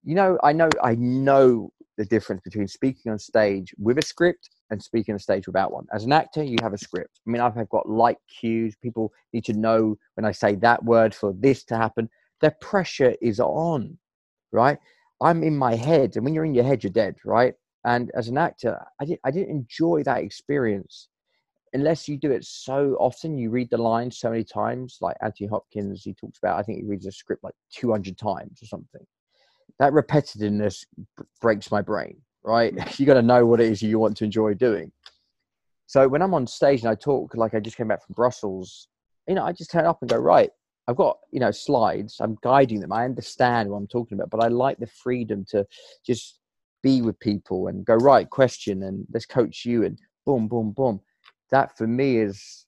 you 0.04 0.16
know, 0.16 0.40
I 0.44 0.54
know, 0.54 0.70
I 0.84 0.96
know 0.96 1.72
the 1.98 2.06
difference 2.06 2.42
between 2.44 2.68
speaking 2.68 3.12
on 3.12 3.20
stage 3.20 3.74
with 3.80 4.00
a 4.00 4.04
script 4.04 4.50
and 4.72 4.84
speaking 4.84 5.14
on 5.14 5.20
stage 5.20 5.48
without 5.48 5.72
one. 5.74 5.88
As 5.94 6.06
an 6.06 6.14
actor, 6.14 6.44
you 6.44 6.58
have 6.64 6.74
a 6.74 6.80
script. 6.80 7.22
I 7.28 7.32
mean, 7.32 7.42
I've 7.42 7.70
got 7.70 7.90
light 7.90 8.18
cues. 8.40 8.76
People 8.82 9.14
need 9.34 9.46
to 9.46 9.54
know 9.54 9.98
when 10.16 10.26
I 10.26 10.34
say 10.34 10.56
that 10.58 10.84
word 10.84 11.16
for 11.16 11.34
this 11.34 11.64
to 11.66 11.78
happen. 11.78 12.10
The 12.42 12.52
pressure 12.62 13.16
is 13.22 13.40
on, 13.40 13.98
right? 14.52 14.80
I'm 15.22 15.44
in 15.44 15.58
my 15.58 15.76
head, 15.76 16.16
and 16.16 16.26
when 16.26 16.34
you're 16.34 16.46
in 16.46 16.56
your 16.56 16.66
head, 16.66 16.84
you're 16.84 16.92
dead, 16.92 17.18
right? 17.26 17.54
And 17.86 18.12
as 18.16 18.30
an 18.30 18.38
actor, 18.40 18.80
I, 19.02 19.06
did, 19.06 19.20
I 19.26 19.32
didn't 19.32 19.52
enjoy 19.52 20.04
that 20.04 20.24
experience 20.24 21.10
unless 21.76 22.08
you 22.08 22.18
do 22.18 22.32
it 22.32 22.44
so 22.44 22.98
often. 23.00 23.38
You 23.38 23.52
read 23.52 23.70
the 23.70 23.78
lines 23.78 24.18
so 24.18 24.32
many 24.32 24.44
times, 24.44 24.98
like 25.02 25.16
Anthony 25.22 25.48
Hopkins, 25.48 26.04
he 26.04 26.14
talks 26.14 26.40
about. 26.40 26.58
I 26.58 26.64
think 26.64 26.80
he 26.80 26.86
reads 26.86 27.06
a 27.06 27.12
script 27.12 27.44
like 27.44 27.54
200 27.72 28.18
times 28.18 28.64
or 28.64 28.66
something. 28.66 29.06
That 29.78 29.94
repetitiveness 29.94 30.86
breaks 31.42 31.70
my 31.70 31.82
brain 31.82 32.18
right? 32.46 32.74
Mm. 32.76 33.00
You 33.00 33.06
got 33.06 33.16
to 33.16 33.22
know 33.22 33.46
what 33.46 33.60
it 33.60 33.70
is 33.70 33.82
you 33.82 34.00
want 34.00 34.16
to 34.18 34.24
enjoy 34.24 34.54
doing. 34.54 34.92
So 35.88 36.08
when 36.08 36.22
i'm 36.22 36.34
on 36.34 36.48
stage 36.48 36.82
and 36.82 36.90
i 36.90 36.96
talk 36.96 37.36
like 37.36 37.54
i 37.54 37.60
just 37.60 37.78
came 37.78 37.88
back 37.88 38.04
from 38.04 38.14
brussels 38.14 38.88
you 39.28 39.36
know 39.36 39.46
i 39.46 39.52
just 39.52 39.70
turn 39.70 39.86
up 39.86 40.00
and 40.02 40.10
go 40.10 40.18
right 40.18 40.50
i've 40.88 40.96
got 40.96 41.20
you 41.32 41.40
know 41.40 41.52
slides. 41.52 42.18
I'm 42.20 42.38
guiding 42.42 42.80
them. 42.80 42.92
I 42.92 43.06
understand 43.06 43.70
what 43.70 43.78
i'm 43.78 43.88
talking 43.88 44.18
about 44.18 44.32
but 44.32 44.44
i 44.44 44.48
like 44.48 44.80
the 44.80 44.88
freedom 44.88 45.46
to 45.50 45.64
just 46.04 46.40
be 46.82 47.04
with 47.04 47.20
people 47.20 47.68
and 47.68 47.86
go 47.86 47.94
right 47.96 48.28
question 48.28 48.82
and 48.82 49.06
let's 49.14 49.28
coach 49.28 49.64
you 49.64 49.84
and 49.84 50.00
boom 50.26 50.48
boom 50.48 50.72
boom 50.72 51.00
that 51.52 51.78
for 51.78 51.88
me 51.88 52.18
is 52.18 52.66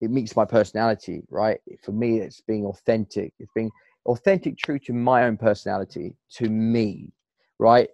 it 0.00 0.10
meets 0.10 0.34
my 0.34 0.44
personality 0.44 1.22
right 1.30 1.60
for 1.84 1.92
me 1.92 2.18
it's 2.18 2.40
being 2.40 2.66
authentic 2.66 3.32
it's 3.38 3.52
being 3.54 3.70
authentic, 4.06 4.56
true 4.58 4.78
to 4.80 4.92
my 4.92 5.24
own 5.24 5.36
personality, 5.36 6.16
to 6.32 6.48
me, 6.48 7.12
right? 7.58 7.88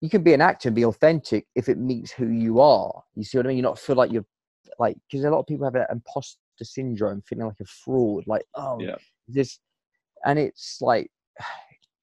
You 0.00 0.08
can 0.08 0.22
be 0.22 0.32
an 0.32 0.40
actor 0.40 0.68
and 0.68 0.76
be 0.76 0.84
authentic 0.84 1.46
if 1.54 1.68
it 1.68 1.78
meets 1.78 2.10
who 2.10 2.28
you 2.28 2.60
are. 2.60 3.02
You 3.14 3.24
see 3.24 3.38
what 3.38 3.46
I 3.46 3.48
mean? 3.48 3.58
You 3.58 3.62
not 3.62 3.78
feel 3.78 3.96
like 3.96 4.12
you're 4.12 4.26
like 4.78 4.96
because 5.10 5.24
a 5.24 5.30
lot 5.30 5.40
of 5.40 5.46
people 5.46 5.66
have 5.66 5.74
an 5.74 5.86
imposter 5.90 6.38
syndrome, 6.62 7.22
feeling 7.22 7.46
like 7.46 7.60
a 7.60 7.64
fraud, 7.64 8.24
like 8.26 8.44
oh, 8.54 8.80
yeah. 8.80 8.96
this, 9.28 9.58
and 10.24 10.38
it's 10.38 10.78
like 10.80 11.10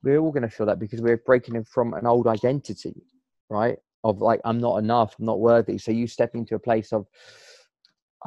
we're 0.04 0.20
all 0.20 0.32
going 0.32 0.44
to 0.44 0.50
feel 0.50 0.68
that 0.68 0.80
because 0.80 1.02
we're 1.02 1.18
breaking 1.18 1.64
from 1.64 1.94
an 1.94 2.06
old 2.06 2.28
identity, 2.28 3.02
right? 3.50 3.78
Of 4.04 4.22
like 4.22 4.42
I'm 4.46 4.60
not 4.60 4.78
enough, 4.78 5.16
I'm 5.18 5.26
not 5.26 5.40
worthy. 5.40 5.78
So 5.80 5.92
you 5.92 6.06
step 6.06 6.36
into 6.36 6.56
a 6.56 6.60
place 6.60 6.94
of 6.94 7.08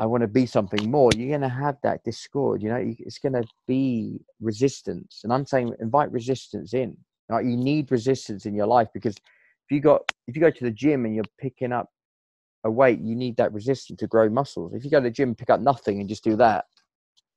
I 0.00 0.06
want 0.06 0.22
to 0.22 0.28
be 0.28 0.46
something 0.46 0.90
more, 0.90 1.10
you're 1.14 1.28
going 1.28 1.42
to 1.42 1.48
have 1.48 1.76
that 1.82 2.02
discord. 2.04 2.62
You 2.62 2.70
know, 2.70 2.94
it's 2.98 3.18
going 3.18 3.34
to 3.34 3.44
be 3.68 4.18
resistance. 4.40 5.20
And 5.24 5.32
I'm 5.32 5.44
saying 5.44 5.74
invite 5.78 6.10
resistance 6.10 6.72
in. 6.72 6.96
Right? 7.28 7.44
You 7.44 7.56
need 7.56 7.92
resistance 7.92 8.46
in 8.46 8.54
your 8.54 8.66
life 8.66 8.88
because 8.94 9.14
if 9.14 9.70
you 9.70 9.80
got 9.80 10.00
if 10.26 10.34
you 10.34 10.40
go 10.40 10.50
to 10.50 10.64
the 10.64 10.70
gym 10.70 11.04
and 11.04 11.14
you're 11.14 11.24
picking 11.38 11.70
up 11.70 11.90
a 12.64 12.70
weight, 12.70 12.98
you 13.00 13.14
need 13.14 13.36
that 13.36 13.52
resistance 13.52 14.00
to 14.00 14.06
grow 14.06 14.28
muscles. 14.30 14.72
If 14.74 14.84
you 14.84 14.90
go 14.90 14.98
to 14.98 15.04
the 15.04 15.10
gym, 15.10 15.34
pick 15.34 15.50
up 15.50 15.60
nothing 15.60 16.00
and 16.00 16.08
just 16.08 16.24
do 16.24 16.34
that, 16.36 16.64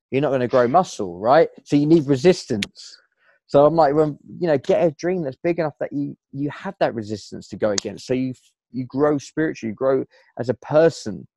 you're 0.10 0.22
not 0.22 0.30
going 0.30 0.42
to 0.42 0.48
grow 0.48 0.68
muscle, 0.68 1.20
right? 1.20 1.50
So 1.66 1.76
you 1.76 1.86
need 1.86 2.08
resistance. 2.08 2.98
So 3.46 3.66
I'm 3.66 3.76
like, 3.76 3.94
well, 3.94 4.18
you 4.40 4.48
know, 4.48 4.58
get 4.58 4.82
a 4.82 4.92
dream 4.92 5.22
that's 5.22 5.38
big 5.44 5.60
enough 5.60 5.76
that 5.82 5.92
you 5.92 6.16
you 6.32 6.50
have 6.50 6.76
that 6.80 6.96
resistance 6.96 7.50
to 7.50 7.58
go 7.58 7.72
against. 7.72 8.08
So 8.08 8.14
you 8.14 8.34
you 8.72 8.86
grow 8.86 9.18
spiritually, 9.18 9.72
you 9.72 9.76
grow 9.76 10.06
as 10.40 10.48
a 10.50 10.56
person, 10.56 11.28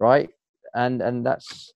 right? 0.00 0.30
And 0.76 1.02
and 1.02 1.26
that's 1.26 1.72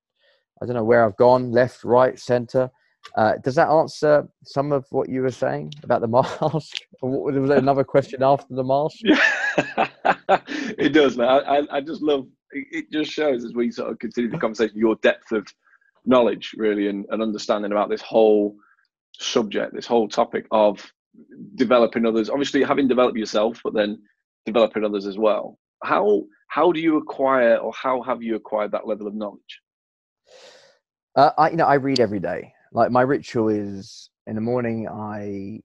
I 0.62 0.66
don't 0.66 0.76
know 0.76 0.84
where 0.84 1.04
I've 1.04 1.16
gone, 1.16 1.50
left, 1.50 1.84
right, 1.84 2.18
center. 2.18 2.70
Uh, 3.16 3.34
does 3.42 3.54
that 3.54 3.68
answer 3.68 4.28
some 4.44 4.72
of 4.72 4.84
what 4.90 5.08
you 5.08 5.22
were 5.22 5.30
saying 5.30 5.72
about 5.82 6.02
the 6.02 6.08
mask? 6.42 6.76
was 7.02 7.48
there 7.48 7.58
another 7.58 7.84
question 7.84 8.22
after 8.22 8.54
the 8.54 8.64
mask? 8.64 8.98
Yeah, 9.02 10.38
it 10.78 10.92
does, 10.92 11.16
man. 11.16 11.28
I, 11.28 11.62
I 11.70 11.80
just 11.80 12.02
love 12.02 12.26
it. 12.52 12.90
Just 12.92 13.10
shows 13.10 13.44
as 13.44 13.54
we 13.54 13.70
sort 13.70 13.90
of 13.90 13.98
continue 13.98 14.30
the 14.30 14.38
conversation 14.38 14.78
your 14.78 14.96
depth 14.96 15.32
of 15.32 15.46
knowledge, 16.04 16.52
really, 16.56 16.88
and, 16.88 17.06
and 17.10 17.22
understanding 17.22 17.72
about 17.72 17.88
this 17.88 18.02
whole 18.02 18.54
subject, 19.18 19.74
this 19.74 19.86
whole 19.86 20.08
topic 20.08 20.46
of 20.50 20.92
developing 21.54 22.06
others. 22.06 22.28
Obviously, 22.28 22.62
having 22.62 22.88
developed 22.88 23.18
yourself, 23.18 23.60
but 23.64 23.74
then 23.74 24.00
developing 24.46 24.84
others 24.84 25.06
as 25.06 25.18
well. 25.18 25.58
How 25.82 26.22
how 26.48 26.72
do 26.72 26.80
you 26.80 26.96
acquire, 26.98 27.56
or 27.56 27.72
how 27.72 28.02
have 28.02 28.22
you 28.22 28.34
acquired 28.36 28.72
that 28.72 28.86
level 28.86 29.06
of 29.06 29.14
knowledge? 29.14 29.60
Uh, 31.16 31.30
I 31.38 31.50
you 31.50 31.56
know 31.56 31.66
I 31.66 31.74
read 31.74 32.00
every 32.00 32.20
day. 32.20 32.52
Like 32.72 32.90
my 32.90 33.02
ritual 33.02 33.48
is 33.48 34.10
in 34.26 34.34
the 34.34 34.40
morning. 34.40 34.88
I 34.88 35.60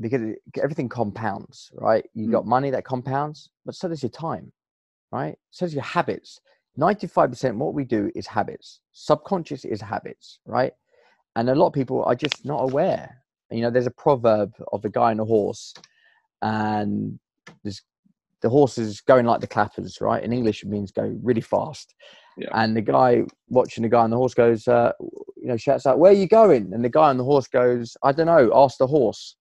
because 0.00 0.22
it, 0.22 0.38
everything 0.60 0.88
compounds, 0.88 1.70
right? 1.74 2.04
You 2.14 2.28
mm. 2.28 2.32
got 2.32 2.46
money 2.46 2.70
that 2.70 2.84
compounds, 2.84 3.50
but 3.64 3.74
so 3.74 3.88
does 3.88 4.02
your 4.02 4.10
time, 4.10 4.52
right? 5.12 5.36
So 5.50 5.66
does 5.66 5.74
your 5.74 5.84
habits. 5.84 6.40
Ninety-five 6.76 7.30
percent 7.30 7.58
what 7.58 7.74
we 7.74 7.84
do 7.84 8.10
is 8.14 8.26
habits. 8.26 8.80
Subconscious 8.92 9.64
is 9.64 9.80
habits, 9.80 10.40
right? 10.46 10.72
And 11.36 11.50
a 11.50 11.54
lot 11.54 11.68
of 11.68 11.72
people 11.74 12.02
are 12.04 12.14
just 12.14 12.44
not 12.44 12.62
aware. 12.62 13.22
You 13.50 13.60
know, 13.60 13.70
there's 13.70 13.86
a 13.86 13.90
proverb 13.90 14.54
of 14.72 14.80
the 14.82 14.88
guy 14.88 15.10
and 15.10 15.20
a 15.20 15.24
horse, 15.24 15.74
and 16.40 17.18
there's 17.62 17.82
the 18.42 18.50
horse 18.50 18.76
is 18.76 19.00
going 19.00 19.24
like 19.24 19.40
the 19.40 19.46
clappers, 19.46 20.00
right? 20.00 20.22
In 20.22 20.32
English, 20.32 20.62
it 20.62 20.68
means 20.68 20.90
go 20.90 21.16
really 21.22 21.40
fast. 21.40 21.94
Yeah. 22.36 22.48
And 22.52 22.76
the 22.76 22.82
guy 22.82 23.22
watching 23.48 23.82
the 23.82 23.88
guy 23.88 24.00
on 24.00 24.10
the 24.10 24.16
horse 24.16 24.34
goes, 24.34 24.66
uh, 24.66 24.92
you 25.00 25.48
know, 25.48 25.56
shouts 25.56 25.86
out, 25.86 25.98
"Where 25.98 26.12
are 26.12 26.14
you 26.14 26.26
going?" 26.26 26.72
And 26.72 26.84
the 26.84 26.88
guy 26.88 27.08
on 27.08 27.18
the 27.18 27.24
horse 27.24 27.46
goes, 27.46 27.96
"I 28.02 28.12
don't 28.12 28.26
know. 28.26 28.50
Ask 28.54 28.78
the 28.78 28.86
horse." 28.86 29.36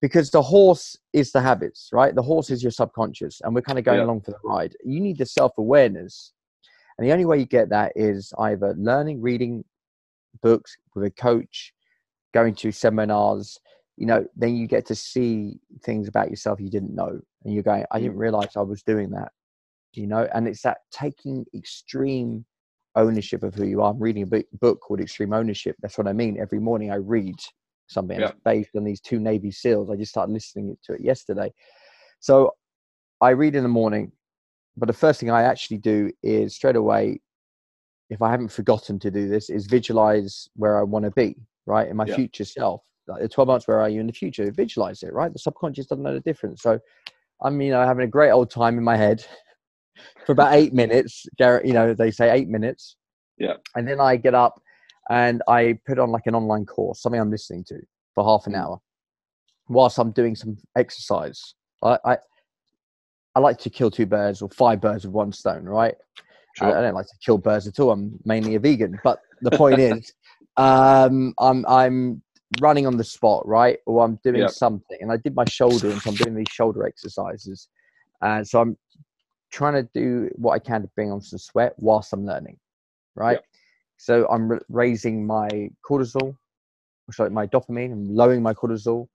Because 0.00 0.30
the 0.30 0.40
horse 0.40 0.96
is 1.12 1.30
the 1.32 1.42
habits, 1.42 1.90
right? 1.92 2.14
The 2.14 2.22
horse 2.22 2.48
is 2.48 2.62
your 2.62 2.72
subconscious, 2.72 3.40
and 3.42 3.54
we're 3.54 3.60
kind 3.60 3.78
of 3.78 3.84
going 3.84 3.98
yeah. 3.98 4.04
along 4.04 4.22
for 4.22 4.30
the 4.30 4.38
ride. 4.42 4.74
You 4.82 5.00
need 5.00 5.18
the 5.18 5.26
self 5.26 5.52
awareness, 5.58 6.32
and 6.96 7.06
the 7.06 7.12
only 7.12 7.26
way 7.26 7.38
you 7.38 7.46
get 7.46 7.68
that 7.68 7.92
is 7.94 8.32
either 8.38 8.74
learning, 8.78 9.20
reading 9.20 9.64
books 10.42 10.76
with 10.94 11.04
a 11.04 11.10
coach, 11.10 11.74
going 12.32 12.54
to 12.54 12.72
seminars, 12.72 13.58
you 13.96 14.06
know, 14.06 14.24
then 14.34 14.56
you 14.56 14.66
get 14.66 14.86
to 14.86 14.94
see 14.94 15.60
things 15.84 16.08
about 16.08 16.30
yourself 16.30 16.58
you 16.58 16.70
didn't 16.70 16.94
know. 16.94 17.20
And 17.44 17.54
you're 17.54 17.62
going, 17.62 17.84
I 17.90 18.00
didn't 18.00 18.16
mm. 18.16 18.20
realize 18.20 18.56
I 18.56 18.60
was 18.62 18.82
doing 18.82 19.10
that, 19.10 19.32
you 19.92 20.06
know, 20.06 20.28
and 20.34 20.46
it's 20.46 20.62
that 20.62 20.78
taking 20.92 21.44
extreme 21.54 22.44
ownership 22.96 23.42
of 23.42 23.54
who 23.54 23.64
you 23.64 23.82
are. 23.82 23.92
I'm 23.92 23.98
reading 23.98 24.22
a 24.22 24.56
book 24.56 24.80
called 24.80 25.00
Extreme 25.00 25.32
Ownership. 25.32 25.76
That's 25.80 25.96
what 25.96 26.08
I 26.08 26.12
mean. 26.12 26.38
Every 26.40 26.58
morning 26.58 26.90
I 26.90 26.96
read 26.96 27.36
something 27.86 28.20
yeah. 28.20 28.32
based 28.44 28.70
on 28.76 28.84
these 28.84 29.00
two 29.00 29.18
Navy 29.18 29.50
SEALs. 29.50 29.90
I 29.90 29.96
just 29.96 30.10
started 30.10 30.32
listening 30.32 30.76
to 30.84 30.94
it 30.94 31.00
yesterday. 31.00 31.52
So 32.20 32.52
I 33.20 33.30
read 33.30 33.54
in 33.54 33.62
the 33.62 33.68
morning, 33.68 34.12
but 34.76 34.86
the 34.86 34.92
first 34.92 35.20
thing 35.20 35.30
I 35.30 35.42
actually 35.42 35.78
do 35.78 36.10
is 36.22 36.54
straight 36.54 36.76
away, 36.76 37.20
if 38.10 38.22
I 38.22 38.30
haven't 38.30 38.52
forgotten 38.52 38.98
to 39.00 39.10
do 39.10 39.28
this, 39.28 39.50
is 39.50 39.66
visualize 39.66 40.48
where 40.56 40.78
I 40.78 40.82
want 40.82 41.04
to 41.04 41.10
be, 41.12 41.36
right, 41.66 41.88
in 41.88 41.96
my 41.96 42.06
yeah. 42.06 42.16
future 42.16 42.44
self 42.44 42.82
like 43.10 43.22
the 43.22 43.28
12 43.28 43.46
months 43.46 43.68
where 43.68 43.80
are 43.80 43.88
you 43.88 44.00
in 44.00 44.06
the 44.06 44.12
future 44.12 44.50
visualize 44.50 45.02
it 45.02 45.12
right 45.12 45.32
the 45.32 45.38
subconscious 45.38 45.86
doesn't 45.86 46.04
know 46.04 46.14
the 46.14 46.20
difference 46.20 46.62
so 46.62 46.78
i'm 47.42 47.60
you 47.60 47.70
know 47.70 47.84
having 47.84 48.04
a 48.04 48.08
great 48.08 48.30
old 48.30 48.50
time 48.50 48.78
in 48.78 48.84
my 48.84 48.96
head 48.96 49.24
for 50.26 50.32
about 50.32 50.54
eight 50.54 50.72
minutes 50.72 51.26
Garrett, 51.36 51.66
you 51.66 51.72
know 51.72 51.94
they 51.94 52.10
say 52.10 52.30
eight 52.30 52.48
minutes. 52.48 52.96
Yeah. 53.38 53.54
And 53.74 53.88
then 53.88 54.00
i 54.00 54.16
get 54.16 54.34
up 54.34 54.60
and 55.08 55.42
i 55.48 55.78
put 55.86 55.98
on 55.98 56.10
like 56.10 56.26
an 56.26 56.34
online 56.34 56.66
course 56.66 57.02
something 57.02 57.20
i'm 57.20 57.30
listening 57.30 57.64
to 57.68 57.80
for 58.14 58.24
half 58.24 58.46
an 58.46 58.52
mm. 58.52 58.62
hour 58.62 58.78
whilst 59.68 59.98
i'm 59.98 60.12
doing 60.12 60.34
some 60.34 60.56
exercise. 60.76 61.54
I 61.82 61.98
i, 62.04 62.16
I 63.34 63.40
like 63.40 63.58
to 63.58 63.70
kill 63.70 63.90
two 63.90 64.06
birds 64.06 64.42
or 64.42 64.50
five 64.50 64.80
birds 64.80 65.04
with 65.04 65.14
one 65.14 65.32
stone 65.32 65.64
right? 65.64 65.94
Sure. 66.56 66.74
I, 66.74 66.78
I 66.78 66.82
don't 66.82 66.94
like 66.94 67.06
to 67.06 67.16
kill 67.24 67.38
birds 67.38 67.66
at 67.66 67.78
all. 67.78 67.90
I'm 67.90 68.18
mainly 68.24 68.54
a 68.56 68.60
vegan. 68.60 68.98
But 69.04 69.20
the 69.40 69.52
point 69.52 69.78
is 69.78 70.12
um, 70.56 71.34
I'm 71.38 71.64
I'm 71.66 72.22
running 72.60 72.86
on 72.86 72.96
the 72.96 73.04
spot, 73.04 73.46
right? 73.46 73.78
Or 73.86 74.04
I'm 74.04 74.18
doing 74.24 74.40
yep. 74.40 74.50
something. 74.50 74.98
And 75.00 75.12
I 75.12 75.16
did 75.16 75.34
my 75.34 75.44
shoulder, 75.44 75.90
and 75.90 76.00
so 76.00 76.10
I'm 76.10 76.16
doing 76.16 76.34
these 76.34 76.50
shoulder 76.50 76.86
exercises. 76.86 77.68
And 78.22 78.46
so 78.46 78.60
I'm 78.60 78.76
trying 79.52 79.74
to 79.74 79.88
do 79.94 80.30
what 80.34 80.52
I 80.52 80.58
can 80.58 80.82
to 80.82 80.88
bring 80.94 81.12
on 81.12 81.20
some 81.20 81.38
sweat 81.38 81.74
whilst 81.78 82.12
I'm 82.12 82.26
learning, 82.26 82.58
right? 83.14 83.34
Yep. 83.34 83.44
So 83.96 84.26
I'm 84.28 84.58
raising 84.68 85.26
my 85.26 85.70
cortisol, 85.88 86.36
sorry, 87.12 87.30
my 87.30 87.46
dopamine, 87.46 87.92
I'm 87.92 88.14
lowering 88.14 88.42
my 88.42 88.54
cortisol. 88.54 89.08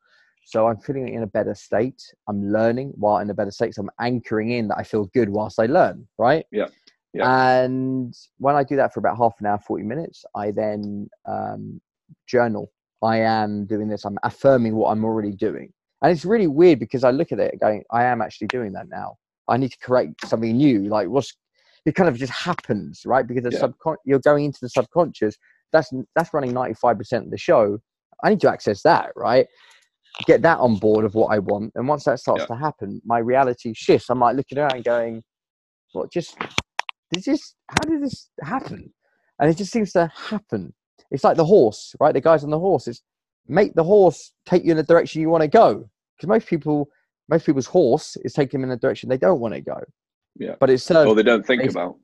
So 0.48 0.68
I'm 0.68 0.78
feeling 0.78 1.08
in 1.08 1.24
a 1.24 1.28
better 1.28 1.56
state. 1.56 2.04
I'm 2.30 2.52
learning 2.52 2.94
while 2.96 3.18
in 3.18 3.30
a 3.32 3.34
better 3.34 3.50
state. 3.50 3.74
So 3.74 3.82
I'm 3.82 3.90
anchoring 4.00 4.52
in 4.52 4.68
that 4.68 4.78
I 4.78 4.84
feel 4.84 5.06
good 5.06 5.28
whilst 5.28 5.60
I 5.60 5.66
learn, 5.66 6.08
right? 6.20 6.46
Yeah. 6.52 6.68
Yeah. 7.14 7.64
And 7.64 8.14
when 8.38 8.56
I 8.56 8.64
do 8.64 8.76
that 8.76 8.94
for 8.94 9.00
about 9.00 9.18
half 9.18 9.34
an 9.40 9.48
hour, 9.48 9.58
40 9.58 9.84
minutes, 9.86 10.24
I 10.36 10.52
then 10.52 11.10
um, 11.26 11.82
journal 12.28 12.72
I 13.06 13.20
am 13.20 13.66
doing 13.66 13.88
this. 13.88 14.06
I'm 14.06 14.18
affirming 14.24 14.76
what 14.76 14.90
I'm 14.90 15.06
already 15.06 15.32
doing. 15.32 15.72
And 16.02 16.12
it's 16.12 16.26
really 16.26 16.48
weird 16.48 16.80
because 16.80 17.04
I 17.04 17.12
look 17.12 17.32
at 17.32 17.40
it 17.40 17.60
going, 17.60 17.84
I 17.92 18.04
am 18.04 18.22
actually 18.22 18.48
doing 18.48 18.74
that 18.74 18.90
now. 18.90 19.16
I 19.48 19.58
need 19.58 19.72
to 19.72 19.78
create 19.80 20.10
something 20.26 20.58
new. 20.58 20.84
Like 20.84 21.08
what's 21.08 21.34
it 21.86 21.94
kind 21.94 22.10
of 22.10 22.18
just 22.18 22.34
happens, 22.34 23.04
right? 23.06 23.26
Because 23.26 23.44
the 23.44 23.52
yeah. 23.52 23.60
subcon- 23.60 23.98
you're 24.06 24.20
going 24.20 24.46
into 24.46 24.58
the 24.62 24.70
subconscious. 24.70 25.36
That's 25.72 25.92
that's 26.16 26.34
running 26.34 26.52
95% 26.52 27.26
of 27.26 27.32
the 27.32 27.38
show. 27.38 27.78
I 28.24 28.30
need 28.30 28.42
to 28.42 28.50
access 28.50 28.82
that, 28.84 29.12
right? 29.16 29.46
Get 30.26 30.42
that 30.42 30.60
on 30.60 30.78
board 30.78 31.06
of 31.06 31.14
what 31.14 31.28
I 31.28 31.40
want. 31.40 31.74
And 31.76 31.88
once 31.88 32.06
that 32.06 32.20
starts 32.20 32.42
yeah. 32.42 32.48
to 32.48 32.56
happen, 32.56 33.02
my 33.06 33.20
reality 33.20 33.74
shifts. 33.76 34.10
I'm 34.10 34.20
like 34.20 34.36
looking 34.36 34.58
around 34.58 34.74
and 34.74 34.84
going, 34.84 35.24
what 35.92 36.12
just 36.12 36.38
did 37.12 37.24
this 37.24 37.56
how 37.68 37.88
did 37.88 38.02
this 38.02 38.30
happen? 38.42 38.92
And 39.40 39.50
it 39.50 39.58
just 39.58 39.72
seems 39.72 39.92
to 39.94 40.12
happen 40.16 40.74
it's 41.12 41.24
like 41.24 41.38
the 41.38 41.46
horse, 41.46 41.96
right? 42.00 42.14
The 42.14 42.22
guys 42.22 42.44
on 42.44 42.50
the 42.50 42.60
horse 42.60 42.88
is 42.88 43.02
make 43.48 43.74
the 43.74 43.84
horse 43.84 44.32
take 44.46 44.64
you 44.64 44.72
in 44.72 44.78
the 44.78 44.84
direction 44.84 45.22
you 45.22 45.30
want 45.30 45.44
to 45.44 45.48
go. 45.48 45.90
Because 46.16 46.28
most 46.28 46.48
people, 46.48 46.90
most 47.30 47.46
people's 47.46 47.68
horse 47.68 48.18
is 48.24 48.34
taking 48.34 48.62
them 48.62 48.70
in 48.70 48.76
the 48.76 48.80
direction 48.80 49.10
they 49.10 49.18
don't 49.18 49.40
want 49.40 49.54
to 49.54 49.62
go. 49.62 49.80
Yeah. 50.36 50.56
But 50.60 50.70
it's 50.70 50.84
so. 50.84 51.08
or 51.08 51.16
they 51.16 51.24
don't 51.24 51.46
think 51.46 51.64
about. 51.64 51.98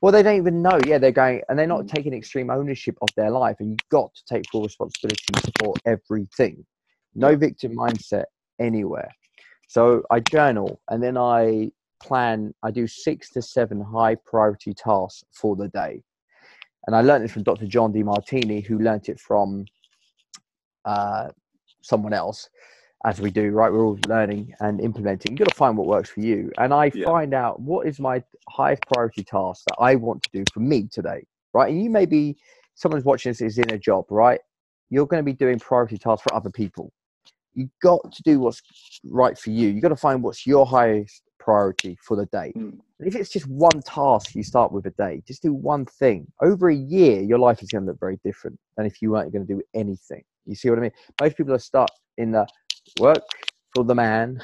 Well, 0.00 0.12
they 0.12 0.22
don't 0.22 0.36
even 0.36 0.60
know. 0.60 0.78
Yeah, 0.86 0.98
they're 0.98 1.12
going 1.12 1.40
and 1.48 1.58
they're 1.58 1.66
not 1.66 1.88
taking 1.88 2.12
extreme 2.12 2.50
ownership 2.50 2.96
of 3.00 3.08
their 3.16 3.30
life. 3.30 3.56
And 3.60 3.70
you've 3.70 3.88
got 3.90 4.14
to 4.14 4.22
take 4.26 4.44
full 4.50 4.62
responsibility 4.62 5.24
for 5.60 5.74
everything. 5.86 6.64
No 7.14 7.36
victim 7.36 7.74
mindset 7.74 8.24
anywhere. 8.60 9.10
So 9.68 10.02
I 10.10 10.20
journal 10.20 10.80
and 10.90 11.02
then 11.02 11.16
I 11.16 11.70
plan. 12.02 12.54
I 12.62 12.70
do 12.70 12.86
six 12.86 13.30
to 13.30 13.42
seven 13.42 13.80
high 13.80 14.16
priority 14.26 14.74
tasks 14.74 15.24
for 15.32 15.56
the 15.56 15.68
day 15.68 16.02
and 16.86 16.94
I 16.94 17.00
learned 17.00 17.24
it 17.24 17.30
from 17.30 17.42
Dr. 17.42 17.66
John 17.66 17.92
Demartini, 17.92 18.64
who 18.64 18.78
learnt 18.78 19.08
it 19.08 19.18
from 19.18 19.64
uh, 20.84 21.28
someone 21.82 22.12
else, 22.12 22.48
as 23.04 23.20
we 23.20 23.30
do, 23.30 23.50
right? 23.50 23.72
We're 23.72 23.84
all 23.84 23.98
learning 24.08 24.54
and 24.60 24.80
implementing. 24.80 25.32
You've 25.32 25.38
got 25.38 25.48
to 25.48 25.54
find 25.54 25.76
what 25.76 25.86
works 25.86 26.10
for 26.10 26.20
you. 26.20 26.50
And 26.58 26.72
I 26.72 26.90
yeah. 26.94 27.06
find 27.06 27.34
out 27.34 27.60
what 27.60 27.86
is 27.86 28.00
my 28.00 28.22
highest 28.48 28.82
priority 28.92 29.24
task 29.24 29.64
that 29.68 29.76
I 29.78 29.94
want 29.94 30.22
to 30.24 30.30
do 30.32 30.44
for 30.52 30.60
me 30.60 30.88
today, 30.90 31.24
right? 31.52 31.70
And 31.70 31.82
you 31.82 31.90
may 31.90 32.06
be, 32.06 32.36
someone's 32.74 33.04
watching 33.04 33.30
this 33.30 33.40
is 33.40 33.58
in 33.58 33.70
a 33.72 33.78
job, 33.78 34.06
right? 34.10 34.40
You're 34.90 35.06
going 35.06 35.20
to 35.20 35.24
be 35.24 35.36
doing 35.36 35.58
priority 35.58 35.98
tasks 35.98 36.22
for 36.22 36.34
other 36.34 36.50
people. 36.50 36.92
You've 37.54 37.70
got 37.82 38.12
to 38.12 38.22
do 38.22 38.40
what's 38.40 38.60
right 39.04 39.38
for 39.38 39.50
you. 39.50 39.68
You've 39.68 39.82
got 39.82 39.90
to 39.90 39.96
find 39.96 40.22
what's 40.22 40.46
your 40.46 40.66
highest 40.66 41.22
priority 41.44 41.98
for 42.00 42.16
the 42.16 42.26
day. 42.26 42.52
Mm. 42.56 42.78
If 43.00 43.14
it's 43.14 43.30
just 43.30 43.46
one 43.46 43.82
task 43.82 44.34
you 44.34 44.42
start 44.42 44.72
with 44.72 44.86
a 44.86 44.90
day, 44.90 45.22
just 45.26 45.42
do 45.42 45.52
one 45.52 45.84
thing. 45.84 46.26
Over 46.40 46.70
a 46.70 46.74
year, 46.74 47.20
your 47.20 47.38
life 47.38 47.62
is 47.62 47.70
going 47.70 47.84
to 47.84 47.90
look 47.90 48.00
very 48.00 48.18
different 48.24 48.58
than 48.76 48.86
if 48.86 49.02
you 49.02 49.10
weren't 49.10 49.32
going 49.32 49.46
to 49.46 49.54
do 49.54 49.62
anything. 49.74 50.24
You 50.46 50.54
see 50.54 50.70
what 50.70 50.78
I 50.78 50.82
mean? 50.82 50.92
Most 51.20 51.36
people 51.36 51.54
are 51.54 51.58
stuck 51.58 51.90
in 52.16 52.32
the 52.32 52.46
work 52.98 53.22
for 53.74 53.84
the 53.84 53.94
man 53.94 54.42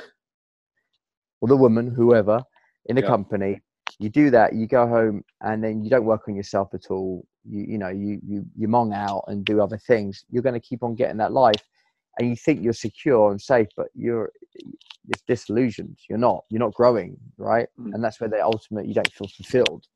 or 1.41 1.49
the 1.49 1.57
woman, 1.57 1.91
whoever 1.91 2.43
in 2.87 2.97
the 2.97 3.03
yeah. 3.03 3.09
company. 3.09 3.61
You 3.99 4.11
do 4.11 4.31
that, 4.31 4.55
you 4.55 4.67
go 4.67 4.87
home, 4.87 5.25
and 5.41 5.65
then 5.65 5.83
you 5.83 5.91
don't 5.91 6.05
work 6.05 6.29
on 6.29 6.35
yourself 6.35 6.75
at 6.75 6.91
all. 6.91 7.27
You 7.45 7.65
you 7.73 7.79
know 7.79 7.89
you 7.89 8.21
you 8.27 8.45
you 8.57 8.69
mong 8.69 8.95
out 8.95 9.25
and 9.29 9.45
do 9.45 9.63
other 9.63 9.79
things. 9.79 10.25
You're 10.31 10.43
going 10.43 10.61
to 10.61 10.69
keep 10.69 10.83
on 10.83 10.95
getting 10.95 11.17
that 11.19 11.33
life, 11.33 11.63
and 12.19 12.29
you 12.29 12.37
think 12.37 12.63
you're 12.63 12.73
secure 12.73 13.31
and 13.31 13.41
safe, 13.41 13.69
but 13.77 13.89
you're 13.95 14.31
it's 15.09 15.23
disillusioned. 15.27 15.99
You're 16.09 16.19
not. 16.19 16.45
You're 16.51 16.61
not 16.61 16.75
growing, 16.75 17.17
right? 17.39 17.69
Mm. 17.79 17.95
And 17.95 18.05
that's 18.05 18.21
where 18.21 18.29
the 18.31 18.45
ultimate 18.45 18.87
you 18.87 18.95
don't 18.95 19.13
feel 19.13 19.29
fulfilled. 19.29 19.87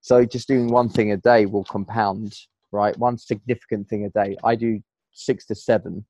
So 0.00 0.24
just 0.24 0.48
doing 0.48 0.68
one 0.68 0.88
thing 0.88 1.12
a 1.12 1.16
day 1.16 1.46
will 1.46 1.64
compound, 1.64 2.34
right? 2.72 2.96
One 2.98 3.18
significant 3.18 3.88
thing 3.88 4.04
a 4.04 4.10
day. 4.10 4.36
I 4.44 4.54
do 4.54 4.80
six 5.12 5.46
to 5.46 5.54
seven. 5.54 6.04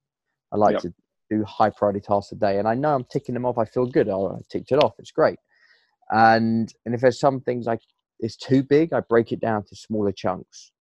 I 0.53 0.57
like 0.57 0.75
Yep. 0.75 0.83
to 0.83 0.95
do 1.31 1.45
high 1.45 1.71
priority 1.71 2.01
tasks 2.01 2.33
a 2.33 2.37
day, 2.37 2.59
and 2.59 2.67
I 2.69 2.75
know 2.75 2.95
I'm 2.95 3.05
ticking 3.05 3.35
them 3.35 3.45
off. 3.45 3.59
I 3.59 3.65
feel 3.65 3.87
good. 3.87 4.09
Oh, 4.09 4.37
I 4.39 4.41
ticked 4.49 4.73
it 4.73 4.83
off. 4.83 4.95
It's 4.99 5.11
great. 5.11 5.39
And 6.11 6.73
and 6.87 6.95
if 6.95 7.01
there's 7.01 7.21
some 7.21 7.41
things 7.41 7.67
like 7.67 7.81
it's 8.21 8.37
too 8.37 8.63
big, 8.63 8.93
I 8.93 9.01
break 9.01 9.33
it 9.33 9.41
down 9.41 9.65
to 9.65 9.77
smaller 9.77 10.13
chunks. 10.13 10.73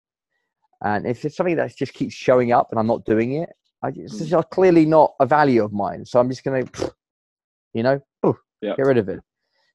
And 0.83 1.07
if 1.07 1.25
it's 1.25 1.37
something 1.37 1.57
that 1.57 1.75
just 1.77 1.95
keeps 1.95 2.14
showing 2.14 2.53
up 2.53 2.69
and 2.71 2.79
I'm 2.79 2.87
not 2.87 3.05
doing 3.05 3.33
it, 3.33 3.51
I, 3.87 3.93
it's 3.95 4.20
Mm. 4.20 4.28
just 4.28 4.51
clearly 4.51 4.84
not 4.84 5.14
a 5.20 5.26
value 5.26 5.62
of 5.64 5.72
mine. 5.72 6.05
So 6.05 6.18
I'm 6.18 6.28
just 6.28 6.45
going 6.45 6.66
to, 6.66 6.95
you 7.72 7.82
know, 7.82 8.01
Yeah. 8.61 8.74
get 8.76 8.87
rid 8.87 8.99
of 8.99 9.09
it. 9.09 9.20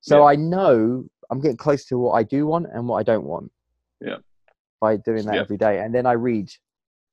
So 0.01 0.19
Yeah. 0.19 0.25
I 0.25 0.35
know 0.35 1.05
I'm 1.29 1.39
getting 1.39 1.57
close 1.57 1.85
to 1.85 1.97
what 1.97 2.13
I 2.13 2.23
do 2.23 2.45
want 2.47 2.67
and 2.73 2.87
what 2.87 2.97
I 2.97 3.03
don't 3.03 3.25
want. 3.25 3.51
Yeah. 3.99 4.17
By 4.79 4.97
doing 4.97 5.25
that 5.25 5.35
Yeah. 5.35 5.41
every 5.41 5.57
day. 5.57 5.79
And 5.79 5.93
then 5.93 6.05
I 6.05 6.13
read 6.13 6.51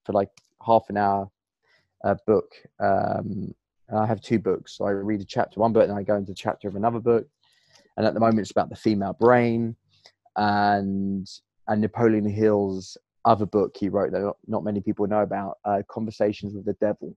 for 0.05 0.13
like 0.13 0.31
half 0.65 0.85
an 0.89 0.97
hour 0.97 1.31
a 2.03 2.17
book. 2.27 2.51
Um, 2.81 3.55
and 3.89 3.99
I 3.99 4.07
have 4.07 4.21
two 4.21 4.39
books. 4.39 4.77
So 4.77 4.87
I 4.87 4.91
read 4.91 5.21
a 5.21 5.25
chapter 5.25 5.61
one 5.61 5.73
book 5.73 5.89
and 5.89 5.99
I 5.99 6.03
go 6.03 6.17
into 6.17 6.33
a 6.33 6.35
chapter 6.35 6.69
of 6.69 6.77
another 6.77 7.01
book. 7.01 7.27
And 7.97 8.07
at 8.07 8.15
the 8.15 8.21
moment 8.21 8.41
it's 8.41 8.51
about 8.51 8.71
the 8.71 8.77
female 8.77 9.15
brain 9.15 9.77
and 10.37 11.29
and 11.67 11.81
Napoleon 11.83 12.25
Hill's 12.25 12.97
other 13.29 13.47
book 13.47 13.77
he 13.79 13.89
wrote 13.89 14.13
that 14.13 14.21
not, 14.21 14.37
not 14.47 14.65
many 14.65 14.81
people 14.81 15.07
know 15.07 15.23
about, 15.23 15.59
uh, 15.65 15.83
Conversations 15.89 16.55
with 16.55 16.65
the 16.65 16.75
Devil. 16.75 17.15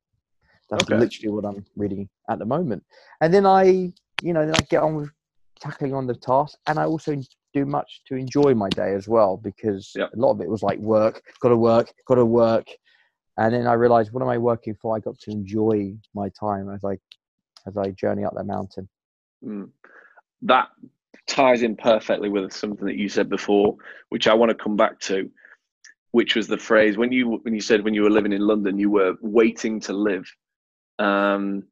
That's 0.70 0.84
Okay. 0.84 0.97
literally 0.97 1.30
what 1.30 1.45
I'm 1.45 1.66
reading 1.76 2.09
at 2.30 2.39
the 2.39 2.45
moment. 2.45 2.84
And 3.22 3.34
then 3.34 3.45
I, 3.45 3.64
you 4.22 4.34
know, 4.34 4.45
then 4.45 4.55
I 4.55 4.62
get 4.70 4.84
on 4.84 4.95
with 4.95 5.09
tackling 5.59 5.93
on 5.93 6.07
the 6.07 6.16
task, 6.16 6.57
and 6.68 6.80
I 6.80 6.86
also 6.86 7.16
do 7.53 7.66
much 7.66 8.01
to 8.07 8.16
enjoy 8.16 8.53
my 8.55 8.70
day 8.70 8.93
as 8.93 9.07
well 9.07 9.38
because 9.38 9.91
Yep. 9.95 10.12
a 10.14 10.18
lot 10.20 10.32
of 10.32 10.41
it 10.41 10.49
was 10.49 10.64
like 10.64 10.80
work, 10.80 11.22
got 11.41 11.49
to 11.49 11.57
work, 11.57 11.93
got 12.07 12.16
to 12.16 12.26
work, 12.26 12.68
and 13.38 13.53
then 13.53 13.68
I 13.68 13.74
realized 13.74 14.12
what 14.12 14.24
am 14.24 14.30
I 14.30 14.38
working 14.38 14.76
for? 14.76 14.95
I 14.95 14.99
got 14.99 15.20
to 15.20 15.32
enjoy 15.32 15.95
my 16.14 16.30
time 16.30 16.70
as 16.70 16.84
I 16.84 16.97
as 17.68 17.78
I 17.78 17.91
journey 17.91 18.24
up 18.24 18.34
that 18.36 18.45
mountain. 18.45 18.88
Mm. 19.45 19.70
That 20.43 20.70
ties 21.28 21.62
in 21.62 21.76
perfectly 21.76 22.30
with 22.30 22.51
something 22.51 22.86
that 22.86 22.97
you 22.97 23.09
said 23.09 23.30
before, 23.30 23.76
which 24.09 24.28
I 24.28 24.34
want 24.34 24.49
to 24.49 24.55
come 24.55 24.76
back 24.76 24.99
to, 25.01 25.30
which 26.12 26.36
was 26.36 26.47
the 26.47 26.57
phrase 26.57 26.97
when 26.97 27.12
you 27.12 27.39
when 27.43 27.53
you 27.53 27.62
said 27.62 27.84
when 27.84 27.93
you 27.93 28.03
were 28.03 28.09
living 28.09 28.34
in 28.34 28.41
London, 28.41 28.78
you 28.78 28.89
were 28.89 29.16
waiting 29.22 29.80
to 29.82 29.93
live. 29.93 30.26
Um, 30.99 31.64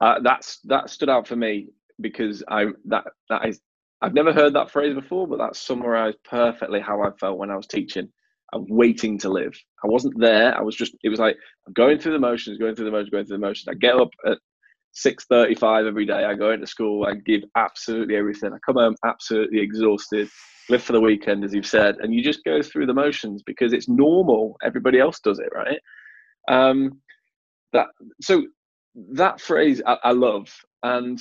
uh, 0.00 0.20
that's 0.22 0.60
that 0.64 0.90
stood 0.90 1.08
out 1.08 1.26
for 1.26 1.36
me 1.36 1.68
because 2.00 2.42
I 2.48 2.66
that 2.86 3.04
that 3.28 3.46
is 3.46 3.60
I've 4.00 4.14
never 4.14 4.32
heard 4.32 4.54
that 4.54 4.70
phrase 4.70 4.94
before, 4.94 5.26
but 5.26 5.38
that 5.38 5.56
summarized 5.56 6.18
perfectly 6.24 6.80
how 6.80 7.02
I 7.02 7.10
felt 7.18 7.38
when 7.38 7.50
I 7.50 7.56
was 7.56 7.66
teaching. 7.66 8.08
I'm 8.52 8.64
waiting 8.68 9.18
to 9.18 9.28
live. 9.28 9.58
I 9.84 9.88
wasn't 9.88 10.18
there. 10.18 10.56
I 10.56 10.62
was 10.62 10.74
just. 10.76 10.94
It 11.02 11.08
was 11.08 11.18
like 11.18 11.36
I'm 11.66 11.72
going 11.72 11.98
through 11.98 12.12
the 12.12 12.18
motions, 12.18 12.58
going 12.58 12.74
through 12.74 12.86
the 12.86 12.90
motions, 12.90 13.10
going 13.10 13.26
through 13.26 13.36
the 13.36 13.46
motions. 13.46 13.68
I 13.68 13.74
get 13.74 13.96
up 13.96 14.10
at 14.26 14.38
six 14.92 15.24
thirty-five 15.26 15.86
every 15.86 16.06
day. 16.06 16.24
I 16.24 16.34
go 16.34 16.52
into 16.52 16.66
school. 16.66 17.06
I 17.06 17.14
give 17.14 17.42
absolutely 17.56 18.16
everything. 18.16 18.52
I 18.52 18.58
come 18.64 18.76
home 18.76 18.96
absolutely 19.04 19.60
exhausted. 19.60 20.28
Live 20.70 20.82
for 20.82 20.92
the 20.92 21.00
weekend, 21.00 21.44
as 21.44 21.54
you've 21.54 21.66
said, 21.66 21.96
and 22.00 22.14
you 22.14 22.22
just 22.22 22.44
go 22.44 22.60
through 22.60 22.86
the 22.86 22.92
motions 22.92 23.42
because 23.42 23.72
it's 23.72 23.88
normal. 23.88 24.56
Everybody 24.62 25.00
else 25.00 25.18
does 25.20 25.38
it, 25.38 25.48
right? 25.54 25.80
Um, 26.50 27.00
that 27.72 27.86
so 28.20 28.44
that 29.12 29.40
phrase 29.40 29.80
I, 29.86 29.96
I 30.04 30.12
love, 30.12 30.54
and 30.82 31.18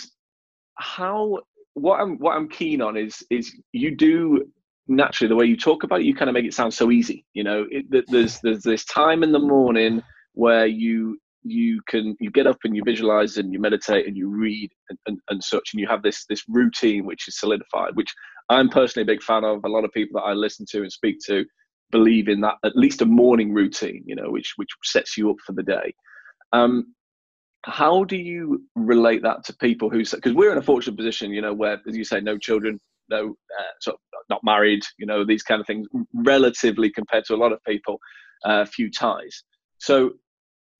how 0.76 1.40
what 1.76 2.02
I'm 2.02 2.18
what 2.18 2.36
I'm 2.36 2.50
keen 2.50 2.82
on 2.82 2.98
is 2.98 3.24
is 3.30 3.56
you 3.72 3.96
do 3.96 4.44
naturally 4.90 5.30
the 5.30 5.36
way 5.36 5.46
you 5.46 5.56
talk 5.56 5.84
about 5.84 6.02
it. 6.02 6.06
You 6.06 6.16
kind 6.16 6.30
of 6.30 6.34
make 6.34 6.46
it 6.46 6.54
sound 6.54 6.74
so 6.74 6.92
easy. 6.92 7.26
You 7.34 7.44
know, 7.46 7.66
it, 7.72 7.86
there's 8.10 8.42
there's 8.42 8.64
this 8.64 8.84
time 8.86 9.24
in 9.24 9.32
the 9.32 9.40
morning 9.40 10.02
where 10.34 10.66
you 10.66 11.18
you 11.50 11.82
can 11.88 12.16
you 12.20 12.32
get 12.32 12.48
up 12.48 12.58
and 12.64 12.76
you 12.76 12.84
visualize 12.86 13.38
and 13.38 13.52
you 13.52 13.60
meditate 13.60 14.08
and 14.08 14.16
you 14.16 14.30
read 14.30 14.72
and, 14.90 15.00
and, 15.08 15.20
and 15.30 15.44
such 15.44 15.70
and 15.74 15.80
you 15.80 15.88
have 15.88 16.04
this 16.04 16.26
this 16.30 16.44
routine 16.48 17.06
which 17.06 17.28
is 17.28 17.40
solidified 17.40 17.96
which 17.96 18.14
i'm 18.50 18.70
personally 18.70 19.04
a 19.04 19.14
big 19.14 19.24
fan 19.24 19.44
of. 19.44 19.64
A 19.64 19.70
lot 19.70 19.86
of 19.86 19.92
people 19.92 20.20
that 20.20 20.28
i 20.28 20.34
listen 20.34 20.66
to 20.72 20.80
and 20.82 20.92
speak 20.92 21.18
to 21.26 21.46
believe 21.92 22.28
in 22.28 22.42
that 22.42 22.56
at 22.66 22.76
least 22.76 23.02
a 23.02 23.06
morning 23.06 23.54
routine 23.54 24.04
you 24.06 24.16
know 24.16 24.30
which 24.30 24.54
which 24.58 24.70
sets 24.84 25.18
you 25.18 25.30
up 25.30 25.38
for 25.46 25.54
the 25.54 25.64
day. 25.64 25.94
Um 26.54 26.94
how 27.64 28.04
do 28.04 28.16
you 28.16 28.64
relate 28.76 29.24
that 29.24 29.44
to 29.44 29.54
people 29.58 29.90
who 29.90 30.04
because 30.06 30.34
we're 30.34 30.52
in 30.52 30.58
a 30.58 30.62
fortunate 30.62 30.96
position 30.96 31.32
you 31.32 31.42
know 31.42 31.54
where 31.54 31.82
as 31.88 31.98
you 31.98 32.04
say 32.04 32.22
no 32.22 32.38
children 32.38 32.80
no 33.10 33.36
uh, 33.60 33.74
sort 33.82 33.96
of 33.96 34.00
not 34.30 34.42
married 34.44 34.82
you 34.98 35.06
know 35.06 35.26
these 35.26 35.44
kind 35.44 35.60
of 35.60 35.68
things 35.68 35.88
relatively 36.14 36.90
compared 36.90 37.26
to 37.26 37.34
a 37.34 37.38
lot 37.38 37.52
of 37.52 37.60
people 37.66 38.00
uh, 38.46 38.66
few 38.66 38.90
ties. 38.90 39.44
So 39.80 40.12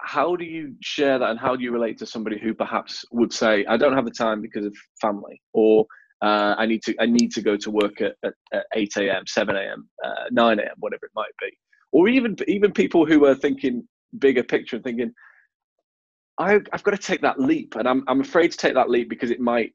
how 0.02 0.36
do 0.36 0.46
you 0.46 0.76
share 0.82 1.18
that 1.20 1.30
and 1.32 1.40
how 1.40 1.56
do 1.56 1.64
you 1.64 1.72
relate 1.72 1.98
to 1.98 2.06
somebody 2.06 2.40
who 2.40 2.54
perhaps 2.54 3.04
would 3.12 3.34
say 3.34 3.66
i 3.66 3.78
don't 3.78 3.94
have 3.94 4.06
the 4.06 4.12
time 4.12 4.42
because 4.42 4.66
of 4.66 4.76
family 5.02 5.42
or 5.54 5.86
uh, 6.22 6.56
i 6.58 6.66
need 6.66 6.82
to 6.84 6.96
i 7.00 7.06
need 7.06 7.32
to 7.32 7.42
go 7.42 7.58
to 7.58 7.72
work 7.72 8.02
at, 8.02 8.14
at, 8.24 8.34
at 8.54 8.66
8 8.74 8.98
a.m 8.98 9.24
7 9.28 9.56
a.m 9.56 9.90
uh, 10.06 10.26
9 10.32 10.60
a.m 10.60 10.68
whatever 10.78 11.06
it 11.06 11.12
might 11.16 11.32
be. 11.40 11.50
Or 11.92 12.08
even 12.10 12.36
even 12.48 12.72
people 12.72 13.06
who 13.06 13.26
are 13.26 13.36
thinking 13.36 13.88
bigger 14.20 14.44
picture 14.44 14.76
and 14.76 14.84
thinking 14.84 15.14
I, 16.40 16.60
i've 16.74 16.84
got 16.84 16.92
to 16.92 16.98
take 16.98 17.22
that 17.22 17.40
leap 17.40 17.76
and 17.76 17.88
I'm, 17.88 18.04
I'm 18.08 18.22
afraid 18.22 18.52
to 18.52 18.58
take 18.58 18.76
that 18.76 18.90
leap 18.90 19.10
because 19.10 19.32
it 19.32 19.40
might 19.40 19.74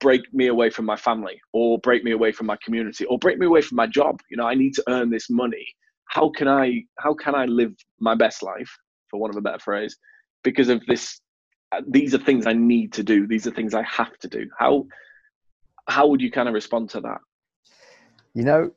break 0.00 0.22
me 0.32 0.46
away 0.46 0.70
from 0.70 0.86
my 0.86 0.96
family 0.96 1.40
or 1.52 1.78
break 1.78 2.04
me 2.04 2.12
away 2.12 2.32
from 2.32 2.46
my 2.46 2.56
community 2.64 3.04
or 3.06 3.18
break 3.18 3.38
me 3.38 3.46
away 3.46 3.60
from 3.62 3.76
my 3.76 3.86
job. 3.86 4.20
You 4.30 4.36
know 4.36 4.46
i 4.46 4.54
need 4.54 4.74
to 4.74 4.84
earn 4.88 5.10
this 5.10 5.30
money. 5.30 5.66
How 6.06 6.30
can 6.30 6.48
i 6.48 6.82
how 6.98 7.14
can 7.14 7.34
i 7.34 7.44
live 7.44 7.74
my 8.00 8.14
best 8.14 8.42
life 8.42 8.72
for 9.10 9.18
want 9.18 9.34
of 9.34 9.38
a 9.38 9.42
better 9.42 9.58
phrase, 9.58 9.96
because 10.42 10.68
of 10.68 10.84
this. 10.86 11.20
Uh, 11.72 11.82
these 11.86 12.14
are 12.14 12.18
things 12.18 12.48
I 12.48 12.52
need 12.52 12.92
to 12.94 13.04
do. 13.04 13.28
These 13.28 13.46
are 13.46 13.52
things 13.52 13.74
I 13.74 13.82
have 13.82 14.18
to 14.18 14.28
do. 14.28 14.48
How 14.58 14.86
how 15.88 16.06
would 16.08 16.20
you 16.20 16.30
kind 16.30 16.48
of 16.48 16.54
respond 16.54 16.90
to 16.90 17.00
that? 17.02 17.18
You 18.34 18.44
know, 18.44 18.70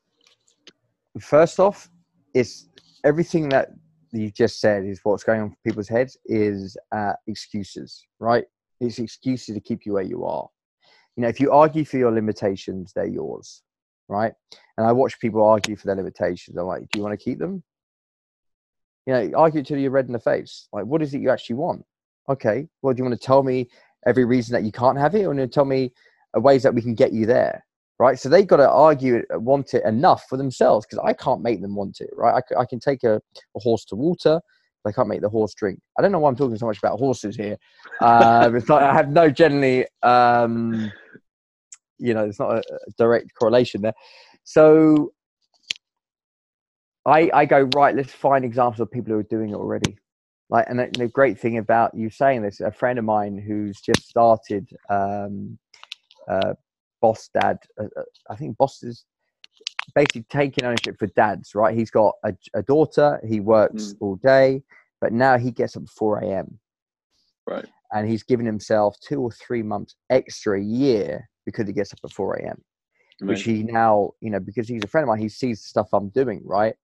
first 1.19 1.59
off, 1.59 1.89
it's 2.33 2.69
everything 3.03 3.49
that 3.49 3.69
you 4.11 4.31
just 4.31 4.59
said 4.59 4.85
is 4.85 4.99
what's 5.03 5.23
going 5.23 5.41
on 5.41 5.49
for 5.49 5.57
people's 5.65 5.87
heads 5.87 6.17
is 6.25 6.77
uh, 6.91 7.13
excuses, 7.27 8.05
right? 8.19 8.45
It's 8.79 8.99
excuses 8.99 9.55
to 9.55 9.61
keep 9.61 9.85
you 9.85 9.93
where 9.93 10.03
you 10.03 10.25
are. 10.25 10.47
You 11.15 11.23
know, 11.23 11.29
if 11.29 11.39
you 11.39 11.51
argue 11.51 11.85
for 11.85 11.97
your 11.97 12.11
limitations, 12.11 12.91
they're 12.93 13.05
yours, 13.05 13.61
right? 14.07 14.33
And 14.77 14.85
I 14.87 14.91
watch 14.91 15.19
people 15.19 15.43
argue 15.43 15.75
for 15.75 15.87
their 15.87 15.95
limitations. 15.95 16.57
I'm 16.57 16.65
like, 16.65 16.81
do 16.91 16.99
you 16.99 17.03
want 17.03 17.17
to 17.17 17.23
keep 17.23 17.39
them? 17.39 17.63
You 19.05 19.13
know, 19.13 19.31
argue 19.35 19.63
till 19.63 19.77
you're 19.77 19.91
red 19.91 20.07
in 20.07 20.13
the 20.13 20.19
face. 20.19 20.67
Like, 20.71 20.85
what 20.85 21.01
is 21.01 21.13
it 21.13 21.21
you 21.21 21.29
actually 21.29 21.57
want? 21.57 21.83
Okay, 22.29 22.67
well, 22.81 22.93
do 22.93 22.99
you 22.99 23.03
want 23.03 23.19
to 23.19 23.25
tell 23.25 23.43
me 23.43 23.69
every 24.05 24.25
reason 24.25 24.53
that 24.53 24.63
you 24.63 24.71
can't 24.71 24.97
have 24.97 25.15
it, 25.15 25.25
or 25.25 25.33
do 25.33 25.41
you 25.41 25.47
tell 25.47 25.65
me 25.65 25.91
uh, 26.35 26.39
ways 26.39 26.63
that 26.63 26.73
we 26.73 26.81
can 26.81 26.95
get 26.95 27.11
you 27.11 27.25
there? 27.25 27.65
Right. 27.99 28.17
So 28.19 28.27
they've 28.27 28.47
got 28.47 28.57
to 28.57 28.69
argue 28.69 29.15
it, 29.17 29.25
want 29.41 29.73
it 29.73 29.83
enough 29.85 30.25
for 30.27 30.35
themselves 30.35 30.85
because 30.85 30.99
I 31.05 31.13
can't 31.13 31.41
make 31.41 31.61
them 31.61 31.75
want 31.75 32.01
it. 32.01 32.09
Right. 32.15 32.41
I, 32.51 32.61
I 32.61 32.65
can 32.65 32.79
take 32.79 33.03
a, 33.03 33.21
a 33.55 33.59
horse 33.59 33.85
to 33.85 33.95
water, 33.95 34.41
I 34.85 34.91
can't 34.91 35.07
make 35.07 35.21
the 35.21 35.29
horse 35.29 35.53
drink. 35.53 35.79
I 35.97 36.01
don't 36.01 36.11
know 36.11 36.19
why 36.19 36.29
I'm 36.29 36.35
talking 36.35 36.57
so 36.57 36.65
much 36.65 36.77
about 36.77 36.99
horses 36.99 37.35
here. 37.35 37.57
Uh, 38.01 38.51
it's 38.53 38.69
I 38.69 38.93
have 38.93 39.09
no 39.09 39.29
generally, 39.29 39.85
um, 40.01 40.91
you 41.97 42.13
know, 42.13 42.25
it's 42.25 42.39
not 42.39 42.57
a 42.57 42.63
direct 42.97 43.33
correlation 43.35 43.81
there. 43.81 43.93
So 44.43 45.13
I, 47.05 47.29
I 47.33 47.45
go 47.45 47.69
right. 47.75 47.95
Let's 47.95 48.13
find 48.13 48.45
examples 48.45 48.79
of 48.79 48.91
people 48.91 49.13
who 49.13 49.19
are 49.19 49.23
doing 49.23 49.49
it 49.49 49.55
already. 49.55 49.97
Like, 50.49 50.65
and 50.69 50.79
the, 50.79 50.89
the 50.97 51.07
great 51.07 51.39
thing 51.39 51.57
about 51.57 51.93
you 51.95 52.09
saying 52.09 52.41
this, 52.43 52.59
a 52.61 52.71
friend 52.71 52.99
of 52.99 53.05
mine 53.05 53.37
who's 53.37 53.81
just 53.81 54.07
started, 54.07 54.69
um, 54.89 55.57
uh, 56.29 56.53
Boss 57.01 57.29
Dad. 57.33 57.57
Uh, 57.79 57.85
uh, 57.97 58.03
I 58.29 58.35
think 58.35 58.57
Boss 58.57 58.83
is 58.83 59.03
basically 59.95 60.25
taking 60.29 60.63
ownership 60.65 60.97
for 60.97 61.07
dads. 61.07 61.55
Right? 61.55 61.75
He's 61.77 61.91
got 61.91 62.13
a, 62.23 62.33
a 62.53 62.63
daughter. 62.63 63.19
He 63.27 63.39
works 63.39 63.93
Mm. 63.93 63.97
all 63.99 64.15
day, 64.17 64.63
but 65.01 65.11
now 65.11 65.37
he 65.37 65.51
gets 65.51 65.75
up 65.75 65.83
at 65.83 65.89
four 65.89 66.19
a.m. 66.19 66.59
Right. 67.45 67.65
and 67.91 68.07
he's 68.07 68.23
given 68.23 68.45
himself 68.45 68.95
two 69.01 69.19
or 69.21 69.31
three 69.31 69.63
months 69.63 69.95
extra 70.09 70.57
a 70.59 70.63
year 70.63 71.29
because 71.45 71.67
he 71.67 71.73
gets 71.73 71.91
up 71.91 71.99
at 72.05 72.11
4 72.11 72.35
a.m 72.35 72.63
which 73.27 73.43
he 73.43 73.63
now 73.63 74.11
you 74.21 74.29
know 74.29 74.39
because 74.39 74.67
he's 74.67 74.83
a 74.83 74.87
friend 74.87 75.03
of 75.03 75.09
mine 75.09 75.19
he 75.19 75.27
sees 75.29 75.61
the 75.61 75.67
stuff 75.67 75.89
i'm 75.93 76.07
doing 76.09 76.41
right 76.45 76.75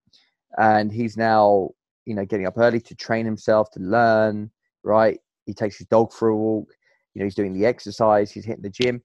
and 0.58 0.92
he's 0.92 1.16
now 1.16 1.70
you 2.06 2.14
know 2.14 2.24
getting 2.24 2.46
up 2.46 2.58
early 2.58 2.80
to 2.80 2.94
train 2.94 3.24
himself 3.24 3.70
to 3.72 3.80
learn 3.80 4.50
right? 4.82 5.20
He 5.44 5.52
takes 5.52 5.76
his 5.76 5.86
dog 5.88 6.12
for 6.12 6.28
a 6.28 6.36
walk 6.36 6.72
you 7.14 7.20
know 7.20 7.26
he's 7.26 7.34
doing 7.34 7.52
the 7.52 7.66
exercise 7.66 8.30
he's 8.30 8.44
hitting 8.44 8.62
the 8.62 8.70
gym 8.70 9.02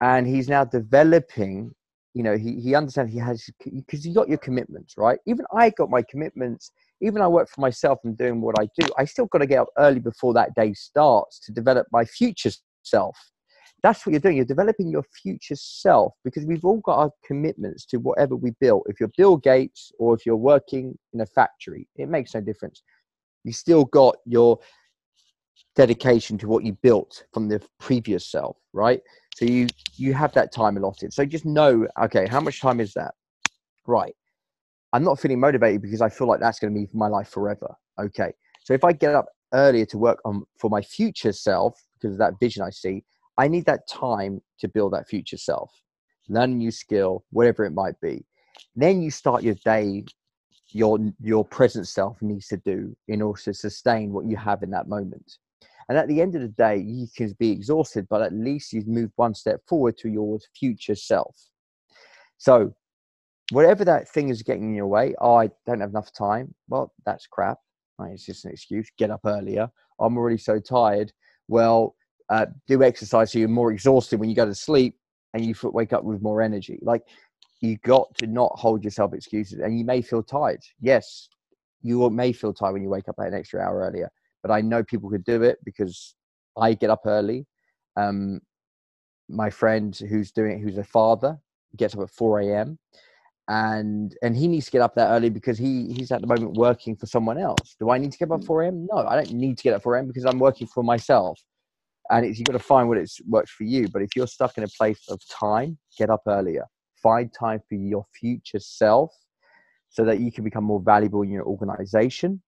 and 0.00 0.26
he's 0.26 0.48
now 0.48 0.64
developing 0.64 1.72
you 2.14 2.22
know 2.22 2.36
he, 2.36 2.60
he 2.60 2.74
understands 2.74 3.12
he 3.12 3.18
has 3.18 3.48
because 3.64 4.06
you 4.06 4.14
got 4.14 4.28
your 4.28 4.38
commitments 4.38 4.94
right? 4.96 5.18
Even 5.26 5.44
i 5.54 5.70
got 5.70 5.90
my 5.90 6.02
commitments 6.02 6.70
even 7.00 7.20
i 7.20 7.28
work 7.28 7.48
for 7.48 7.60
myself 7.60 7.98
and 8.04 8.16
doing 8.16 8.40
what 8.40 8.58
i 8.58 8.68
do 8.78 8.90
i 8.98 9.04
still 9.04 9.26
got 9.26 9.38
to 9.38 9.46
get 9.46 9.58
up 9.58 9.68
early 9.78 10.00
before 10.00 10.32
that 10.32 10.54
day 10.54 10.72
starts 10.72 11.38
to 11.40 11.52
develop 11.52 11.86
my 11.92 12.04
future 12.04 12.50
self 12.82 13.16
that's 13.82 14.04
what 14.04 14.12
you're 14.12 14.20
doing. 14.20 14.36
You're 14.36 14.44
developing 14.44 14.88
your 14.88 15.04
future 15.22 15.54
self 15.54 16.14
because 16.24 16.44
we've 16.44 16.64
all 16.64 16.78
got 16.78 16.98
our 16.98 17.10
commitments 17.24 17.84
to 17.86 17.98
whatever 17.98 18.34
we 18.34 18.52
build. 18.60 18.82
If 18.86 19.00
you're 19.00 19.10
bill 19.16 19.36
gates 19.36 19.92
or 19.98 20.14
if 20.14 20.24
you're 20.24 20.36
working 20.36 20.98
in 21.12 21.20
a 21.20 21.26
factory 21.26 21.88
it 21.96 22.08
makes 22.08 22.34
no 22.34 22.40
difference. 22.40 22.82
You 23.44 23.52
still 23.52 23.84
got 23.84 24.16
your 24.24 24.58
dedication 25.74 26.38
to 26.38 26.48
what 26.48 26.64
you 26.64 26.72
built 26.82 27.24
from 27.32 27.48
the 27.48 27.62
previous 27.78 28.30
self 28.30 28.56
right? 28.72 29.00
So 29.36 29.44
you 29.44 29.68
you 29.96 30.14
have 30.14 30.32
that 30.32 30.52
time 30.52 30.76
allotted. 30.76 31.12
So 31.12 31.24
just 31.24 31.44
know 31.44 31.86
okay 32.02 32.26
how 32.26 32.40
much 32.40 32.60
time 32.60 32.80
is 32.80 32.92
that? 32.94 33.14
Right. 33.86 34.14
I'm 34.92 35.04
not 35.04 35.20
feeling 35.20 35.40
motivated 35.40 35.82
because 35.82 36.00
i 36.00 36.08
feel 36.08 36.26
like 36.26 36.40
that's 36.40 36.58
going 36.58 36.72
to 36.72 36.80
be 36.80 36.88
my 36.92 37.08
life 37.08 37.28
forever. 37.28 37.74
Okay. 38.00 38.32
So 38.64 38.72
if 38.74 38.84
i 38.84 38.92
get 38.92 39.14
up 39.14 39.26
earlier 39.54 39.86
to 39.86 39.98
work 39.98 40.18
on 40.24 40.44
for 40.58 40.70
my 40.70 40.82
future 40.82 41.32
self 41.32 41.74
because 41.94 42.14
of 42.14 42.18
that 42.18 42.34
vision 42.40 42.62
i 42.62 42.70
see 42.70 43.04
i 43.38 43.48
need 43.48 43.64
that 43.64 43.88
time 43.88 44.40
to 44.58 44.68
build 44.68 44.92
that 44.92 45.08
future 45.08 45.36
self 45.36 45.72
learn 46.28 46.52
a 46.52 46.54
new 46.54 46.70
skill 46.70 47.24
whatever 47.30 47.64
it 47.64 47.72
might 47.72 47.98
be 48.00 48.24
then 48.74 49.02
you 49.02 49.10
start 49.10 49.42
your 49.42 49.56
day 49.64 50.04
your 50.70 50.98
your 51.20 51.44
present 51.44 51.86
self 51.86 52.20
needs 52.20 52.48
to 52.48 52.56
do 52.58 52.96
in 53.08 53.22
order 53.22 53.40
to 53.40 53.54
sustain 53.54 54.12
what 54.12 54.26
you 54.26 54.36
have 54.36 54.62
in 54.62 54.70
that 54.70 54.88
moment 54.88 55.38
and 55.88 55.96
at 55.96 56.08
the 56.08 56.20
end 56.20 56.34
of 56.34 56.42
the 56.42 56.48
day, 56.48 56.78
you 56.78 57.06
can 57.16 57.34
be 57.38 57.50
exhausted, 57.50 58.08
but 58.08 58.22
at 58.22 58.32
least 58.32 58.72
you've 58.72 58.88
moved 58.88 59.12
one 59.16 59.34
step 59.34 59.60
forward 59.68 59.96
to 59.98 60.08
your 60.08 60.38
future 60.58 60.96
self. 60.96 61.36
So, 62.38 62.74
whatever 63.52 63.84
that 63.84 64.08
thing 64.08 64.28
is 64.28 64.42
getting 64.42 64.64
in 64.64 64.74
your 64.74 64.88
way, 64.88 65.14
oh, 65.20 65.36
I 65.36 65.50
don't 65.64 65.80
have 65.80 65.90
enough 65.90 66.12
time. 66.12 66.54
Well, 66.68 66.92
that's 67.04 67.26
crap. 67.26 67.58
Right? 67.98 68.12
It's 68.12 68.26
just 68.26 68.44
an 68.44 68.50
excuse. 68.50 68.90
Get 68.98 69.10
up 69.10 69.20
earlier. 69.24 69.70
I'm 70.00 70.16
already 70.18 70.38
so 70.38 70.58
tired. 70.58 71.12
Well, 71.48 71.94
uh, 72.28 72.46
do 72.66 72.82
exercise 72.82 73.32
so 73.32 73.38
you're 73.38 73.48
more 73.48 73.72
exhausted 73.72 74.20
when 74.20 74.28
you 74.28 74.36
go 74.36 74.46
to 74.46 74.54
sleep 74.54 74.96
and 75.34 75.44
you 75.44 75.54
wake 75.64 75.92
up 75.92 76.04
with 76.04 76.22
more 76.22 76.42
energy. 76.42 76.78
Like, 76.82 77.02
you 77.60 77.78
got 77.78 78.14
to 78.18 78.26
not 78.26 78.52
hold 78.54 78.84
yourself 78.84 79.14
excuses. 79.14 79.60
And 79.60 79.78
you 79.78 79.84
may 79.84 80.02
feel 80.02 80.22
tired. 80.22 80.62
Yes, 80.80 81.28
you 81.82 82.08
may 82.10 82.32
feel 82.32 82.52
tired 82.52 82.72
when 82.72 82.82
you 82.82 82.88
wake 82.88 83.08
up 83.08 83.18
an 83.18 83.34
extra 83.34 83.60
hour 83.60 83.80
earlier 83.80 84.10
but 84.46 84.54
I 84.54 84.60
know 84.60 84.84
people 84.84 85.10
could 85.10 85.24
do 85.24 85.42
it 85.42 85.58
because 85.64 86.14
I 86.56 86.74
get 86.74 86.88
up 86.88 87.02
early. 87.04 87.46
Um, 87.96 88.40
my 89.28 89.50
friend 89.50 89.96
who's 90.08 90.30
doing 90.30 90.52
it, 90.52 90.60
who's 90.60 90.78
a 90.78 90.84
father, 90.84 91.36
gets 91.76 91.94
up 91.96 92.02
at 92.02 92.10
4 92.10 92.40
a.m. 92.42 92.78
and 93.48 94.16
and 94.22 94.36
he 94.36 94.46
needs 94.46 94.66
to 94.66 94.70
get 94.70 94.82
up 94.82 94.94
that 94.94 95.10
early 95.10 95.30
because 95.30 95.58
he 95.58 95.92
he's 95.92 96.12
at 96.12 96.20
the 96.20 96.28
moment 96.28 96.56
working 96.56 96.94
for 96.94 97.06
someone 97.06 97.38
else. 97.38 97.74
Do 97.80 97.90
I 97.90 97.98
need 97.98 98.12
to 98.12 98.18
get 98.18 98.30
up 98.30 98.40
at 98.40 98.46
4 98.46 98.62
a.m.? 98.62 98.86
No, 98.88 98.98
I 98.98 99.16
don't 99.16 99.32
need 99.32 99.58
to 99.58 99.64
get 99.64 99.74
up 99.74 99.82
4 99.82 99.96
a.m. 99.96 100.06
because 100.06 100.24
I'm 100.24 100.38
working 100.38 100.68
for 100.68 100.84
myself. 100.84 101.40
And 102.10 102.24
it's 102.24 102.38
you've 102.38 102.46
got 102.46 102.52
to 102.52 102.58
find 102.58 102.88
what 102.88 102.98
it's 102.98 103.20
works 103.26 103.50
for 103.50 103.64
you. 103.64 103.88
But 103.88 104.02
if 104.02 104.16
you're 104.16 104.26
stuck 104.26 104.56
in 104.58 104.64
a 104.64 104.68
place 104.68 105.00
of 105.08 105.20
time, 105.28 105.78
get 105.98 106.10
up 106.10 106.22
earlier. 106.26 106.66
Find 107.02 107.32
time 107.32 107.60
for 107.68 107.74
your 107.74 108.04
future 108.18 108.58
self 108.58 109.12
so 109.88 110.04
that 110.04 110.20
you 110.20 110.30
can 110.30 110.44
become 110.44 110.64
more 110.64 110.80
valuable 110.80 111.22
in 111.22 111.30
your 111.30 111.44
organization 111.44 112.42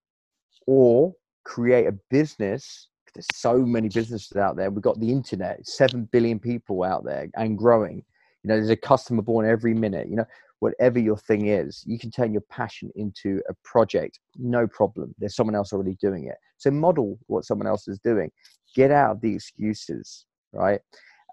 or 0.67 1.13
create 1.43 1.87
a 1.87 1.93
business. 2.09 2.87
There's 3.13 3.27
so 3.33 3.57
many 3.57 3.89
businesses 3.89 4.37
out 4.37 4.55
there. 4.55 4.69
We've 4.69 4.83
got 4.83 4.99
the 4.99 5.11
internet. 5.11 5.65
7 5.67 6.07
billion 6.11 6.39
people 6.39 6.83
out 6.83 7.03
there 7.05 7.27
and 7.35 7.57
growing. 7.57 8.03
You 8.43 8.47
know 8.47 8.55
there's 8.55 8.69
a 8.69 8.75
customer 8.75 9.21
born 9.21 9.49
every 9.49 9.73
minute. 9.73 10.07
You 10.09 10.17
know 10.17 10.25
whatever 10.59 10.99
your 10.99 11.17
thing 11.17 11.47
is 11.47 11.83
you 11.87 11.97
can 11.97 12.11
turn 12.11 12.31
your 12.33 12.43
passion 12.49 12.91
into 12.95 13.41
a 13.49 13.53
project. 13.63 14.19
No 14.37 14.67
problem. 14.67 15.15
There's 15.17 15.35
someone 15.35 15.55
else 15.55 15.73
already 15.73 15.97
doing 16.01 16.27
it. 16.27 16.35
So 16.57 16.69
model 16.69 17.17
what 17.27 17.45
someone 17.45 17.67
else 17.67 17.87
is 17.87 17.99
doing 17.99 18.29
get 18.75 18.91
out 18.91 19.11
of 19.11 19.21
the 19.21 19.33
excuses 19.33 20.25
right? 20.51 20.81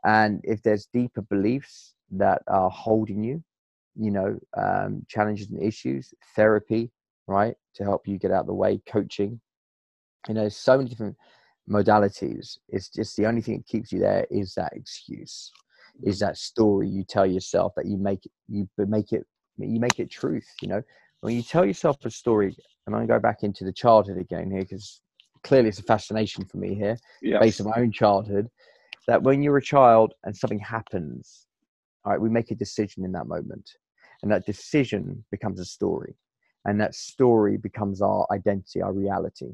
And 0.05 0.41
if 0.45 0.63
there's 0.63 0.89
deeper 0.93 1.23
beliefs 1.23 1.95
that 2.13 2.43
are 2.47 2.71
holding 2.71 3.25
you 3.25 3.43
you 3.99 4.11
know 4.11 4.39
um, 4.57 5.05
challenges 5.09 5.49
and 5.49 5.61
issues 5.63 6.13
therapy 6.37 6.91
right 7.27 7.57
to 7.75 7.83
help 7.83 8.07
you 8.07 8.19
get 8.19 8.31
out 8.31 8.43
of 8.43 8.47
the 8.47 8.55
way 8.55 8.81
coaching 8.87 9.41
you 10.29 10.35
know 10.35 10.49
so 10.49 10.77
many 10.77 10.89
different 10.89 11.17
modalities. 11.69 12.59
It's 12.69 12.89
just 12.89 13.17
the 13.17 13.27
only 13.27 13.41
thing 13.41 13.57
that 13.59 13.67
keeps 13.67 13.93
you 13.93 13.99
there 14.01 14.27
is 14.31 14.55
that 14.55 14.73
excuse 14.75 15.51
is 16.05 16.19
that 16.19 16.37
story 16.37 16.89
you 16.89 17.03
tell 17.05 17.27
yourself 17.27 17.73
that 17.75 17.87
you 17.87 17.97
make 17.97 18.29
you 18.49 18.69
make 18.79 19.13
it 19.13 19.27
you 19.59 19.81
make 19.81 19.99
it 19.99 20.11
truth 20.11 20.47
you 20.61 20.69
know? 20.69 20.83
When 21.23 21.35
you 21.35 21.43
tell 21.43 21.65
yourself 21.65 21.97
a 22.05 22.11
story 22.11 22.57
and 22.87 22.95
i 22.95 23.05
go 23.07 23.19
back 23.19 23.43
into 23.43 23.65
the 23.65 23.73
childhood 23.73 24.19
again 24.19 24.51
here 24.51 24.63
because 24.63 25.01
clearly 25.47 25.69
it's 25.69 25.79
a 25.79 25.83
fascination 25.83 26.45
for 26.45 26.59
me 26.59 26.75
here 26.75 26.97
yes. 27.23 27.41
based 27.41 27.61
on 27.61 27.67
my 27.69 27.77
own 27.77 27.93
childhood 27.93 28.49
that 29.07 29.23
when 29.23 29.43
you're 29.43 29.57
a 29.57 29.63
child 29.63 30.13
and 30.25 30.37
something 30.37 30.59
happens 30.59 31.47
all 32.05 32.13
right 32.13 32.21
we 32.21 32.29
make 32.29 32.51
a 32.51 32.55
decision 32.55 33.05
in 33.05 33.13
that 33.13 33.27
moment. 33.27 33.69
And 34.23 34.31
that 34.31 34.47
decision 34.47 35.25
becomes 35.31 35.61
a 35.61 35.65
story. 35.65 36.15
And 36.65 36.81
that 36.81 36.95
story 36.95 37.57
becomes 37.57 38.01
our 38.01 38.27
identity 38.31 38.81
our 38.81 38.93
reality. 38.93 39.51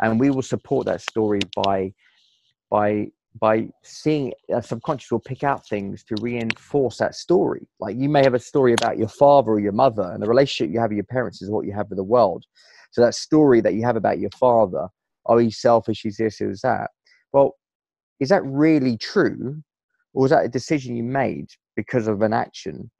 And 0.00 0.20
we 0.20 0.30
will 0.30 0.42
support 0.42 0.86
that 0.86 1.00
story 1.00 1.40
by 1.56 1.92
by 2.70 3.08
by 3.40 3.68
seeing 3.82 4.32
a 4.50 4.62
subconscious 4.62 5.10
will 5.10 5.18
pick 5.18 5.42
out 5.42 5.66
things 5.66 6.04
to 6.04 6.14
reinforce 6.20 6.98
that 6.98 7.16
story. 7.16 7.66
Like 7.80 7.96
you 7.96 8.08
may 8.08 8.22
have 8.22 8.34
a 8.34 8.38
story 8.38 8.74
about 8.74 8.96
your 8.96 9.08
father 9.08 9.52
or 9.52 9.60
your 9.60 9.72
mother 9.72 10.10
and 10.12 10.22
the 10.22 10.28
relationship 10.28 10.72
you 10.72 10.78
have 10.80 10.90
with 10.90 10.96
your 10.96 11.04
parents 11.04 11.42
is 11.42 11.50
what 11.50 11.66
you 11.66 11.72
have 11.72 11.88
with 11.90 11.96
the 11.96 12.04
world. 12.04 12.44
So 12.92 13.00
that 13.00 13.14
story 13.14 13.60
that 13.62 13.74
you 13.74 13.82
have 13.82 13.96
about 13.96 14.20
your 14.20 14.30
father 14.30 14.86
oh 15.26 15.38
he's 15.38 15.60
selfish 15.60 16.02
he's 16.02 16.16
this 16.16 16.38
he's 16.38 16.60
that 16.60 16.90
well 17.32 17.54
is 18.20 18.28
that 18.28 18.44
really 18.44 18.96
true 18.96 19.62
or 20.12 20.22
was 20.22 20.30
that 20.30 20.44
a 20.44 20.48
decision 20.48 20.96
you 20.96 21.02
made 21.02 21.48
because 21.76 22.06
of 22.06 22.22
an 22.22 22.32
action 22.32 22.90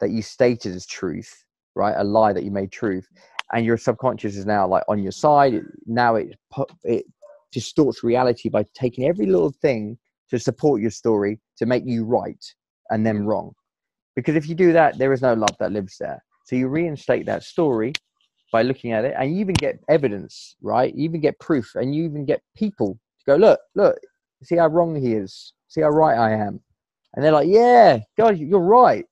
that 0.00 0.10
you 0.10 0.22
stated 0.22 0.74
as 0.74 0.86
truth 0.86 1.44
right 1.74 1.94
a 1.96 2.04
lie 2.04 2.32
that 2.32 2.44
you 2.44 2.50
made 2.50 2.72
truth 2.72 3.08
and 3.52 3.64
your 3.64 3.76
subconscious 3.76 4.36
is 4.36 4.46
now 4.46 4.66
like 4.66 4.82
on 4.88 5.02
your 5.02 5.12
side. 5.12 5.62
Now 5.86 6.16
it 6.16 6.36
it 6.84 7.04
distorts 7.52 8.02
reality 8.02 8.48
by 8.48 8.66
taking 8.74 9.06
every 9.06 9.26
little 9.26 9.52
thing 9.62 9.98
to 10.30 10.38
support 10.38 10.80
your 10.80 10.90
story 10.90 11.38
to 11.58 11.66
make 11.66 11.84
you 11.86 12.04
right 12.04 12.44
and 12.90 13.06
then 13.06 13.24
wrong. 13.24 13.52
Because 14.16 14.34
if 14.34 14.48
you 14.48 14.54
do 14.54 14.72
that, 14.72 14.98
there 14.98 15.12
is 15.12 15.22
no 15.22 15.34
love 15.34 15.56
that 15.60 15.72
lives 15.72 15.96
there. 16.00 16.22
So 16.44 16.56
you 16.56 16.68
reinstate 16.68 17.26
that 17.26 17.42
story 17.42 17.92
by 18.52 18.62
looking 18.62 18.92
at 18.92 19.04
it, 19.04 19.14
and 19.18 19.32
you 19.32 19.40
even 19.40 19.54
get 19.54 19.80
evidence, 19.88 20.56
right? 20.62 20.94
You 20.94 21.04
even 21.04 21.20
get 21.20 21.38
proof, 21.38 21.74
and 21.74 21.94
you 21.94 22.04
even 22.04 22.24
get 22.24 22.42
people 22.56 22.98
to 23.20 23.24
go, 23.26 23.36
look, 23.36 23.60
look, 23.74 23.98
see 24.42 24.56
how 24.56 24.68
wrong 24.68 24.94
he 24.94 25.12
is, 25.14 25.52
see 25.68 25.80
how 25.80 25.88
right 25.88 26.16
I 26.16 26.32
am, 26.32 26.60
and 27.14 27.24
they're 27.24 27.32
like, 27.32 27.48
yeah, 27.48 28.00
God, 28.16 28.38
you're 28.38 28.60
right. 28.60 29.04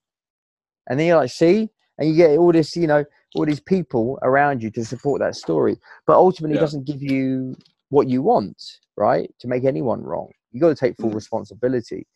And 0.89 1.01
then 1.01 1.07
you're 1.07 1.17
like, 1.17 1.31
see, 1.31 1.71
and 1.99 2.09
you 2.09 2.15
get 2.15 2.39
all 2.39 2.53
this, 2.53 2.77
you 2.77 2.87
know, 2.87 3.05
all 3.35 3.47
these 3.47 3.61
people 3.61 4.19
around 4.23 4.63
you 4.63 4.71
to 4.73 4.85
support 4.85 5.21
that 5.21 5.35
story, 5.35 5.77
but 6.07 6.17
ultimately 6.17 6.57
yeah. 6.57 6.61
doesn't 6.61 6.87
give 6.87 7.03
you 7.03 7.57
what 7.89 8.09
you 8.09 8.23
want, 8.23 8.63
right? 8.97 9.31
To 9.41 9.49
make 9.49 9.65
anyone 9.65 10.03
wrong, 10.03 10.31
you 10.53 10.61
got 10.61 10.69
to 10.69 10.75
take 10.75 10.97
full 10.97 11.11
mm. 11.11 11.15
responsibility. 11.15 12.07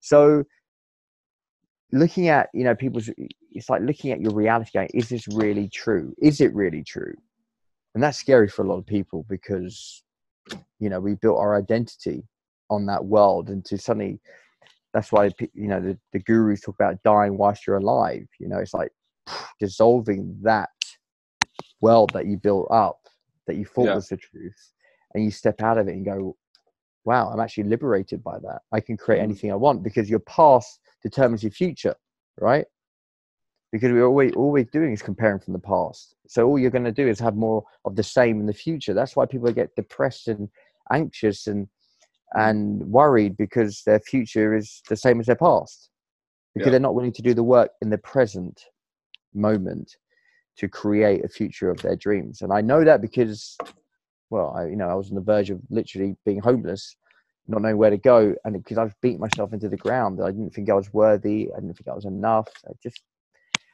So, 0.00 0.44
looking 1.92 2.28
at 2.28 2.48
you 2.54 2.64
know 2.64 2.74
people's, 2.74 3.10
it's 3.52 3.70
like 3.70 3.82
looking 3.82 4.10
at 4.10 4.20
your 4.20 4.32
reality. 4.32 4.70
Going, 4.74 4.90
is 4.94 5.08
this 5.08 5.28
really 5.28 5.68
true? 5.68 6.14
Is 6.18 6.40
it 6.40 6.54
really 6.54 6.82
true? 6.82 7.14
And 7.94 8.02
that's 8.02 8.18
scary 8.18 8.48
for 8.48 8.64
a 8.64 8.68
lot 8.68 8.78
of 8.78 8.86
people 8.86 9.24
because 9.28 10.02
you 10.80 10.88
know 10.88 11.00
we 11.00 11.14
built 11.14 11.38
our 11.38 11.56
identity 11.56 12.24
on 12.70 12.86
that 12.86 13.04
world, 13.04 13.48
and 13.48 13.64
to 13.66 13.78
suddenly 13.78 14.20
that's 14.94 15.10
why 15.10 15.28
you 15.52 15.68
know 15.68 15.80
the, 15.80 15.98
the 16.12 16.20
gurus 16.20 16.60
talk 16.60 16.76
about 16.76 17.02
dying 17.02 17.36
whilst 17.36 17.66
you're 17.66 17.76
alive 17.76 18.26
you 18.38 18.48
know 18.48 18.58
it's 18.58 18.72
like 18.72 18.92
dissolving 19.60 20.38
that 20.42 20.70
world 21.82 22.10
that 22.14 22.26
you 22.26 22.38
built 22.38 22.68
up 22.70 23.00
that 23.46 23.56
you 23.56 23.66
thought 23.66 23.86
yeah. 23.86 23.94
was 23.94 24.08
the 24.08 24.16
truth 24.16 24.72
and 25.12 25.22
you 25.24 25.30
step 25.30 25.60
out 25.60 25.76
of 25.76 25.88
it 25.88 25.94
and 25.94 26.06
go 26.06 26.34
wow 27.04 27.28
i'm 27.28 27.40
actually 27.40 27.64
liberated 27.64 28.22
by 28.22 28.38
that 28.38 28.62
i 28.72 28.80
can 28.80 28.96
create 28.96 29.18
mm. 29.18 29.24
anything 29.24 29.52
i 29.52 29.56
want 29.56 29.82
because 29.82 30.08
your 30.08 30.20
past 30.20 30.78
determines 31.04 31.42
your 31.42 31.52
future 31.52 31.94
right 32.40 32.66
because 33.70 33.92
we're 33.92 34.06
always 34.06 34.32
always 34.32 34.66
doing 34.72 34.92
is 34.92 35.02
comparing 35.02 35.38
from 35.38 35.52
the 35.52 35.58
past 35.60 36.16
so 36.26 36.46
all 36.46 36.58
you're 36.58 36.70
going 36.70 36.84
to 36.84 36.92
do 36.92 37.06
is 37.06 37.20
have 37.20 37.36
more 37.36 37.62
of 37.84 37.94
the 37.94 38.02
same 38.02 38.40
in 38.40 38.46
the 38.46 38.52
future 38.52 38.94
that's 38.94 39.14
why 39.14 39.24
people 39.24 39.50
get 39.52 39.74
depressed 39.76 40.26
and 40.28 40.48
anxious 40.92 41.46
and 41.46 41.68
and 42.32 42.80
worried 42.90 43.36
because 43.36 43.82
their 43.86 44.00
future 44.00 44.56
is 44.56 44.82
the 44.88 44.96
same 44.96 45.20
as 45.20 45.26
their 45.26 45.36
past 45.36 45.90
because 46.54 46.66
yeah. 46.66 46.70
they're 46.72 46.80
not 46.80 46.94
willing 46.94 47.12
to 47.12 47.22
do 47.22 47.34
the 47.34 47.42
work 47.42 47.70
in 47.82 47.90
the 47.90 47.98
present 47.98 48.64
moment 49.34 49.96
to 50.56 50.68
create 50.68 51.24
a 51.24 51.28
future 51.28 51.70
of 51.70 51.80
their 51.82 51.96
dreams. 51.96 52.42
And 52.42 52.52
I 52.52 52.60
know 52.60 52.84
that 52.84 53.00
because, 53.00 53.56
well, 54.30 54.54
I, 54.56 54.66
you 54.66 54.76
know, 54.76 54.88
I 54.88 54.94
was 54.94 55.10
on 55.10 55.16
the 55.16 55.20
verge 55.20 55.50
of 55.50 55.60
literally 55.70 56.16
being 56.24 56.38
homeless 56.40 56.96
not 57.46 57.62
knowing 57.62 57.76
where 57.76 57.90
to 57.90 57.98
go, 57.98 58.34
and 58.44 58.54
because 58.54 58.78
I've 58.78 58.94
beat 59.00 59.18
myself 59.18 59.52
into 59.52 59.68
the 59.68 59.76
ground, 59.76 60.20
I 60.22 60.30
didn't 60.30 60.54
think 60.54 60.70
I 60.70 60.74
was 60.74 60.92
worthy. 60.92 61.50
I 61.52 61.60
didn't 61.60 61.74
think 61.74 61.88
I 61.88 61.94
was 61.94 62.06
enough. 62.06 62.48
I 62.66 62.72
just 62.82 63.00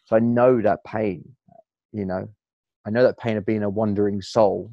so 0.05 0.16
I 0.16 0.18
know 0.18 0.61
that 0.61 0.83
pain. 0.85 1.25
You 1.93 2.05
know, 2.05 2.29
I 2.87 2.91
know 2.91 3.03
that 3.03 3.18
pain 3.18 3.37
of 3.37 3.47
being 3.47 3.62
a 3.62 3.71
wandering 3.71 4.21
soul. 4.23 4.71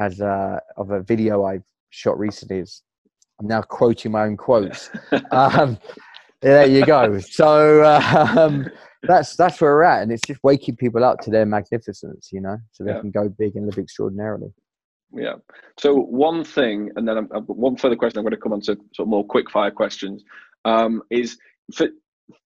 As 0.00 0.18
a, 0.18 0.60
of 0.76 0.90
a 0.90 1.00
video 1.00 1.44
I've 1.44 1.62
shot 1.90 2.18
recently 2.18 2.58
is, 2.58 2.82
I'm 3.38 3.46
now 3.46 3.62
quoting 3.62 4.10
my 4.10 4.24
own 4.24 4.36
quotes. 4.36 4.90
um, 5.30 5.78
there 6.40 6.66
you 6.66 6.84
go. 6.84 7.20
So 7.20 7.84
um, 7.84 8.68
that's 9.04 9.36
that's 9.36 9.60
where 9.60 9.74
we're 9.74 9.84
at, 9.84 10.02
and 10.02 10.10
it's 10.10 10.26
just 10.26 10.42
waking 10.42 10.76
people 10.76 11.04
up 11.04 11.20
to 11.20 11.30
their 11.30 11.46
magnificence, 11.46 12.30
you 12.32 12.40
know, 12.40 12.56
so 12.72 12.82
they 12.82 12.92
yeah. 12.92 13.00
can 13.00 13.12
go 13.12 13.28
big 13.28 13.54
and 13.54 13.66
live 13.66 13.78
extraordinarily. 13.78 14.52
Yeah. 15.18 15.34
So 15.78 15.94
one 15.94 16.44
thing, 16.44 16.90
and 16.96 17.06
then 17.06 17.18
I've 17.18 17.46
got 17.46 17.56
one 17.56 17.76
further 17.76 17.96
question. 17.96 18.18
I'm 18.18 18.24
going 18.24 18.32
to 18.32 18.40
come 18.40 18.52
on 18.52 18.60
to 18.62 18.76
sort 18.94 19.00
of 19.00 19.08
more 19.08 19.24
quick 19.24 19.50
fire 19.50 19.70
questions. 19.70 20.24
Um, 20.64 21.02
is 21.10 21.38
for 21.74 21.88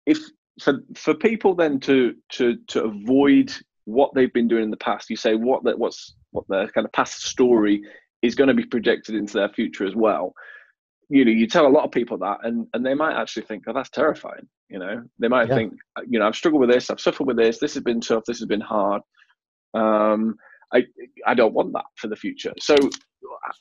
if 0.06 0.18
for 0.60 0.80
for 0.96 1.14
people 1.14 1.54
then 1.54 1.80
to 1.80 2.14
to 2.32 2.56
to 2.68 2.84
avoid 2.84 3.52
what 3.84 4.12
they've 4.14 4.32
been 4.32 4.48
doing 4.48 4.64
in 4.64 4.70
the 4.70 4.76
past. 4.76 5.10
You 5.10 5.16
say 5.16 5.34
what 5.34 5.64
that 5.64 5.78
what's 5.78 6.14
what 6.30 6.44
their 6.48 6.68
kind 6.68 6.84
of 6.84 6.92
past 6.92 7.22
story 7.24 7.82
is 8.22 8.34
going 8.34 8.48
to 8.48 8.54
be 8.54 8.64
projected 8.64 9.14
into 9.14 9.34
their 9.34 9.48
future 9.48 9.86
as 9.86 9.94
well. 9.94 10.34
You 11.08 11.24
know, 11.24 11.30
you 11.30 11.46
tell 11.46 11.66
a 11.66 11.68
lot 11.68 11.84
of 11.84 11.90
people 11.90 12.18
that, 12.18 12.38
and 12.42 12.66
and 12.74 12.84
they 12.84 12.94
might 12.94 13.20
actually 13.20 13.44
think, 13.44 13.64
oh, 13.66 13.72
that's 13.72 13.90
terrifying. 13.90 14.48
You 14.68 14.78
know, 14.78 15.02
they 15.18 15.28
might 15.28 15.48
yeah. 15.48 15.56
think, 15.56 15.74
you 16.08 16.18
know, 16.18 16.26
I've 16.26 16.34
struggled 16.36 16.62
with 16.62 16.70
this, 16.70 16.88
I've 16.88 17.00
suffered 17.00 17.26
with 17.26 17.36
this, 17.36 17.58
this 17.58 17.74
has 17.74 17.82
been 17.82 18.00
tough, 18.00 18.24
this 18.26 18.38
has 18.38 18.48
been 18.48 18.62
hard. 18.62 19.02
Um, 19.74 20.36
I 20.74 20.84
I 21.26 21.34
don't 21.34 21.54
want 21.54 21.72
that 21.72 21.84
for 21.96 22.08
the 22.08 22.16
future. 22.16 22.52
So 22.58 22.76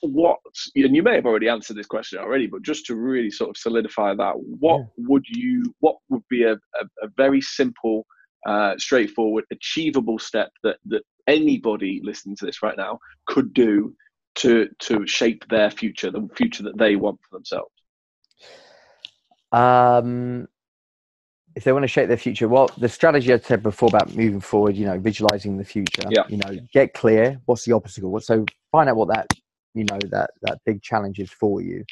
what 0.02 0.40
and 0.76 0.96
you 0.96 1.04
may 1.04 1.16
have 1.16 1.26
already 1.26 1.48
answered 1.48 1.78
this 1.78 1.86
question 1.86 2.20
already 2.20 2.48
but 2.48 2.62
just 2.62 2.86
to 2.86 2.96
really 2.96 3.30
sort 3.30 3.50
of 3.50 3.58
solidify 3.58 4.14
that 4.16 4.34
what 4.36 4.80
yeah. 4.80 4.86
would 5.08 5.26
you 5.28 5.64
what 5.80 5.96
would 6.10 6.24
be 6.30 6.44
a, 6.44 6.54
a, 6.54 6.86
a 7.04 7.08
very 7.18 7.42
simple 7.42 8.06
uh, 8.46 8.76
straightforward 8.78 9.44
achievable 9.52 10.18
step 10.18 10.52
that 10.64 10.78
that 10.86 11.04
anybody 11.28 12.02
listening 12.04 12.36
to 12.36 12.46
this 12.46 12.64
right 12.64 12.78
now 12.78 12.98
could 13.28 13.54
do 13.54 13.94
to 14.36 14.68
to 14.80 15.06
shape 15.06 15.48
their 15.50 15.70
future 15.70 16.10
the 16.10 16.28
future 16.36 16.64
that 16.64 16.78
they 16.78 16.96
want 16.96 17.20
for 17.22 17.38
themselves 17.38 17.72
um 19.52 20.48
if 21.56 21.64
they 21.64 21.74
want 21.74 21.84
to 21.84 21.88
shape 21.88 22.08
their 22.08 22.18
future, 22.18 22.48
well, 22.48 22.70
the 22.78 22.90
strategy 22.90 23.34
I 23.34 23.40
said 23.40 23.64
before 23.64 23.90
about 23.90 24.16
moving 24.16 24.40
forward, 24.40 24.76
you 24.76 24.86
know, 24.86 25.00
visualizing 25.00 25.58
the 25.58 25.66
future, 25.66 26.04
yeah. 26.10 26.24
you 26.30 26.38
know, 26.38 26.58
get 26.74 26.94
clear 26.94 27.40
what's 27.46 27.66
the 27.66 27.74
obstacle. 27.74 28.20
So 28.22 28.46
find 28.72 28.90
out 28.90 28.96
what 28.96 29.10
that, 29.10 29.28
you 29.74 29.86
know, 29.86 30.00
that 30.10 30.32
that 30.42 30.60
big 30.66 30.82
challenge 30.82 31.20
is 31.20 31.30
for 31.30 31.62
you, 31.62 31.84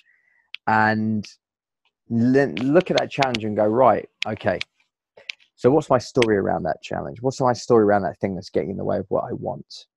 and 0.68 1.28
look 2.10 2.90
at 2.92 2.98
that 2.98 3.12
challenge 3.12 3.44
and 3.44 3.56
go 3.56 3.66
right. 3.66 4.08
Okay, 4.26 4.60
so 5.56 5.70
what's 5.70 5.90
my 5.90 5.98
story 5.98 6.38
around 6.38 6.64
that 6.64 6.82
challenge? 6.82 7.22
What's 7.22 7.42
my 7.42 7.54
story 7.54 7.84
around 7.84 8.04
that 8.04 8.18
thing 8.20 8.36
that's 8.36 8.50
getting 8.50 8.72
in 8.72 8.78
the 8.78 8.86
way 8.86 8.98
of 8.98 9.06
what 9.10 9.26
I 9.26 9.34
want? 9.34 9.88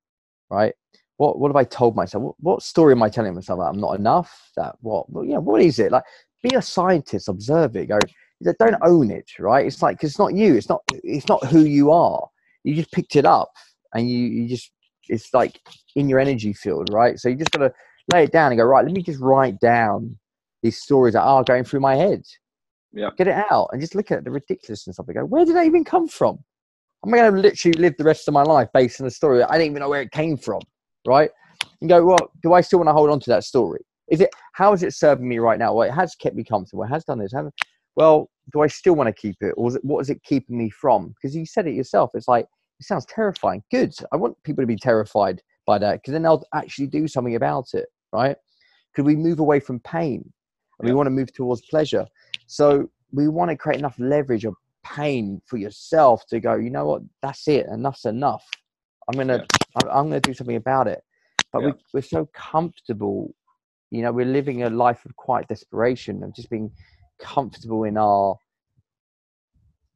Right? 0.51 0.75
What 1.19 1.39
what 1.39 1.51
have 1.51 1.57
I 1.57 1.65
told 1.65 1.95
myself? 1.95 2.25
What, 2.25 2.35
what 2.41 2.63
story 2.63 2.93
am 2.93 3.03
I 3.03 3.09
telling 3.09 3.35
myself? 3.35 3.61
That 3.61 3.67
I'm 3.67 3.81
not 3.81 3.99
enough. 3.99 4.51
That 4.57 4.75
what? 4.81 5.09
Well, 5.11 5.25
yeah. 5.25 5.39
What 5.39 5.63
is 5.63 5.79
it 5.79 5.93
like? 5.93 6.05
Be 6.43 6.55
a 6.57 6.63
scientist. 6.63 7.29
Observe 7.29 7.77
it. 7.77 7.87
Go 7.87 8.01
don't 8.59 8.77
own 8.83 9.11
it, 9.11 9.31
right? 9.39 9.67
It's 9.67 9.83
like 9.83 10.01
cause 10.01 10.11
it's 10.11 10.19
not 10.19 10.35
you. 10.35 10.57
It's 10.57 10.69
not. 10.69 10.83
It's 11.05 11.29
not 11.29 11.45
who 11.47 11.61
you 11.61 11.91
are. 11.91 12.29
You 12.65 12.75
just 12.75 12.93
picked 12.93 13.17
it 13.17 13.25
up, 13.25 13.53
and 13.95 14.09
you 14.09 14.19
you 14.19 14.49
just 14.49 14.71
it's 15.09 15.33
like 15.35 15.61
in 15.97 16.09
your 16.09 16.21
energy 16.21 16.53
field, 16.53 16.91
right? 16.93 17.19
So 17.19 17.29
you 17.29 17.37
just 17.37 17.51
gotta 17.51 17.73
lay 18.13 18.25
it 18.25 18.33
down 18.33 18.53
and 18.53 18.59
go 18.59 18.65
right. 18.65 18.85
Let 18.85 18.95
me 18.95 19.03
just 19.03 19.21
write 19.21 19.59
down 19.61 20.19
these 20.63 20.81
stories 20.81 21.15
that 21.15 21.23
are 21.23 21.45
going 21.45 21.65
through 21.65 21.81
my 21.81 21.97
head. 21.97 22.23
Yeah. 22.93 23.11
Get 23.17 23.29
it 23.29 23.45
out 23.51 23.71
and 23.73 23.81
just 23.81 23.95
look 23.95 24.11
at 24.11 24.25
the 24.25 24.31
ridiculousness 24.31 24.99
of 24.99 25.09
it. 25.09 25.15
Go, 25.15 25.25
where 25.25 25.45
did 25.45 25.57
that 25.57 25.67
even 25.67 25.85
come 25.85 26.09
from? 26.09 26.39
I'm 27.05 27.11
going 27.11 27.33
to 27.33 27.41
literally 27.41 27.79
live 27.79 27.95
the 27.99 28.05
rest 28.05 28.29
of 28.29 28.35
my 28.35 28.43
life 28.43 28.69
based 28.73 29.01
on 29.01 29.07
a 29.07 29.11
story 29.11 29.43
I 29.43 29.53
didn't 29.53 29.73
even 29.73 29.81
know 29.81 29.89
where 29.89 30.03
it 30.03 30.13
came 30.13 30.37
from, 30.37 30.61
right? 31.07 31.31
And 31.81 31.91
go, 31.91 32.05
well, 32.05 32.31
do 32.43 32.53
I 32.53 32.61
still 32.61 32.79
want 32.79 32.89
to 32.89 32.93
hold 32.93 33.11
on 33.11 33.19
to 33.21 33.31
that 33.31 33.45
story? 33.45 33.81
Is 34.09 34.21
it 34.21 34.31
how 34.53 34.73
is 34.73 34.83
it 34.83 34.93
serving 34.93 35.27
me 35.27 35.39
right 35.39 35.59
now? 35.59 35.75
Well, 35.75 35.89
it 35.89 35.93
has 35.93 36.15
kept 36.15 36.37
me 36.37 36.45
comfortable. 36.45 36.85
It 36.85 36.89
has 36.89 37.05
done 37.05 37.19
this. 37.19 37.33
have 37.33 37.51
Well, 37.97 38.29
do 38.53 38.61
I 38.61 38.67
still 38.67 38.95
want 38.95 39.09
to 39.09 39.13
keep 39.13 39.37
it, 39.41 39.55
or 39.57 39.69
is 39.69 39.77
it, 39.77 39.85
what 39.85 40.01
is 40.01 40.11
it 40.11 40.23
keeping 40.25 40.59
me 40.59 40.71
from? 40.71 41.09
Because 41.09 41.37
you 41.37 41.47
said 41.47 41.67
it 41.67 41.75
yourself. 41.75 42.11
It's 42.15 42.29
like 42.29 42.47
it 42.81 42.87
sounds 42.87 43.07
terrifying. 43.07 43.63
Good. 43.71 43.95
I 44.13 44.17
want 44.17 44.37
people 44.43 44.63
to 44.63 44.67
be 44.67 44.77
terrified 44.77 45.41
by 45.67 45.79
that 45.79 45.95
because 45.95 46.13
then 46.13 46.23
they'll 46.23 46.45
actually 46.55 46.89
do 46.89 47.07
something 47.07 47.37
about 47.37 47.75
it, 47.75 47.87
right? 48.13 48.37
Could 48.95 49.07
we 49.07 49.17
move 49.17 49.39
away 49.39 49.61
from 49.61 49.81
pain? 49.81 50.33
And 50.79 50.89
we 50.89 50.95
want 50.95 51.07
to 51.07 51.11
move 51.11 51.33
towards 51.33 51.63
pleasure. 51.63 52.07
So 52.47 52.91
we 53.13 53.29
want 53.29 53.51
to 53.51 53.57
create 53.57 53.79
enough 53.79 53.95
leverage 53.99 54.45
of 54.45 54.55
pain 54.85 55.41
for 55.47 55.57
yourself 55.57 56.27
to 56.27 56.41
go. 56.41 56.57
You 56.57 56.71
know 56.71 56.87
what? 56.87 57.03
That's 57.23 57.47
it. 57.47 57.67
Enough's 57.67 58.05
enough. 58.05 58.45
I'm 59.09 59.17
gonna. 59.17 59.45
Yeah. 59.85 59.91
I'm 59.91 60.07
gonna 60.07 60.21
do 60.21 60.35
something 60.35 60.57
about 60.57 60.89
it. 60.89 61.03
But 61.53 61.61
yeah. 61.63 61.67
we, 61.69 61.73
we're 61.95 62.03
so 62.03 62.29
comfortable. 62.33 63.35
You 63.91 64.03
know, 64.03 64.13
we're 64.13 64.27
living 64.27 64.63
a 64.63 64.71
life 64.71 65.05
of 65.05 65.15
quiet 65.17 65.49
desperation 65.49 66.23
of 66.23 66.35
just 66.35 66.51
being 66.51 66.71
comfortable 67.23 67.85
in 67.85 67.97
our 67.97 68.37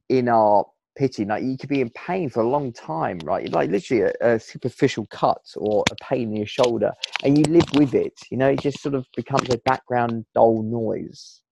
in 0.09 0.29
our 0.29 0.65
pity. 0.97 1.25
Like 1.25 1.45
you 1.45 1.57
could 1.57 1.69
be 1.69 1.81
in 1.81 1.91
pain 1.91 2.31
for 2.31 2.41
a 2.41 2.49
long 2.49 2.73
time, 2.73 3.19
right? 3.25 3.51
Like 3.51 3.71
literally 3.71 4.03
a, 4.21 4.35
a, 4.35 4.41
superficial 4.41 5.07
cut 5.07 5.43
or 5.57 5.85
a 5.91 5.95
pain 6.03 6.31
in 6.31 6.37
your 6.37 6.47
shoulder, 6.47 6.93
and 7.23 7.37
you 7.37 7.45
live 7.45 7.69
with 7.75 7.95
it. 7.95 8.15
You 8.31 8.39
know, 8.39 8.49
it 8.49 8.61
just 8.61 8.81
sort 8.81 8.95
of 8.95 9.07
becomes 9.15 9.49
a 9.51 9.59
background 9.59 10.25
dull 10.35 10.63
noise, 10.63 11.43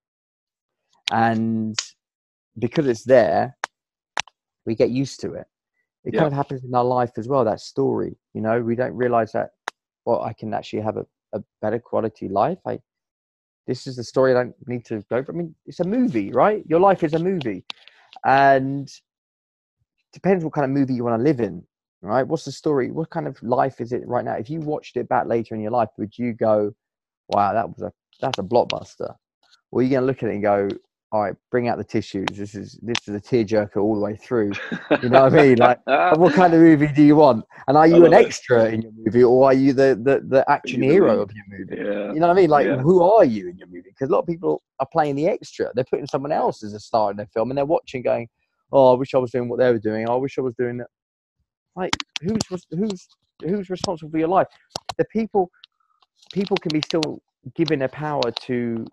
and 1.13 1.79
because 2.59 2.87
it's 2.87 3.05
there, 3.05 3.57
we 4.67 4.75
get 4.75 4.91
used 4.91 5.21
to 5.21 5.35
it. 5.35 5.47
It 6.05 6.15
yeah. 6.15 6.21
kind 6.21 6.33
of 6.33 6.37
happens 6.37 6.65
in 6.65 6.75
our 6.75 6.85
life 6.85 7.13
as 7.17 7.29
well. 7.29 7.45
That 7.45 7.61
story, 7.61 8.17
you 8.35 8.41
know, 8.41 8.61
we 8.61 8.75
don't 8.75 8.95
realize 8.95 9.33
that. 9.33 9.51
Well, 10.05 10.23
I 10.23 10.35
can 10.35 10.53
actually 10.53 10.83
have 10.83 10.99
a, 10.99 11.07
a 11.33 11.43
better 11.63 11.79
quality 11.79 12.29
life. 12.29 12.59
I 12.67 12.79
this 13.67 13.87
is 13.87 13.97
the 13.97 14.05
story 14.05 14.33
I 14.33 14.35
don't 14.35 14.55
need 14.67 14.85
to 14.87 15.03
go. 15.11 15.23
For. 15.23 15.33
I 15.33 15.37
mean, 15.37 15.55
it's 15.67 15.81
a 15.81 15.85
movie, 15.85 16.31
right? 16.33 16.65
Your 16.67 16.81
life 16.81 17.03
is 17.03 17.15
a 17.15 17.19
movie, 17.19 17.65
and 18.25 18.89
depends 20.13 20.45
what 20.45 20.53
kind 20.53 20.65
of 20.65 20.71
movie 20.71 20.95
you 20.95 21.05
want 21.05 21.19
to 21.19 21.25
live 21.25 21.41
in, 21.41 21.65
right? 22.03 22.27
What's 22.27 22.45
the 22.45 22.53
story? 22.53 22.91
What 22.91 23.11
kind 23.11 23.27
of 23.27 23.43
life 23.43 23.81
is 23.81 23.93
it 23.93 24.07
right 24.07 24.25
now? 24.25 24.35
If 24.35 24.49
you 24.51 24.61
watched 24.61 24.97
it 24.97 25.09
back 25.09 25.27
later 25.27 25.55
in 25.55 25.61
your 25.61 25.73
life, 25.73 25.91
would 25.99 26.17
you 26.17 26.33
go, 26.33 26.75
"Wow, 27.29 27.53
that 27.53 27.69
was 27.69 27.83
a 27.83 27.93
that's 28.21 28.39
a 28.39 28.43
blockbuster"? 28.43 29.15
Or 29.71 29.81
are 29.81 29.83
you 29.83 29.91
going 29.91 30.03
to 30.03 30.07
look 30.07 30.23
at 30.23 30.29
it 30.29 30.35
and 30.35 30.43
go, 30.43 30.69
all 31.15 31.23
right, 31.23 31.37
bring 31.49 31.69
out 31.69 31.79
the 31.79 31.85
tissues. 31.85 32.27
This 32.37 32.57
is 32.57 32.77
this 32.83 33.07
is 33.07 33.15
a 33.15 33.21
tearjerker 33.21 33.77
all 33.77 33.95
the 33.95 34.01
way 34.01 34.17
through. 34.17 34.51
You 35.01 35.11
know 35.11 35.23
what 35.23 35.35
I 35.35 35.43
mean? 35.45 35.59
Like, 35.59 35.79
what 35.87 36.35
kind 36.35 36.53
of 36.53 36.59
movie 36.59 36.89
do 36.89 37.05
you 37.05 37.15
want? 37.15 37.45
And 37.69 37.77
are 37.77 37.87
you 37.87 38.05
an 38.05 38.13
extra 38.13 38.65
it. 38.65 38.75
in 38.75 38.83
your 38.83 38.91
movie, 38.97 39.23
or 39.23 39.47
are 39.47 39.55
you 39.55 39.73
the 39.73 39.97
the, 40.03 40.25
the 40.27 40.45
action 40.51 40.83
hero 40.83 41.23
of 41.23 41.31
your 41.31 41.45
movie? 41.49 41.77
Yeah. 41.77 42.13
You 42.13 42.19
know 42.19 42.27
what 42.27 42.37
I 42.37 42.41
mean? 42.41 42.51
Like, 42.51 42.67
yeah. 42.67 42.79
who 42.79 43.01
are 43.01 43.25
you 43.25 43.49
in 43.49 43.57
your 43.59 43.69
movie? 43.69 43.91
Because 43.91 44.09
a 44.09 44.13
lot 44.13 44.19
of 44.19 44.27
people 44.27 44.61
are 44.81 44.89
playing 44.93 45.15
the 45.15 45.29
extra. 45.29 45.71
They're 45.77 45.85
putting 45.85 46.09
someone 46.09 46.33
else 46.33 46.65
as 46.65 46.75
a 46.75 46.81
star 46.81 47.13
in 47.13 47.17
their 47.17 47.29
film, 47.33 47.53
and 47.53 47.57
they're 47.57 47.65
watching, 47.65 48.03
going, 48.03 48.29
"Oh, 48.73 48.93
I 48.93 48.99
wish 48.99 49.15
I 49.15 49.19
was 49.19 49.31
doing 49.31 49.49
what 49.49 49.61
they 49.61 49.71
were 49.71 49.79
doing. 49.79 50.11
I 50.11 50.17
wish 50.17 50.37
I 50.37 50.41
was 50.41 50.55
doing 50.59 50.79
that." 50.79 50.89
Like, 51.77 51.93
who's 52.23 52.43
who's 52.73 53.07
who's 53.41 53.71
responsible 53.71 54.11
for 54.11 54.19
your 54.19 54.27
life? 54.27 54.49
The 54.99 55.05
people 55.13 55.49
people 56.33 56.57
can 56.57 56.71
be 56.73 56.81
still 56.81 57.23
given 57.55 57.83
a 57.83 57.89
power 57.89 58.33
to 58.47 58.85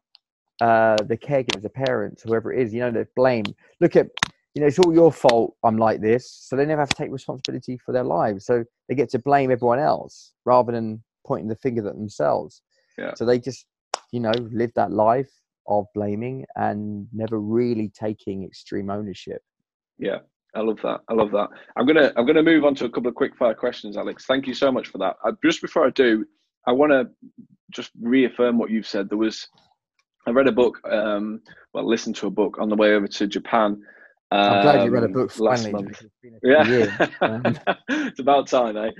uh, 0.62 0.96
the 1.08 1.18
caregivers, 1.18 1.64
the 1.64 1.70
parents, 1.70 2.22
whoever 2.22 2.54
it 2.54 2.62
is, 2.62 2.74
you 2.74 2.80
know, 2.80 2.92
they 2.92 3.04
blame. 3.16 3.46
Look 3.80 3.96
at, 3.96 4.08
you 4.54 4.62
know, 4.62 4.68
it's 4.68 4.78
all 4.78 4.94
your 4.94 5.12
fault 5.12 5.56
I'm 5.64 5.78
like 5.78 6.02
this. 6.02 6.32
So 6.32 6.56
they 6.56 6.66
never 6.66 6.82
have 6.82 6.90
to 6.90 6.96
take 6.96 7.12
responsibility 7.12 7.78
for 7.84 7.92
their 7.92 8.04
lives. 8.04 8.46
So 8.46 8.64
they 8.88 8.94
get 8.96 9.10
to 9.10 9.20
blame 9.20 9.50
everyone 9.52 9.80
else 9.80 10.34
rather 10.46 10.72
than 10.72 11.04
pointing 11.26 11.50
the 11.50 11.56
finger 11.56 11.86
at 11.88 11.96
themselves. 11.96 12.62
Yeah. 12.98 13.14
So 13.16 13.26
they 13.26 13.40
just, 13.40 13.66
you 14.12 14.20
know, 14.20 14.34
live 14.52 14.72
that 14.76 14.92
life 14.92 15.32
of 15.68 15.88
blaming 15.96 16.46
and 16.56 17.08
never 17.12 17.40
really 17.40 17.90
taking 17.90 18.44
extreme 18.44 18.92
ownership. 18.92 19.42
Yeah. 19.98 20.20
I 20.54 20.60
love 20.60 20.80
that. 20.84 21.00
I 21.08 21.14
love 21.14 21.32
that. 21.32 21.48
I'm 21.78 21.88
gonna 21.88 22.12
I'm 22.18 22.26
gonna 22.26 22.44
move 22.44 22.66
on 22.66 22.76
to 22.76 22.86
a 22.86 22.90
couple 22.90 23.08
of 23.08 23.16
quick 23.16 23.38
fire 23.38 23.54
questions, 23.54 23.96
Alex. 23.96 24.26
Thank 24.26 24.48
you 24.48 24.54
so 24.54 24.70
much 24.70 24.90
for 24.90 24.98
that. 24.98 25.16
I, 25.24 25.32
just 25.44 25.62
before 25.62 25.88
I 25.88 25.92
do, 25.92 26.26
I 26.68 26.74
want 26.74 26.92
to 26.92 27.10
just 27.70 27.92
reaffirm 28.02 28.58
what 28.58 28.70
you've 28.70 28.86
said. 28.86 29.10
There 29.10 29.18
was 29.18 29.48
I 30.28 30.32
read 30.32 30.48
a 30.48 30.52
book, 30.52 30.80
um, 30.90 31.42
well, 31.74 31.88
listened 31.88 32.16
to 32.18 32.28
a 32.28 32.32
book 32.32 32.58
on 32.60 32.70
the 32.70 32.76
way 32.76 32.94
over 32.94 33.08
to 33.08 33.28
Japan. 33.28 33.82
Um, 34.34 34.40
I'm 34.40 34.62
glad 34.62 34.86
you 34.86 34.92
read 34.92 35.04
a 35.04 35.08
um, 35.08 35.12
book 35.12 35.32
finally. 35.32 35.50
Last 35.50 35.72
month. 35.72 36.04
yeah, 36.44 37.08
um, 37.22 37.60
it's 37.90 38.20
about 38.20 38.48
time, 38.48 38.78
eh? 38.78 38.92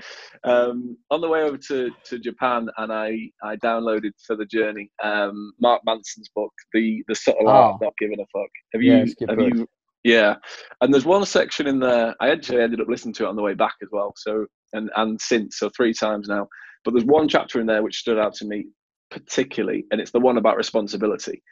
Um, 0.44 0.98
on 1.10 1.22
the 1.22 1.30
way 1.30 1.44
over 1.44 1.58
to, 1.58 1.90
to 2.06 2.20
Japan, 2.20 2.68
and 2.78 2.92
I, 2.92 3.30
I 3.44 3.56
downloaded 3.58 4.12
for 4.26 4.36
the 4.36 4.46
journey 4.46 4.92
um, 5.02 5.54
Mark 5.62 5.82
Manson's 5.86 6.30
book, 6.36 6.52
the 6.74 7.04
the 7.08 7.16
subtle 7.16 7.48
oh. 7.48 7.52
art 7.52 7.76
of 7.76 7.82
not 7.82 7.94
giving 7.98 8.20
a 8.20 8.26
fuck. 8.38 8.50
Have 8.74 8.82
you? 8.82 8.94
Yeah, 8.94 9.28
have 9.30 9.38
book. 9.38 9.54
you? 9.54 9.68
Yeah, 10.04 10.36
and 10.82 10.94
there's 10.94 11.06
one 11.06 11.26
section 11.26 11.68
in 11.68 11.80
there. 11.80 12.16
I 12.20 12.32
actually 12.32 12.62
ended 12.62 12.82
up 12.82 12.88
listening 12.90 13.14
to 13.16 13.26
it 13.26 13.30
on 13.30 13.36
the 13.36 13.44
way 13.44 13.54
back 13.54 13.76
as 13.82 13.90
well. 13.92 14.14
So 14.18 14.48
and 14.74 14.90
and 14.98 15.22
since 15.22 15.60
so 15.60 15.70
three 15.76 15.94
times 15.94 16.28
now. 16.28 16.48
But 16.84 16.94
there's 16.94 17.06
one 17.06 17.28
chapter 17.28 17.62
in 17.62 17.68
there 17.68 17.84
which 17.84 17.98
stood 17.98 18.18
out 18.18 18.34
to 18.36 18.46
me 18.46 18.66
particularly, 19.12 19.86
and 19.92 20.02
it's 20.02 20.12
the 20.12 20.20
one 20.20 20.38
about 20.38 20.58
responsibility. 20.58 21.44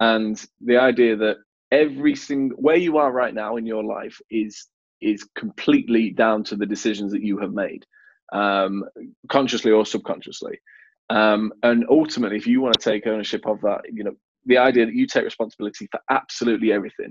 And 0.00 0.44
the 0.60 0.76
idea 0.76 1.16
that 1.16 1.38
every 1.70 2.14
single 2.14 2.58
where 2.58 2.76
you 2.76 2.98
are 2.98 3.10
right 3.10 3.34
now 3.34 3.56
in 3.56 3.64
your 3.66 3.84
life 3.84 4.20
is 4.30 4.66
is 5.00 5.26
completely 5.34 6.10
down 6.10 6.44
to 6.44 6.56
the 6.56 6.66
decisions 6.66 7.12
that 7.12 7.22
you 7.22 7.38
have 7.38 7.52
made, 7.52 7.84
um, 8.32 8.84
consciously 9.28 9.70
or 9.70 9.84
subconsciously. 9.84 10.58
Um, 11.10 11.52
and 11.62 11.84
ultimately, 11.90 12.36
if 12.36 12.46
you 12.46 12.60
want 12.60 12.74
to 12.74 12.90
take 12.90 13.06
ownership 13.06 13.46
of 13.46 13.60
that, 13.62 13.82
you 13.92 14.04
know, 14.04 14.14
the 14.46 14.58
idea 14.58 14.86
that 14.86 14.94
you 14.94 15.06
take 15.06 15.24
responsibility 15.24 15.86
for 15.90 16.00
absolutely 16.10 16.72
everything, 16.72 17.10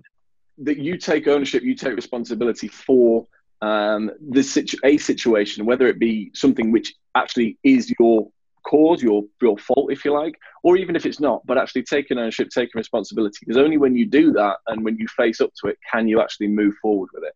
that 0.59 0.77
you 0.77 0.97
take 0.97 1.27
ownership, 1.27 1.63
you 1.63 1.75
take 1.75 1.95
responsibility 1.95 2.67
for 2.67 3.25
um, 3.61 4.11
the 4.29 4.43
situ- 4.43 4.77
a 4.83 4.97
situation, 4.97 5.65
whether 5.65 5.87
it 5.87 5.99
be 5.99 6.31
something 6.33 6.71
which 6.71 6.93
actually 7.15 7.57
is 7.63 7.93
your 7.99 8.29
cause, 8.63 9.01
your 9.01 9.23
your 9.41 9.57
fault, 9.57 9.91
if 9.91 10.05
you 10.05 10.13
like, 10.13 10.35
or 10.63 10.77
even 10.77 10.95
if 10.95 11.05
it's 11.05 11.19
not, 11.19 11.45
but 11.45 11.57
actually 11.57 11.83
taking 11.83 12.17
ownership, 12.17 12.49
taking 12.49 12.71
responsibility. 12.75 13.37
Because 13.41 13.57
only 13.57 13.77
when 13.77 13.95
you 13.95 14.05
do 14.05 14.31
that 14.33 14.57
and 14.67 14.83
when 14.83 14.97
you 14.97 15.07
face 15.07 15.41
up 15.41 15.51
to 15.61 15.67
it, 15.67 15.77
can 15.91 16.07
you 16.07 16.21
actually 16.21 16.47
move 16.47 16.75
forward 16.81 17.09
with 17.13 17.23
it. 17.23 17.33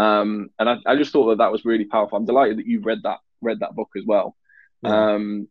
Um, 0.00 0.50
and 0.58 0.70
I, 0.70 0.76
I, 0.86 0.96
just 0.96 1.12
thought 1.12 1.26
that 1.30 1.38
that 1.38 1.50
was 1.50 1.64
really 1.64 1.84
powerful. 1.84 2.16
I'm 2.16 2.24
delighted 2.24 2.58
that 2.58 2.66
you've 2.66 2.86
read 2.86 3.00
that 3.02 3.18
read 3.40 3.58
that 3.60 3.74
book 3.74 3.90
as 3.96 4.04
well. 4.06 4.36
Yeah. 4.82 5.14
Um, 5.14 5.48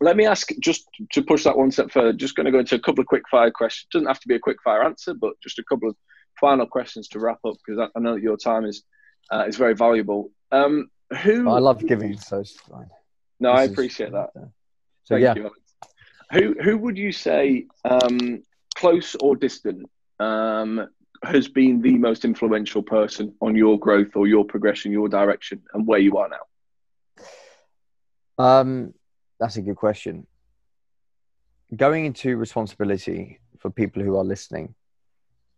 let 0.00 0.16
me 0.16 0.24
ask 0.24 0.48
just 0.60 0.88
to 1.12 1.22
push 1.22 1.44
that 1.44 1.58
one 1.58 1.72
step 1.72 1.90
further. 1.90 2.12
Just 2.12 2.36
going 2.36 2.46
to 2.46 2.52
go 2.52 2.60
into 2.60 2.76
a 2.76 2.80
couple 2.80 3.00
of 3.00 3.08
quick 3.08 3.24
fire 3.28 3.50
questions. 3.50 3.88
Doesn't 3.92 4.06
have 4.06 4.20
to 4.20 4.28
be 4.28 4.36
a 4.36 4.40
quick 4.40 4.58
fire 4.62 4.84
answer, 4.84 5.14
but 5.14 5.32
just 5.42 5.58
a 5.58 5.64
couple 5.64 5.88
of 5.88 5.96
final 6.40 6.66
questions 6.66 7.08
to 7.08 7.18
wrap 7.18 7.38
up 7.44 7.54
because 7.66 7.80
I, 7.80 7.98
I 7.98 8.00
know 8.00 8.14
that 8.14 8.22
your 8.22 8.36
time 8.36 8.64
is 8.64 8.84
uh, 9.32 9.44
is 9.48 9.56
very 9.56 9.74
valuable. 9.74 10.30
Um, 10.52 10.88
who 11.22 11.48
I 11.50 11.58
love 11.58 11.84
giving, 11.86 12.16
so 12.18 12.40
it's 12.40 12.52
fine. 12.52 12.88
No, 13.42 13.50
I 13.50 13.64
appreciate 13.64 14.08
is, 14.08 14.12
that. 14.12 14.30
Uh, 14.36 14.46
so 15.04 15.14
Thank 15.16 15.22
yeah, 15.22 15.34
you, 15.34 15.50
who 16.32 16.62
who 16.62 16.78
would 16.78 16.96
you 16.96 17.10
say, 17.10 17.66
um, 17.84 18.42
close 18.76 19.16
or 19.16 19.34
distant, 19.34 19.90
um, 20.20 20.88
has 21.24 21.48
been 21.48 21.82
the 21.82 21.98
most 21.98 22.24
influential 22.24 22.82
person 22.82 23.34
on 23.40 23.56
your 23.56 23.78
growth 23.78 24.14
or 24.14 24.28
your 24.28 24.44
progression, 24.44 24.92
your 24.92 25.08
direction, 25.08 25.60
and 25.74 25.86
where 25.86 25.98
you 25.98 26.16
are 26.18 26.28
now? 26.28 26.44
Um, 28.44 28.94
that's 29.40 29.56
a 29.56 29.62
good 29.62 29.76
question. 29.76 30.26
Going 31.74 32.06
into 32.06 32.36
responsibility 32.36 33.40
for 33.58 33.70
people 33.70 34.02
who 34.02 34.16
are 34.16 34.24
listening, 34.24 34.74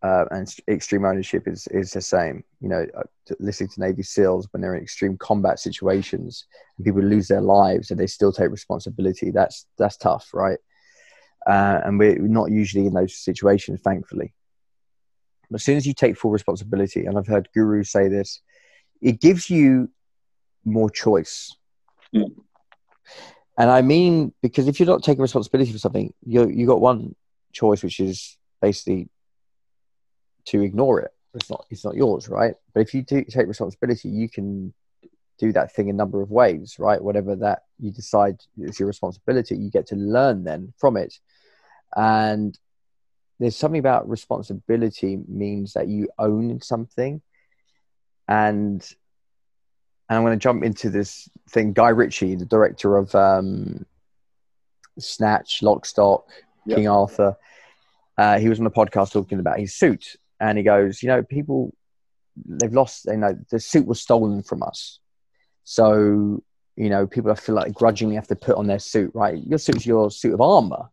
uh, 0.04 0.26
and 0.32 0.54
extreme 0.68 1.06
ownership 1.06 1.48
is 1.48 1.66
is 1.68 1.92
the 1.92 2.00
same. 2.02 2.44
You 2.60 2.68
know, 2.68 2.86
uh, 2.96 3.02
listening 3.40 3.70
to 3.70 3.80
Navy 3.80 4.02
SEALs 4.02 4.46
when 4.50 4.60
they're 4.60 4.74
in 4.74 4.82
extreme 4.82 5.16
combat 5.16 5.58
situations 5.58 6.44
and 6.76 6.84
people 6.84 7.00
lose 7.02 7.26
their 7.26 7.40
lives 7.40 7.90
and 7.90 7.98
they 7.98 8.06
still 8.06 8.30
take 8.30 8.50
responsibility. 8.50 9.30
That's 9.30 9.66
that's 9.78 9.96
tough, 9.96 10.28
right? 10.34 10.58
Uh, 11.46 11.80
and 11.84 11.98
we're 11.98 12.18
not 12.18 12.50
usually 12.50 12.86
in 12.86 12.92
those 12.92 13.16
situations, 13.16 13.80
thankfully. 13.80 14.34
But 15.50 15.56
as 15.56 15.64
soon 15.64 15.78
as 15.78 15.86
you 15.86 15.94
take 15.94 16.18
full 16.18 16.30
responsibility, 16.30 17.06
and 17.06 17.16
I've 17.16 17.26
heard 17.26 17.48
gurus 17.54 17.90
say 17.90 18.08
this, 18.08 18.42
it 19.00 19.22
gives 19.22 19.48
you 19.48 19.90
more 20.66 20.90
choice. 20.90 21.56
Mm. 22.14 22.34
And 23.56 23.70
I 23.70 23.80
mean, 23.80 24.34
because 24.42 24.68
if 24.68 24.78
you're 24.78 24.86
not 24.86 25.02
taking 25.02 25.22
responsibility 25.22 25.72
for 25.72 25.78
something, 25.78 26.12
you 26.26 26.46
you 26.48 26.66
got 26.66 26.82
one 26.82 27.14
choice, 27.54 27.82
which 27.82 28.00
is 28.00 28.36
basically 28.60 29.08
to 30.46 30.62
ignore 30.62 31.00
it. 31.00 31.12
It's 31.34 31.50
not 31.50 31.66
it's 31.70 31.84
not 31.84 31.94
yours, 31.94 32.28
right? 32.28 32.54
But 32.72 32.80
if 32.80 32.94
you 32.94 33.02
do 33.02 33.24
take 33.24 33.48
responsibility, 33.48 34.08
you 34.08 34.28
can 34.28 34.72
do 35.38 35.52
that 35.52 35.74
thing 35.74 35.90
a 35.90 35.92
number 35.92 36.22
of 36.22 36.30
ways, 36.30 36.76
right? 36.78 37.02
Whatever 37.02 37.34
that 37.36 37.64
you 37.78 37.90
decide 37.90 38.40
is 38.56 38.78
your 38.78 38.86
responsibility, 38.86 39.56
you 39.56 39.70
get 39.70 39.88
to 39.88 39.96
learn 39.96 40.44
then 40.44 40.72
from 40.78 40.96
it. 40.96 41.18
And 41.96 42.56
there's 43.40 43.56
something 43.56 43.80
about 43.80 44.08
responsibility 44.08 45.18
means 45.26 45.72
that 45.72 45.88
you 45.88 46.08
own 46.18 46.60
something. 46.60 47.20
And 48.28 48.88
and 50.08 50.18
I'm 50.18 50.22
going 50.22 50.38
to 50.38 50.42
jump 50.42 50.62
into 50.62 50.90
this 50.90 51.28
thing. 51.48 51.72
Guy 51.72 51.88
Ritchie, 51.88 52.36
the 52.36 52.44
director 52.44 52.96
of 52.96 53.14
um, 53.14 53.86
Snatch, 54.98 55.62
Lock, 55.62 55.86
Stock, 55.86 56.28
yep. 56.66 56.76
King 56.76 56.88
Arthur, 56.88 57.36
uh, 58.18 58.38
he 58.38 58.48
was 58.48 58.58
on 58.58 58.64
the 58.64 58.70
podcast 58.70 59.12
talking 59.12 59.40
about 59.40 59.58
his 59.58 59.74
suit, 59.74 60.16
and 60.40 60.58
he 60.58 60.64
goes, 60.64 61.02
you 61.02 61.08
know, 61.08 61.22
people 61.22 61.74
they've 62.36 62.72
lost. 62.72 63.06
You 63.06 63.16
know, 63.16 63.38
the 63.50 63.60
suit 63.60 63.86
was 63.86 64.00
stolen 64.00 64.42
from 64.42 64.62
us, 64.62 64.98
so 65.64 66.42
you 66.76 66.88
know, 66.90 67.06
people 67.06 67.30
I 67.30 67.34
feel 67.34 67.54
like 67.54 67.72
grudgingly 67.72 68.16
have 68.16 68.28
to 68.28 68.36
put 68.36 68.56
on 68.56 68.66
their 68.66 68.78
suit. 68.78 69.12
Right, 69.14 69.42
your 69.46 69.58
suit's 69.58 69.86
your 69.86 70.10
suit 70.10 70.34
of 70.34 70.40
armor. 70.40 70.88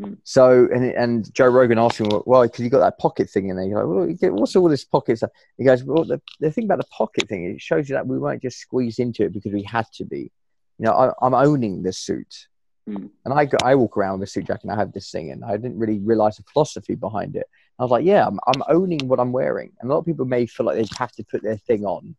Mm. 0.00 0.16
So 0.24 0.68
and 0.72 0.84
and 0.84 1.34
Joe 1.34 1.48
Rogan 1.48 1.78
asked 1.78 1.98
him, 1.98 2.08
well, 2.24 2.42
because 2.42 2.60
you 2.60 2.70
got 2.70 2.80
that 2.80 2.98
pocket 2.98 3.28
thing 3.28 3.48
in 3.48 3.56
there. 3.56 3.66
You're 3.66 3.84
like, 3.84 4.20
well, 4.20 4.32
what's 4.32 4.56
all 4.56 4.68
this 4.68 4.84
pocket 4.84 5.18
stuff? 5.18 5.30
He 5.58 5.64
goes, 5.64 5.84
well, 5.84 6.04
the, 6.04 6.20
the 6.40 6.50
thing 6.50 6.64
about 6.64 6.78
the 6.78 6.84
pocket 6.84 7.28
thing, 7.28 7.44
it 7.44 7.60
shows 7.60 7.88
you 7.88 7.94
that 7.94 8.06
we 8.06 8.18
weren't 8.18 8.42
just 8.42 8.58
squeezed 8.58 8.98
into 8.98 9.24
it 9.24 9.32
because 9.32 9.52
we 9.52 9.62
had 9.62 9.86
to 9.94 10.04
be. 10.04 10.32
You 10.78 10.86
know, 10.86 10.92
I, 10.92 11.26
am 11.26 11.34
owning 11.34 11.82
this 11.82 11.98
suit, 11.98 12.48
mm. 12.88 13.10
and 13.24 13.34
I 13.34 13.48
I 13.62 13.74
walk 13.74 13.98
around 13.98 14.20
with 14.20 14.28
a 14.30 14.32
suit 14.32 14.46
jacket 14.46 14.64
and 14.64 14.72
I 14.72 14.76
have 14.76 14.92
this 14.92 15.10
thing, 15.10 15.30
and 15.30 15.44
I 15.44 15.56
didn't 15.58 15.78
really 15.78 15.98
realize 15.98 16.36
the 16.36 16.44
philosophy 16.44 16.94
behind 16.94 17.36
it. 17.36 17.46
I 17.80 17.82
was 17.82 17.90
like, 17.90 18.04
yeah, 18.04 18.26
I'm, 18.26 18.38
I'm 18.46 18.62
owning 18.68 19.08
what 19.08 19.18
I'm 19.18 19.32
wearing. 19.32 19.72
And 19.80 19.90
a 19.90 19.94
lot 19.94 20.00
of 20.00 20.04
people 20.04 20.26
may 20.26 20.44
feel 20.44 20.66
like 20.66 20.76
they 20.76 20.86
have 20.98 21.12
to 21.12 21.24
put 21.24 21.42
their 21.42 21.56
thing 21.56 21.86
on. 21.86 22.14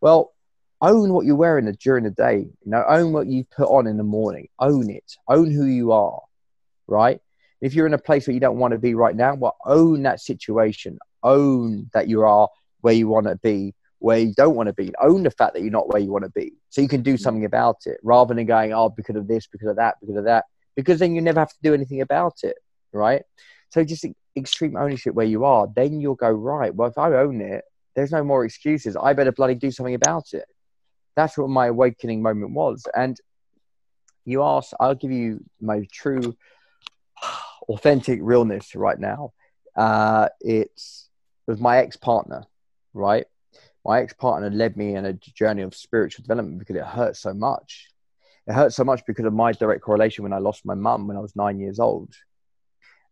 Well, 0.00 0.32
own 0.80 1.12
what 1.12 1.26
you're 1.26 1.34
wearing 1.34 1.70
during 1.80 2.04
the 2.04 2.12
day. 2.12 2.46
You 2.64 2.70
know, 2.70 2.84
own 2.88 3.12
what 3.12 3.26
you 3.26 3.42
put 3.44 3.66
on 3.66 3.88
in 3.88 3.96
the 3.96 4.04
morning. 4.04 4.46
Own 4.60 4.88
it. 4.88 5.16
Own 5.26 5.50
who 5.50 5.64
you 5.64 5.90
are. 5.90 6.20
Right. 6.86 7.20
If 7.60 7.74
you're 7.74 7.88
in 7.88 7.94
a 7.94 7.98
place 7.98 8.28
where 8.28 8.34
you 8.34 8.38
don't 8.38 8.58
want 8.58 8.70
to 8.70 8.78
be 8.78 8.94
right 8.94 9.16
now, 9.16 9.34
well, 9.34 9.56
own 9.66 10.04
that 10.04 10.20
situation. 10.20 11.00
Own 11.24 11.90
that 11.92 12.06
you 12.06 12.22
are 12.22 12.48
where 12.80 12.94
you 12.94 13.08
want 13.08 13.26
to 13.26 13.34
be, 13.34 13.74
where 13.98 14.20
you 14.20 14.32
don't 14.32 14.54
want 14.54 14.68
to 14.68 14.72
be. 14.72 14.92
Own 15.02 15.24
the 15.24 15.32
fact 15.32 15.54
that 15.54 15.62
you're 15.62 15.72
not 15.72 15.92
where 15.92 16.00
you 16.00 16.12
want 16.12 16.22
to 16.22 16.30
be. 16.30 16.52
So 16.68 16.82
you 16.82 16.88
can 16.88 17.02
do 17.02 17.16
something 17.16 17.44
about 17.44 17.78
it 17.86 17.98
rather 18.04 18.32
than 18.32 18.46
going, 18.46 18.72
oh, 18.72 18.90
because 18.90 19.16
of 19.16 19.26
this, 19.26 19.48
because 19.48 19.70
of 19.70 19.76
that, 19.76 19.96
because 20.00 20.14
of 20.14 20.24
that. 20.26 20.44
Because 20.76 21.00
then 21.00 21.16
you 21.16 21.20
never 21.20 21.40
have 21.40 21.50
to 21.50 21.58
do 21.64 21.74
anything 21.74 22.00
about 22.00 22.44
it. 22.44 22.58
Right. 22.92 23.22
So 23.70 23.82
just 23.82 24.06
extreme 24.38 24.76
ownership 24.76 25.14
where 25.14 25.26
you 25.26 25.44
are, 25.44 25.68
then 25.74 26.00
you'll 26.00 26.14
go, 26.14 26.30
right, 26.30 26.74
well, 26.74 26.88
if 26.88 26.98
I 26.98 27.12
own 27.14 27.40
it, 27.40 27.64
there's 27.94 28.12
no 28.12 28.22
more 28.22 28.44
excuses. 28.44 28.96
I 28.96 29.12
better 29.12 29.32
bloody 29.32 29.54
do 29.54 29.70
something 29.70 29.94
about 29.94 30.32
it. 30.32 30.46
That's 31.16 31.36
what 31.36 31.48
my 31.48 31.66
awakening 31.66 32.22
moment 32.22 32.52
was. 32.52 32.86
And 32.94 33.18
you 34.24 34.42
ask, 34.42 34.72
I'll 34.78 34.94
give 34.94 35.10
you 35.10 35.44
my 35.60 35.86
true, 35.92 36.36
authentic 37.68 38.20
realness 38.22 38.74
right 38.74 38.98
now. 38.98 39.32
Uh, 39.74 40.28
it's 40.40 41.08
with 41.46 41.60
my 41.60 41.78
ex 41.78 41.96
partner, 41.96 42.44
right? 42.94 43.26
My 43.84 44.02
ex 44.02 44.12
partner 44.12 44.50
led 44.50 44.76
me 44.76 44.94
in 44.94 45.06
a 45.06 45.14
journey 45.14 45.62
of 45.62 45.74
spiritual 45.74 46.22
development 46.22 46.60
because 46.60 46.76
it 46.76 46.84
hurt 46.84 47.16
so 47.16 47.34
much. 47.34 47.88
It 48.46 48.54
hurt 48.54 48.72
so 48.72 48.84
much 48.84 49.04
because 49.06 49.24
of 49.24 49.32
my 49.32 49.52
direct 49.52 49.82
correlation 49.82 50.22
when 50.22 50.32
I 50.32 50.38
lost 50.38 50.64
my 50.64 50.74
mum 50.74 51.08
when 51.08 51.16
I 51.16 51.20
was 51.20 51.34
nine 51.36 51.58
years 51.58 51.80
old 51.80 52.14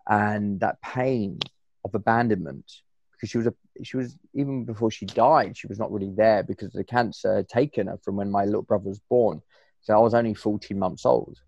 and 0.08 0.60
that 0.60 0.80
pain 0.82 1.38
of 1.84 1.94
abandonment 1.94 2.64
because 3.12 3.30
she 3.30 3.38
was 3.38 3.46
a 3.46 3.54
she 3.82 3.96
was 3.96 4.16
even 4.34 4.64
before 4.64 4.90
she 4.90 5.06
died 5.06 5.56
she 5.56 5.66
was 5.66 5.78
not 5.78 5.92
really 5.92 6.12
there 6.16 6.42
because 6.42 6.72
the 6.72 6.84
cancer 6.84 7.36
had 7.36 7.48
taken 7.48 7.86
her 7.86 7.98
from 8.02 8.16
when 8.16 8.30
my 8.30 8.44
little 8.44 8.62
brother 8.62 8.88
was 8.88 9.00
born. 9.10 9.40
So 9.82 9.94
i 9.94 9.98
was 9.98 10.14
only 10.14 10.34
14 10.34 10.78
months 10.78 11.06
old. 11.06 11.38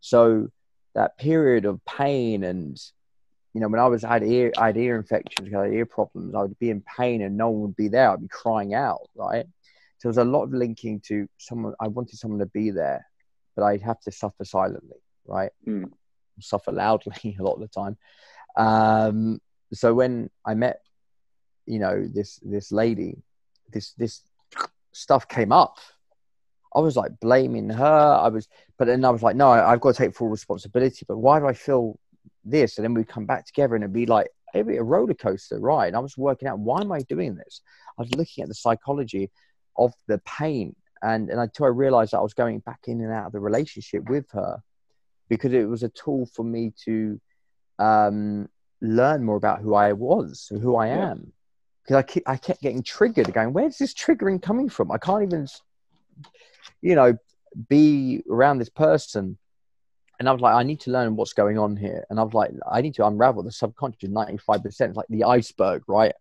So 0.00 0.48
that 0.94 1.16
period 1.18 1.64
of 1.64 1.84
pain 1.84 2.44
and 2.44 2.78
you 3.54 3.60
know 3.60 3.68
when 3.68 3.80
i 3.80 3.86
was 3.86 4.04
I 4.04 4.14
had 4.14 4.22
ear 4.24 4.52
I 4.58 4.66
had 4.66 4.76
ear 4.76 4.96
infections 4.96 5.52
I 5.54 5.64
had 5.64 5.72
ear 5.72 5.86
problems 5.86 6.34
i 6.34 6.42
would 6.42 6.58
be 6.58 6.70
in 6.70 6.82
pain 6.82 7.22
and 7.22 7.36
no 7.36 7.50
one 7.50 7.62
would 7.62 7.76
be 7.76 7.88
there. 7.88 8.10
I'd 8.10 8.22
be 8.22 8.28
crying 8.28 8.74
out 8.74 9.08
right? 9.14 9.46
So 9.98 10.08
there 10.08 10.10
was 10.10 10.18
a 10.18 10.24
lot 10.24 10.44
of 10.44 10.52
linking 10.52 11.00
to 11.08 11.28
someone 11.38 11.74
i 11.80 11.88
wanted 11.88 12.16
someone 12.16 12.40
to 12.40 12.46
be 12.46 12.70
there 12.70 13.06
but 13.54 13.64
i'd 13.64 13.82
have 13.82 14.00
to 14.00 14.12
suffer 14.12 14.44
silently 14.44 15.00
right? 15.26 15.50
Mm 15.66 15.90
suffer 16.40 16.72
loudly 16.72 17.36
a 17.38 17.42
lot 17.42 17.54
of 17.54 17.60
the 17.60 17.68
time. 17.68 17.96
Um, 18.56 19.40
so 19.72 19.94
when 19.94 20.30
I 20.44 20.54
met, 20.54 20.80
you 21.66 21.78
know, 21.78 22.06
this 22.12 22.38
this 22.42 22.72
lady, 22.72 23.22
this 23.72 23.92
this 23.92 24.22
stuff 24.92 25.28
came 25.28 25.52
up. 25.52 25.78
I 26.74 26.80
was 26.80 26.96
like 26.96 27.18
blaming 27.20 27.70
her. 27.70 27.84
I 27.84 28.28
was, 28.28 28.48
but 28.78 28.86
then 28.86 29.04
I 29.04 29.10
was 29.10 29.22
like, 29.22 29.36
no, 29.36 29.48
I, 29.48 29.70
have 29.70 29.80
got 29.80 29.94
to 29.94 30.04
take 30.04 30.14
full 30.14 30.28
responsibility. 30.28 31.06
But 31.08 31.16
why 31.16 31.38
do 31.38 31.46
I 31.46 31.54
feel 31.54 31.98
this? 32.44 32.76
And 32.76 32.84
then 32.84 32.92
we'd 32.92 33.08
come 33.08 33.24
back 33.24 33.46
together 33.46 33.74
and 33.74 33.82
it'd 33.82 33.94
be 33.94 34.04
like, 34.04 34.28
it'd 34.54 34.66
be 34.66 34.76
a 34.76 34.82
roller 34.82 35.14
coaster 35.14 35.58
ride. 35.58 35.88
And 35.88 35.96
I 35.96 36.00
was 36.00 36.18
working 36.18 36.48
out 36.48 36.58
why 36.58 36.80
am 36.82 36.92
I 36.92 37.00
doing 37.00 37.34
this? 37.34 37.62
I 37.98 38.02
was 38.02 38.14
looking 38.14 38.42
at 38.42 38.48
the 38.48 38.54
psychology 38.54 39.30
of 39.76 39.92
the 40.06 40.18
pain, 40.18 40.74
and 41.02 41.30
and 41.30 41.40
until 41.40 41.66
I 41.66 41.70
realized 41.70 42.12
that 42.12 42.18
I 42.18 42.22
was 42.22 42.34
going 42.34 42.60
back 42.60 42.80
in 42.86 43.00
and 43.00 43.12
out 43.12 43.26
of 43.26 43.32
the 43.32 43.40
relationship 43.40 44.08
with 44.08 44.30
her, 44.32 44.62
because 45.28 45.52
it 45.52 45.68
was 45.68 45.82
a 45.82 45.88
tool 45.88 46.26
for 46.26 46.44
me 46.44 46.72
to 46.84 47.20
um, 47.78 48.48
learn 48.80 49.24
more 49.24 49.36
about 49.36 49.60
who 49.60 49.74
I 49.74 49.92
was, 49.92 50.48
who 50.50 50.76
I 50.76 50.88
yeah. 50.88 51.10
am. 51.10 51.32
Because 51.82 51.96
I, 51.96 52.02
keep, 52.02 52.22
I 52.26 52.36
kept 52.36 52.62
getting 52.62 52.82
triggered, 52.82 53.32
going, 53.32 53.52
where's 53.52 53.78
this 53.78 53.94
triggering 53.94 54.42
coming 54.42 54.68
from? 54.68 54.90
I 54.90 54.98
can't 54.98 55.22
even, 55.22 55.46
you 56.82 56.96
know, 56.96 57.16
be 57.68 58.22
around 58.28 58.58
this 58.58 58.68
person 58.68 59.38
and 60.18 60.28
I 60.28 60.32
was 60.32 60.40
like, 60.40 60.54
I 60.54 60.62
need 60.62 60.80
to 60.80 60.90
learn 60.90 61.16
what's 61.16 61.32
going 61.32 61.58
on 61.58 61.76
here. 61.76 62.04
And 62.08 62.18
I 62.18 62.22
was 62.22 62.32
like, 62.32 62.50
I 62.70 62.80
need 62.80 62.94
to 62.94 63.06
unravel 63.06 63.42
the 63.42 63.52
subconscious 63.52 64.08
95%, 64.08 64.94
like 64.94 65.06
the 65.08 65.24
iceberg, 65.24 65.82
right? 65.86 66.14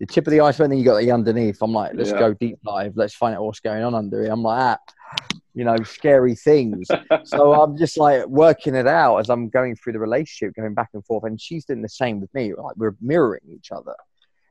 The 0.00 0.06
tip 0.06 0.26
of 0.26 0.30
the 0.30 0.40
iceberg, 0.40 0.66
and 0.66 0.72
then 0.72 0.78
you 0.78 0.84
got 0.84 1.00
the 1.00 1.10
underneath. 1.10 1.60
I'm 1.60 1.72
like, 1.72 1.92
let's 1.94 2.10
Yeah. 2.10 2.18
go 2.20 2.34
deep 2.34 2.58
dive. 2.64 2.92
Let's 2.96 3.14
find 3.14 3.34
out 3.34 3.44
what's 3.44 3.60
going 3.60 3.82
on 3.82 3.94
under 3.94 4.22
it. 4.22 4.30
I'm 4.30 4.42
like, 4.42 4.78
ah, 4.78 5.16
you 5.54 5.64
know, 5.64 5.76
scary 5.82 6.36
things. 6.36 6.88
so 7.24 7.60
I'm 7.60 7.76
just 7.76 7.98
like 7.98 8.26
working 8.26 8.76
it 8.76 8.86
out 8.86 9.18
as 9.18 9.28
I'm 9.28 9.48
going 9.48 9.74
through 9.74 9.94
the 9.94 9.98
relationship, 9.98 10.54
going 10.54 10.74
back 10.74 10.90
and 10.94 11.04
forth. 11.04 11.24
And 11.24 11.40
she's 11.40 11.64
doing 11.64 11.82
the 11.82 11.88
same 11.88 12.20
with 12.20 12.32
me. 12.32 12.54
Like 12.54 12.76
we're 12.76 12.94
mirroring 13.00 13.42
each 13.48 13.72
other. 13.72 13.94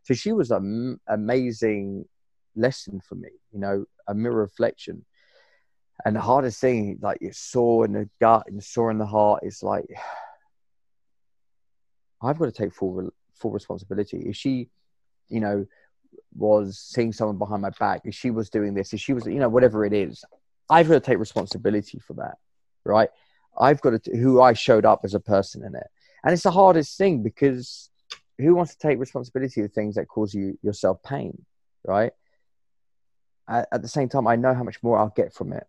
So 0.03 0.13
she 0.13 0.33
was 0.33 0.51
an 0.51 0.99
amazing 1.07 2.05
lesson 2.55 2.99
for 2.99 3.15
me, 3.15 3.29
you 3.53 3.59
know, 3.59 3.85
a 4.07 4.13
mirror 4.13 4.41
reflection. 4.41 5.05
And 6.05 6.15
the 6.15 6.21
hardest 6.21 6.59
thing, 6.59 6.99
like 7.01 7.19
you 7.21 7.31
saw 7.33 7.83
in 7.83 7.93
the 7.93 8.09
gut 8.19 8.43
and 8.47 8.61
saw 8.63 8.89
in 8.89 8.97
the 8.97 9.05
heart, 9.05 9.43
is 9.43 9.63
like 9.63 9.85
I've 12.21 12.39
got 12.39 12.45
to 12.45 12.51
take 12.51 12.73
full 12.73 13.09
full 13.35 13.51
responsibility. 13.51 14.23
If 14.25 14.35
she, 14.35 14.69
you 15.30 15.39
know, 15.39 15.65
was 16.36 16.80
seeing 16.80 17.11
someone 17.11 17.38
behind 17.38 17.61
my 17.61 17.71
back, 17.71 18.01
if 18.05 18.13
she 18.13 18.30
was 18.30 18.49
doing 18.49 18.73
this, 18.73 18.93
if 18.93 18.99
she 18.99 19.13
was, 19.13 19.25
you 19.25 19.39
know, 19.39 19.49
whatever 19.49 19.86
it 19.86 19.93
is, 19.93 20.23
I've 20.69 20.88
got 20.88 20.95
to 20.95 20.99
take 20.99 21.19
responsibility 21.19 21.99
for 21.99 22.13
that, 22.13 22.38
right? 22.86 23.09
I've 23.59 23.82
got 23.82 24.03
to 24.03 24.17
who 24.17 24.41
I 24.41 24.53
showed 24.53 24.86
up 24.86 25.01
as 25.03 25.13
a 25.13 25.19
person 25.19 25.63
in 25.63 25.75
it, 25.75 25.88
and 26.23 26.34
it's 26.34 26.43
the 26.43 26.51
hardest 26.51 26.97
thing 26.97 27.23
because 27.23 27.89
who 28.38 28.53
wants 28.53 28.75
to 28.75 28.88
take 28.88 28.99
responsibility 28.99 29.61
of 29.61 29.71
things 29.73 29.95
that 29.95 30.07
cause 30.07 30.34
you 30.34 30.59
yourself 30.61 31.01
pain, 31.03 31.45
right? 31.84 32.11
At, 33.49 33.67
at 33.71 33.82
the 33.82 33.88
same 33.88 34.09
time, 34.09 34.28
I 34.28 34.36
know 34.36 34.53
how 34.53 34.63
much 34.63 34.84
more 34.84 34.97
I'll 34.97 35.13
get 35.15 35.34
from 35.34 35.53
it. 35.53 35.65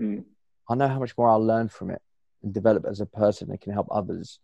Mm. 0.00 0.24
I 0.68 0.74
know 0.74 0.88
how 0.88 0.98
much 0.98 1.16
more 1.16 1.28
I'll 1.28 1.44
learn 1.44 1.68
from 1.68 1.90
it 1.90 2.02
and 2.42 2.52
develop 2.52 2.84
as 2.86 3.00
a 3.00 3.06
person 3.06 3.48
that 3.48 3.60
can 3.60 3.72
help 3.72 3.88
others. 3.90 4.38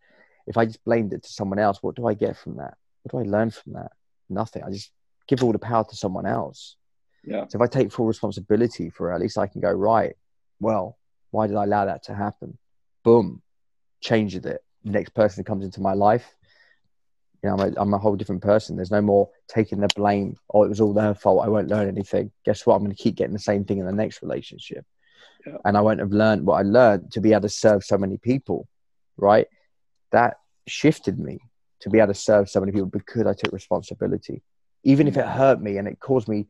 If 0.47 0.57
I 0.57 0.67
just 0.67 0.85
blamed 0.85 1.13
it 1.13 1.25
to 1.25 1.33
someone 1.33 1.59
else, 1.59 1.83
what 1.83 1.97
do 1.97 2.07
I 2.07 2.15
get 2.15 2.37
from 2.37 2.57
that? 2.57 2.77
What 3.03 3.13
do 3.13 3.29
I 3.29 3.31
learn 3.31 3.51
from 3.51 3.73
that? 3.75 3.93
Nothing. 4.29 4.63
I 4.65 4.71
just 4.71 4.91
give 5.29 5.43
all 5.43 5.53
the 5.53 5.59
power 5.59 5.85
to 5.85 5.97
someone 5.97 6.27
else. 6.27 6.77
Yeah. 7.25 7.47
So 7.49 7.57
if 7.57 7.63
I 7.63 7.67
take 7.67 7.93
full 7.93 8.07
responsibility 8.07 8.91
for 8.91 9.11
it, 9.11 9.15
at 9.15 9.21
least 9.21 9.39
I 9.39 9.47
can 9.47 9.61
go, 9.61 9.71
right, 9.71 10.15
well, 10.61 10.97
why 11.31 11.47
did 11.47 11.57
I 11.57 11.65
allow 11.65 11.85
that 11.87 12.05
to 12.05 12.15
happen? 12.15 12.57
Boom, 13.03 13.43
changed 14.01 14.47
it. 14.47 14.63
Next 14.85 15.11
person 15.11 15.43
that 15.43 15.49
comes 15.49 15.65
into 15.65 15.81
my 15.81 15.95
life, 15.95 16.37
you 17.43 17.51
know, 17.51 17.57
I'm 17.57 17.73
a, 17.73 17.81
I'm 17.81 17.95
a 17.95 17.99
whole 17.99 18.17
different 18.17 18.43
person. 18.43 18.77
There's 18.77 18.91
no 18.91 19.01
more 19.01 19.29
taking 19.49 19.81
the 19.81 19.89
blame. 19.95 20.37
Oh, 20.53 20.65
it 20.65 20.69
was 20.69 20.81
all 20.81 20.93
their 20.93 21.15
fault. 21.15 21.45
I 21.45 21.49
won't 21.49 21.69
learn 21.69 21.89
anything. 21.89 22.31
Guess 22.45 22.65
what? 22.65 22.75
I'm 22.75 22.83
going 22.83 22.95
to 22.95 23.03
keep 23.03 23.17
getting 23.17 23.35
the 23.35 23.39
same 23.41 23.65
thing 23.65 23.79
in 23.79 23.87
the 23.87 23.93
next 23.93 24.23
relationship. 24.23 24.85
Yeah. 25.47 25.59
And 25.65 25.77
I 25.77 25.81
won't 25.81 26.01
have 26.01 26.13
learned 26.13 26.47
what 26.47 26.59
I 26.59 26.63
learned 26.63 27.13
to 27.13 27.21
be 27.21 27.33
able 27.33 27.43
to 27.43 27.49
serve 27.49 27.85
so 27.85 27.99
many 27.99 28.17
people, 28.17 28.67
right? 29.17 29.47
That 30.13 30.39
shifted 30.67 31.19
me 31.19 31.39
to 31.81 31.91
be 31.91 31.99
able 31.99 32.13
to 32.13 32.19
serve 32.19 32.49
so 32.49 32.61
many 32.61 32.73
people 32.73 32.87
because 32.87 33.27
I 33.27 33.35
took 33.35 33.53
responsibility. 33.53 34.43
Even 34.85 35.09
if 35.09 35.17
it 35.17 35.25
mm. 35.25 35.33
hurt 35.33 35.61
me 35.61 35.79
and 35.79 35.89
it 35.89 36.01
caused 36.01 36.29
me 36.29 36.47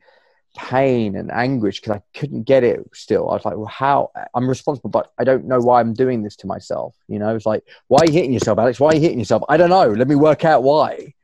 pain 0.57 1.17
and 1.17 1.31
anguish 1.31 1.81
because 1.81 1.97
I 1.97 2.19
couldn't 2.19 2.45
get 2.45 2.65
it 2.65 2.81
still. 2.95 3.29
I 3.31 3.35
was 3.35 3.45
like, 3.45 3.57
well, 3.57 3.67
how? 3.67 4.11
I'm 4.35 4.49
responsible, 4.49 4.91
but 4.91 5.13
I 5.19 5.25
don't 5.25 5.47
know 5.47 5.61
why 5.61 5.81
I'm 5.81 5.93
doing 5.93 6.23
this 6.23 6.37
to 6.37 6.47
myself. 6.47 6.97
You 7.09 7.19
know, 7.19 7.35
it's 7.35 7.47
like, 7.47 7.63
why 7.89 7.99
are 8.01 8.07
you 8.07 8.13
hitting 8.13 8.33
yourself, 8.33 8.59
Alex? 8.59 8.81
Why 8.81 8.91
are 8.91 8.95
you 8.95 9.01
hitting 9.01 9.19
yourself? 9.19 9.43
I 9.49 9.57
don't 9.57 9.71
know. 9.71 9.91
Let 9.91 10.09
me 10.09 10.15
work 10.15 10.45
out 10.45 10.63
why, 10.63 11.15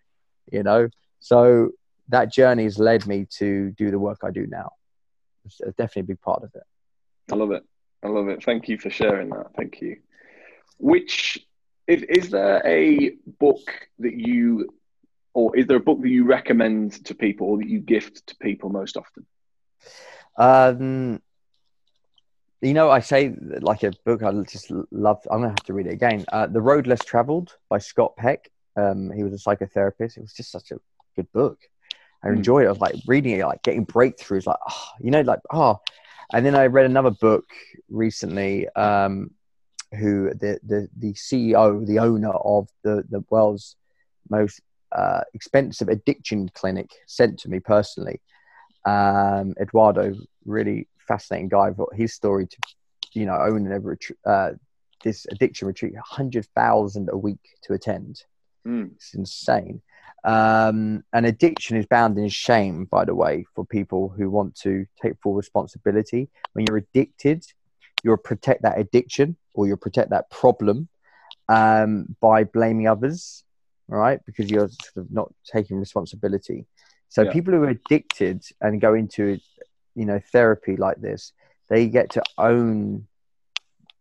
you 0.51 0.63
know? 0.63 0.89
So 1.21 1.71
that 2.09 2.33
journey 2.33 2.65
has 2.65 2.79
led 2.79 3.07
me 3.07 3.27
to 3.39 3.71
do 3.71 3.91
the 3.91 3.99
work 3.99 4.21
I 4.23 4.31
do 4.31 4.47
now. 4.47 4.73
It's 5.45 5.59
definitely 5.77 6.01
a 6.01 6.05
big 6.05 6.21
part 6.21 6.43
of 6.43 6.51
it. 6.55 6.63
I 7.33 7.37
love 7.37 7.53
it. 7.53 7.65
I 8.05 8.09
love 8.09 8.29
it. 8.29 8.45
Thank 8.45 8.69
you 8.69 8.79
for 8.79 8.91
sharing 8.91 9.31
that. 9.31 9.55
Thank 9.57 9.81
you. 9.81 9.97
Which 10.79 11.47
is, 11.87 12.03
is 12.03 12.31
there 12.31 12.63
a 12.67 13.11
book 13.39 13.89
that 13.99 14.15
you, 14.15 14.73
or 15.35 15.57
is 15.57 15.67
there 15.67 15.77
a 15.77 15.81
book 15.81 16.01
that 16.03 16.09
you 16.09 16.25
recommend 16.25 17.05
to 17.07 17.15
people 17.15 17.49
or 17.49 17.59
that 17.59 17.69
you 17.69 17.81
gift 17.81 18.27
to 18.29 18.37
people 18.37 18.71
most 18.71 18.97
often? 18.97 19.27
Um, 20.37 21.21
you 22.61 22.75
know, 22.75 22.91
I 22.91 23.01
say 23.01 23.35
like 23.61 23.83
a 23.83 23.93
book 24.05 24.23
I 24.23 24.33
just 24.43 24.71
love. 24.91 25.21
I'm 25.31 25.41
gonna 25.41 25.51
have 25.51 25.65
to 25.65 25.75
read 25.75 25.87
it 25.87 25.93
again. 25.93 26.25
Uh, 26.33 26.47
the 26.47 26.61
Road 26.61 26.87
Less 26.87 27.05
Traveled 27.05 27.57
by 27.69 27.79
Scott 27.79 28.17
Peck. 28.17 28.51
Um, 28.77 29.11
he 29.13 29.25
was 29.25 29.33
a 29.35 29.37
psychotherapist. 29.51 30.17
It 30.17 30.23
was 30.23 30.33
just 30.33 30.53
such 30.53 30.71
a 30.71 30.79
good 31.17 31.31
book. 31.33 31.59
I 32.25 32.29
Mm. 32.29 32.37
enjoyed 32.37 32.65
it. 32.65 32.69
I 32.69 32.71
was 32.71 32.81
like 32.81 32.95
reading 33.07 33.39
it, 33.39 33.45
like 33.45 33.63
getting 33.63 33.85
breakthroughs, 33.85 34.47
like 34.47 34.59
oh, 34.69 34.89
you 35.01 35.11
know, 35.11 35.23
like 35.23 35.41
oh. 35.53 35.81
And 36.33 36.47
then 36.47 36.55
I 36.55 36.67
read 36.67 36.87
another 36.87 37.11
book 37.11 37.45
recently. 37.91 38.69
Um, 38.71 39.33
who 39.99 40.31
the 40.31 40.59
the 40.67 40.89
the 40.97 41.13
CEO, 41.13 41.87
the 41.87 41.99
owner 41.99 42.31
of 42.33 42.69
the 42.83 43.05
the 43.09 43.25
world's 43.31 43.77
most 44.29 44.61
uh, 44.93 45.23
expensive 45.35 45.89
addiction 45.89 46.49
clinic, 46.55 46.91
sent 47.07 47.39
to 47.41 47.49
me 47.49 47.61
personally. 47.61 48.21
Um, 48.85 49.55
Eduardo, 49.61 50.15
really 50.45 50.89
fascinating 51.07 51.49
guy. 51.49 51.71
His 51.93 52.15
story 52.15 52.47
to, 52.47 52.57
you 53.13 53.27
know, 53.27 53.37
own 53.37 53.67
and 53.67 53.73
ever 53.73 53.99
uh, 54.25 54.51
this 55.03 55.27
addiction 55.31 55.69
retreat, 55.69 55.95
hundred 55.99 56.47
thousand 56.55 57.09
a 57.11 57.17
week 57.17 57.41
to 57.65 57.75
attend. 57.75 58.23
Mm. 58.67 58.93
It's 58.95 59.15
insane. 59.15 59.83
Um, 60.25 61.03
and 61.13 61.27
addiction 61.27 61.77
is 61.77 61.87
bound 61.87 62.17
in 62.17 62.29
shame, 62.29 62.85
by 62.85 63.05
the 63.05 63.15
way, 63.15 63.45
for 63.55 63.65
people 63.65 64.09
who 64.09 64.31
want 64.31 64.55
to 64.61 64.87
take 65.01 65.15
full 65.21 65.35
responsibility. 65.35 66.29
When 66.53 66.67
you're 66.67 66.79
addicted, 66.79 67.45
you'll 68.03 68.17
protect 68.17 68.63
that 68.63 68.79
addiction 68.79 69.37
or 69.55 69.67
you'll 69.67 69.77
protect 69.77 70.11
that 70.11 70.31
problem 70.31 70.89
um, 71.49 72.17
by 72.21 72.45
blaming 72.45 72.89
others, 72.89 73.45
right? 73.89 74.21
Because 74.27 74.51
you're 74.51 74.69
sort 74.69 75.07
of 75.07 75.13
not 75.13 75.33
taking 75.45 75.79
responsibility. 75.79 76.67
So 77.09 77.23
Yeah. 77.23 77.33
people 77.33 77.53
who 77.55 77.63
are 77.65 77.69
addicted 77.69 78.43
and 78.61 78.81
go 78.81 78.95
into, 78.95 79.39
you 79.95 80.05
know, 80.07 80.21
therapy 80.33 80.77
like 80.77 81.01
this, 81.01 81.33
they 81.69 81.89
get 81.89 82.11
to 82.11 82.23
own, 82.39 83.07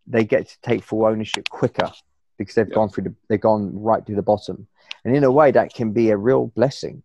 they 0.08 0.24
get 0.24 0.47
to 0.47 0.58
take 0.62 0.84
full 0.84 1.06
ownership 1.06 1.49
quicker 1.49 1.91
because 2.38 2.56
they've 2.56 2.68
Yeah. 2.70 2.76
gone 2.76 2.89
through 2.89 3.04
the, 3.06 3.16
they've 3.28 3.41
gone 3.41 3.78
right 3.80 4.06
to 4.06 4.16
the 4.16 4.22
bottom. 4.22 4.68
And 5.04 5.16
in 5.16 5.24
a 5.24 5.32
way, 5.32 5.52
that 5.52 5.74
can 5.74 5.91
be 5.91 6.10
a 6.10 6.18
real 6.18 6.47
blessing 6.47 7.04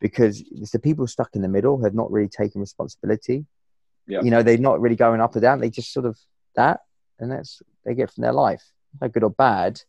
because 0.00 0.42
it's 0.50 0.72
the 0.72 0.78
people 0.78 1.06
stuck 1.06 1.34
in 1.34 1.42
the 1.42 1.48
middle 1.48 1.76
who 1.76 1.84
have 1.84 1.94
not 1.94 2.10
really 2.10 2.28
taken 2.28 2.60
responsibility. 2.60 3.46
Yeah. 4.06 4.22
You 4.22 4.30
know, 4.30 4.42
they're 4.42 4.58
not 4.58 4.80
really 4.80 4.96
going 4.96 5.20
up 5.20 5.36
or 5.36 5.40
down. 5.40 5.60
They 5.60 5.70
just 5.70 5.92
sort 5.92 6.06
of 6.06 6.18
that, 6.56 6.80
and 7.18 7.30
that's 7.30 7.62
they 7.84 7.94
get 7.94 8.10
from 8.10 8.22
their 8.22 8.32
life. 8.32 8.62
No 9.00 9.08
good 9.08 9.24
or 9.24 9.30
bad, 9.30 9.80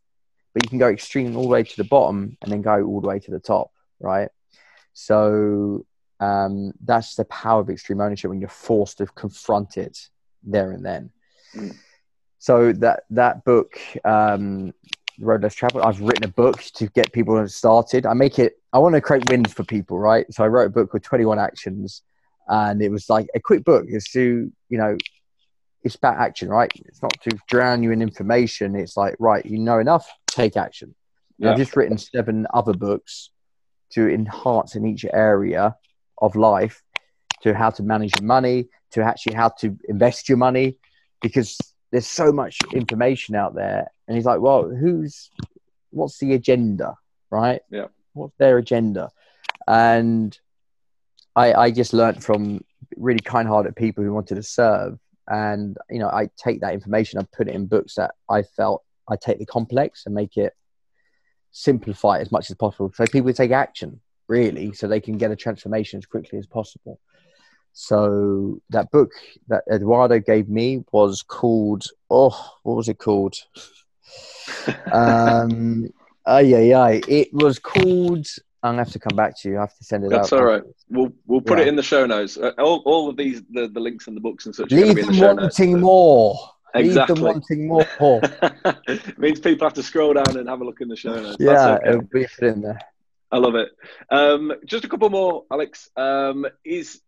but 0.54 0.64
you 0.64 0.70
can 0.70 0.78
go 0.78 0.90
extreme 0.90 1.36
all 1.36 1.44
the 1.44 1.50
way 1.50 1.64
to 1.64 1.78
the 1.78 1.84
bottom 1.84 2.38
and 2.42 2.52
then 2.52 2.62
go 2.62 2.84
all 2.84 3.02
the 3.02 3.08
way 3.08 3.20
to 3.20 3.32
the 3.32 3.40
top, 3.40 3.72
right? 4.00 4.30
So 4.94 5.86
um, 6.20 6.74
that's 6.84 7.16
the 7.16 7.26
power 7.26 7.62
of 7.62 7.70
extreme 7.70 8.02
ownership 8.02 8.30
when 8.30 8.40
you're 8.40 8.50
forced 8.50 9.00
to 9.00 9.08
confront 9.08 9.78
it 9.78 10.10
there 10.44 10.72
and 10.72 10.86
then. 10.86 11.12
So 12.40 12.74
that 12.74 13.04
that 13.12 13.44
book, 13.46 13.80
um, 14.06 14.74
Road 15.20 15.44
Less 15.44 15.56
Traveled, 15.56 15.86
I've 15.86 16.02
written 16.02 16.26
a 16.26 16.34
book 16.34 16.62
to 16.76 16.88
get 16.88 17.12
people 17.12 17.48
started. 17.48 18.06
I 18.06 18.14
make 18.14 18.40
it. 18.40 18.58
I 18.72 18.80
want 18.80 18.96
to 18.96 19.02
create 19.02 19.30
wins 19.30 19.54
for 19.54 19.64
people, 19.64 19.98
right? 19.98 20.26
So 20.34 20.44
I 20.44 20.48
wrote 20.48 20.68
a 20.68 20.70
book 20.70 20.94
with 20.94 21.04
21 21.04 21.40
actions, 21.40 22.02
and 22.48 22.82
it 22.82 22.90
was 22.90 23.10
like 23.10 23.28
a 23.36 23.40
quick 23.40 23.64
book. 23.64 23.86
It's 23.88 24.12
to 24.12 24.52
you 24.70 24.78
know, 24.78 24.98
it's 25.84 25.96
about 25.96 26.18
action, 26.18 26.50
right? 26.50 26.72
It's 26.86 27.02
not 27.02 27.14
to 27.22 27.38
drown 27.48 27.84
you 27.84 27.92
in 27.92 28.02
information. 28.02 28.76
It's 28.76 28.96
like 28.96 29.16
right, 29.20 29.46
you 29.46 29.60
know 29.60 29.80
enough, 29.80 30.10
take 30.28 30.58
action. 30.58 30.96
And 31.40 31.50
I've 31.50 31.58
just 31.58 31.76
written 31.76 31.98
seven 31.98 32.48
other 32.54 32.74
books 32.74 33.30
to 33.92 34.08
enhance 34.08 34.76
in 34.76 34.86
each 34.86 35.06
area 35.12 35.76
of 36.20 36.36
life 36.36 36.82
to 37.42 37.54
how 37.54 37.70
to 37.72 37.84
manage 37.84 38.14
your 38.20 38.26
money, 38.26 38.70
to 38.92 39.04
actually 39.04 39.36
how 39.36 39.50
to 39.50 39.78
invest 39.90 40.30
your 40.30 40.38
money, 40.38 40.78
because 41.22 41.58
there's 41.92 42.08
so 42.08 42.32
much 42.32 42.60
information 42.74 43.36
out 43.36 43.56
there. 43.56 43.92
And 44.08 44.16
he's 44.16 44.26
like, 44.26 44.40
well, 44.40 44.70
who's, 44.70 45.30
what's 45.90 46.18
the 46.20 46.34
agenda, 46.34 46.96
right? 47.30 47.62
Yeah. 47.70 47.88
What's 48.14 48.36
their 48.38 48.58
agenda? 48.58 49.10
And 49.68 50.38
I, 51.36 51.54
I 51.54 51.72
just 51.72 51.94
learned 51.94 52.24
from 52.24 52.64
really 52.96 53.20
kind-hearted 53.20 53.76
people 53.76 54.04
who 54.04 54.14
wanted 54.14 54.36
to 54.36 54.44
serve. 54.44 54.98
And, 55.28 55.78
you 55.90 56.00
know, 56.00 56.10
I 56.10 56.30
take 56.38 56.62
that 56.62 56.74
information, 56.74 57.20
I 57.20 57.28
put 57.36 57.48
it 57.48 57.56
in 57.56 57.66
books 57.66 57.96
that 57.96 58.12
I 58.30 58.44
felt 58.44 58.84
I 59.10 59.16
take 59.16 59.40
the 59.40 59.46
complex 59.46 60.06
and 60.06 60.16
make 60.16 60.38
it 60.38 60.54
simplify 61.52 62.18
it 62.18 62.22
as 62.22 62.32
much 62.32 62.50
as 62.50 62.56
possible. 62.58 62.92
So 62.94 63.06
people 63.06 63.32
take 63.34 63.52
action 63.52 64.02
really 64.28 64.74
so 64.74 64.88
they 64.88 65.00
can 65.00 65.18
get 65.18 65.32
a 65.32 65.36
transformation 65.36 65.98
as 65.98 66.06
quickly 66.06 66.40
as 66.40 66.48
possible. 66.48 67.00
So 67.74 68.62
that 68.70 68.92
book 68.92 69.12
that 69.48 69.64
eduardo 69.72 70.20
gave 70.20 70.48
me 70.48 70.84
was 70.92 71.24
called 71.24 71.86
oh 72.10 72.52
what 72.64 72.76
was 72.76 72.90
it 72.90 73.00
called? 73.00 73.36
Um 74.92 75.90
oh 76.26 76.38
yeah 76.38 76.60
yeah 76.60 77.00
it 77.08 77.34
was 77.34 77.58
called 77.58 78.28
i'm 78.64 78.72
gonna 78.72 78.84
have 78.84 78.92
to 78.92 79.00
come 79.00 79.16
back 79.16 79.38
to 79.40 79.50
you 79.50 79.58
i 79.58 79.62
have 79.62 79.76
to 79.78 79.84
send 79.84 80.04
it 80.04 80.10
That's 80.10 80.32
out 80.34 80.38
That's 80.38 80.42
all 80.42 80.46
right. 80.46 80.64
We'll 80.90 81.12
we'll 81.28 81.42
put 81.42 81.58
Yeah. 81.60 81.66
it 81.66 81.68
in 81.70 81.76
the 81.76 81.84
show 81.84 82.06
notes. 82.06 82.38
Uh, 82.38 82.52
all, 82.58 82.82
all 82.86 83.10
of 83.10 83.18
these 83.18 83.42
the, 83.52 83.68
the 83.68 83.80
links 83.80 84.08
and 84.08 84.16
the 84.16 84.22
books 84.22 84.46
and 84.46 84.56
such. 84.56 84.72
leave 84.72 84.90
in 84.90 84.96
the 84.96 85.02
them 85.04 85.14
show 85.14 85.34
notes. 85.34 85.60
wanting 85.60 85.80
more 85.80 86.38
Exactly. 86.76 87.16
Leave 87.16 87.24
them 87.24 87.34
wanting 87.34 87.68
more. 87.68 88.22
it 88.88 89.18
means 89.20 89.40
people 89.40 89.68
have 89.68 89.74
to 89.76 89.84
scroll 89.84 90.14
down 90.14 90.38
and 90.38 90.50
have 90.50 90.62
a 90.62 90.64
look 90.66 90.82
in 90.82 90.88
the 90.88 90.96
show 90.96 91.14
notes. 91.14 91.38
Yeah, 91.40 91.76
okay. 91.76 91.90
it'll 91.90 92.02
be 92.02 92.26
in 92.42 92.62
there. 92.62 92.80
I 93.32 93.38
love 93.38 93.54
it. 93.56 93.70
Um, 94.10 94.52
just 94.66 94.84
a 94.84 94.90
couple 94.90 95.10
more, 95.12 95.44
Alex. 95.52 95.90
Um, 95.96 96.48
is 96.66 97.00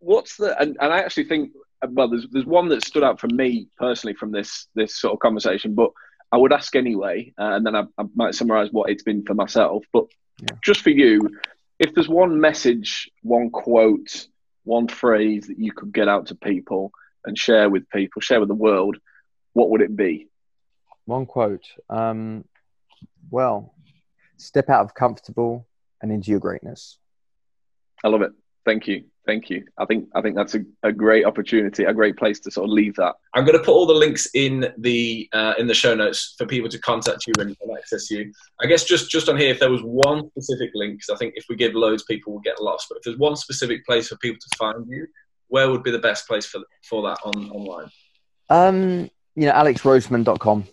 what's 0.00 0.36
the 0.36 0.58
and, 0.60 0.76
and 0.80 0.92
I 0.92 0.98
actually 0.98 1.24
think 1.24 1.52
well, 1.90 2.08
there's 2.08 2.26
there's 2.30 2.44
one 2.46 2.68
that 2.68 2.84
stood 2.84 3.04
out 3.04 3.18
for 3.20 3.28
me 3.28 3.68
personally 3.78 4.14
from 4.14 4.32
this 4.32 4.66
this 4.74 4.94
sort 4.96 5.14
of 5.14 5.20
conversation, 5.20 5.74
but 5.74 5.90
I 6.32 6.36
would 6.36 6.52
ask 6.52 6.74
anyway, 6.76 7.32
uh, 7.38 7.52
and 7.54 7.64
then 7.66 7.74
I, 7.76 7.84
I 7.98 8.04
might 8.14 8.34
summarise 8.34 8.68
what 8.70 8.90
it's 8.90 9.02
been 9.02 9.24
for 9.24 9.34
myself. 9.34 9.84
But 9.92 10.04
yeah. 10.40 10.56
just 10.62 10.82
for 10.82 10.90
you, 10.90 11.38
if 11.78 11.94
there's 11.94 12.08
one 12.08 12.40
message, 12.40 13.10
one 13.22 13.50
quote, 13.50 14.26
one 14.64 14.88
phrase 14.88 15.46
that 15.46 15.58
you 15.58 15.72
could 15.72 15.92
get 15.92 16.08
out 16.08 16.26
to 16.26 16.34
people 16.34 16.90
and 17.24 17.36
share 17.36 17.68
with 17.68 17.88
people, 17.90 18.20
share 18.20 18.40
with 18.40 18.48
the 18.48 18.54
world, 18.54 18.96
what 19.52 19.70
would 19.70 19.80
it 19.80 19.96
be? 19.96 20.28
One 21.04 21.26
quote. 21.26 21.64
Um, 21.88 22.44
well, 23.30 23.74
step 24.36 24.68
out 24.68 24.84
of 24.84 24.94
comfortable 24.94 25.66
and 26.02 26.12
into 26.12 26.30
your 26.30 26.40
greatness. 26.40 26.98
I 28.04 28.08
love 28.08 28.22
it. 28.22 28.32
Thank 28.64 28.86
you. 28.88 29.04
Thank 29.26 29.50
you. 29.50 29.64
I 29.76 29.84
think 29.86 30.08
I 30.14 30.22
think 30.22 30.36
that's 30.36 30.54
a, 30.54 30.60
a 30.84 30.92
great 30.92 31.26
opportunity, 31.26 31.82
a 31.82 31.92
great 31.92 32.16
place 32.16 32.38
to 32.40 32.50
sort 32.50 32.66
of 32.66 32.70
leave 32.70 32.94
that. 32.94 33.16
I'm 33.34 33.44
going 33.44 33.58
to 33.58 33.64
put 33.64 33.74
all 33.74 33.84
the 33.84 33.92
links 33.92 34.28
in 34.34 34.72
the 34.78 35.28
uh, 35.32 35.54
in 35.58 35.66
the 35.66 35.74
show 35.74 35.96
notes 35.96 36.36
for 36.38 36.46
people 36.46 36.70
to 36.70 36.78
contact 36.78 37.26
you 37.26 37.32
and, 37.40 37.56
and, 37.60 37.76
access 37.76 38.08
you. 38.08 38.32
I 38.60 38.66
guess 38.66 38.84
just 38.84 39.10
just 39.10 39.28
on 39.28 39.36
here, 39.36 39.50
if 39.50 39.58
there 39.58 39.70
was 39.70 39.82
one 39.82 40.30
specific 40.30 40.70
link, 40.74 40.94
because 40.94 41.10
I 41.10 41.16
think 41.18 41.34
if 41.36 41.46
we 41.48 41.56
give 41.56 41.74
loads, 41.74 42.04
people 42.04 42.34
will 42.34 42.40
get 42.40 42.62
lost. 42.62 42.86
But 42.88 42.98
if 42.98 43.02
there's 43.02 43.18
one 43.18 43.34
specific 43.34 43.84
place 43.84 44.08
for 44.08 44.16
people 44.18 44.38
to 44.40 44.56
find 44.56 44.86
you, 44.88 45.08
where 45.48 45.68
would 45.72 45.82
be 45.82 45.90
the 45.90 45.98
best 45.98 46.28
place 46.28 46.46
for 46.46 46.60
for 46.88 47.02
that 47.02 47.18
on 47.24 47.50
online? 47.50 47.90
Um, 48.48 49.10
you 49.34 49.46
know, 49.46 49.52
alexroseman.com. 49.54 50.68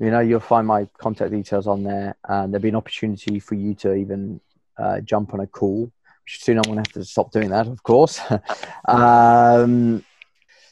You 0.00 0.10
know, 0.12 0.20
you'll 0.20 0.38
find 0.38 0.64
my 0.64 0.86
contact 0.96 1.32
details 1.32 1.66
on 1.66 1.82
there, 1.82 2.16
and 2.28 2.54
there'll 2.54 2.62
be 2.62 2.68
an 2.68 2.76
opportunity 2.76 3.40
for 3.40 3.56
you 3.56 3.74
to 3.74 3.94
even 3.94 4.40
uh, 4.78 5.00
jump 5.00 5.34
on 5.34 5.40
a 5.40 5.46
call 5.48 5.90
soon 6.28 6.58
I'm 6.58 6.62
going 6.64 6.76
to 6.76 6.88
have 6.88 6.92
to 6.92 7.04
stop 7.04 7.32
doing 7.32 7.50
that, 7.50 7.66
of 7.66 7.82
course. 7.82 8.20
um, 8.88 10.04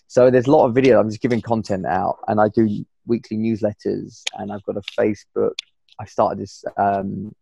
so 0.07 0.31
there's 0.31 0.47
a 0.47 0.51
lot 0.51 0.67
of 0.67 0.75
video. 0.75 1.01
I'm 1.01 1.09
just 1.09 1.21
giving 1.21 1.41
content 1.41 1.87
out, 1.87 2.19
and 2.29 2.41
I 2.41 2.49
do 2.49 2.85
weekly 3.07 3.37
newsletters, 3.37 4.23
and 4.35 4.53
I've 4.53 4.63
got 4.65 4.77
a 4.77 4.83
Facebook. 4.99 5.55
I 5.99 6.05
started 6.05 6.39
this 6.39 6.65
um, 6.77 7.35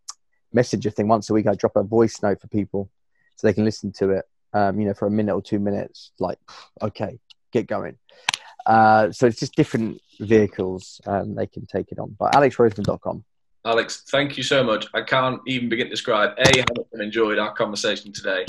messenger 0.52 0.90
thing 0.90 1.08
once 1.08 1.28
a 1.30 1.34
week. 1.34 1.46
I 1.46 1.54
drop 1.54 1.76
a 1.76 1.82
voice 1.82 2.22
note 2.22 2.40
for 2.40 2.48
people 2.48 2.90
so 3.36 3.46
they 3.46 3.52
can 3.52 3.64
listen 3.64 3.92
to 3.98 4.10
it. 4.10 4.24
Um, 4.52 4.78
you 4.78 4.86
know, 4.86 4.94
for 4.94 5.06
a 5.06 5.10
minute 5.10 5.34
or 5.34 5.42
two 5.42 5.58
minutes. 5.58 6.12
Like, 6.20 6.38
okay, 6.80 7.18
get 7.52 7.66
going. 7.66 7.98
Uh, 8.64 9.10
so 9.10 9.26
it's 9.26 9.40
just 9.40 9.56
different 9.56 10.00
vehicles 10.20 11.00
um, 11.06 11.34
they 11.34 11.46
can 11.46 11.66
take 11.66 11.90
it 11.90 11.98
on. 11.98 12.16
But 12.18 12.32
alexroseman.com. 12.32 13.24
Alex, 13.66 14.04
thank 14.10 14.36
you 14.36 14.42
so 14.42 14.62
much. 14.62 14.86
I 14.92 15.00
can't 15.00 15.40
even 15.46 15.70
begin 15.70 15.86
to 15.86 15.90
describe 15.90 16.34
A, 16.38 16.58
how 16.58 16.66
much 16.76 16.86
I 16.98 17.02
enjoyed 17.02 17.38
our 17.38 17.54
conversation 17.54 18.12
today, 18.12 18.44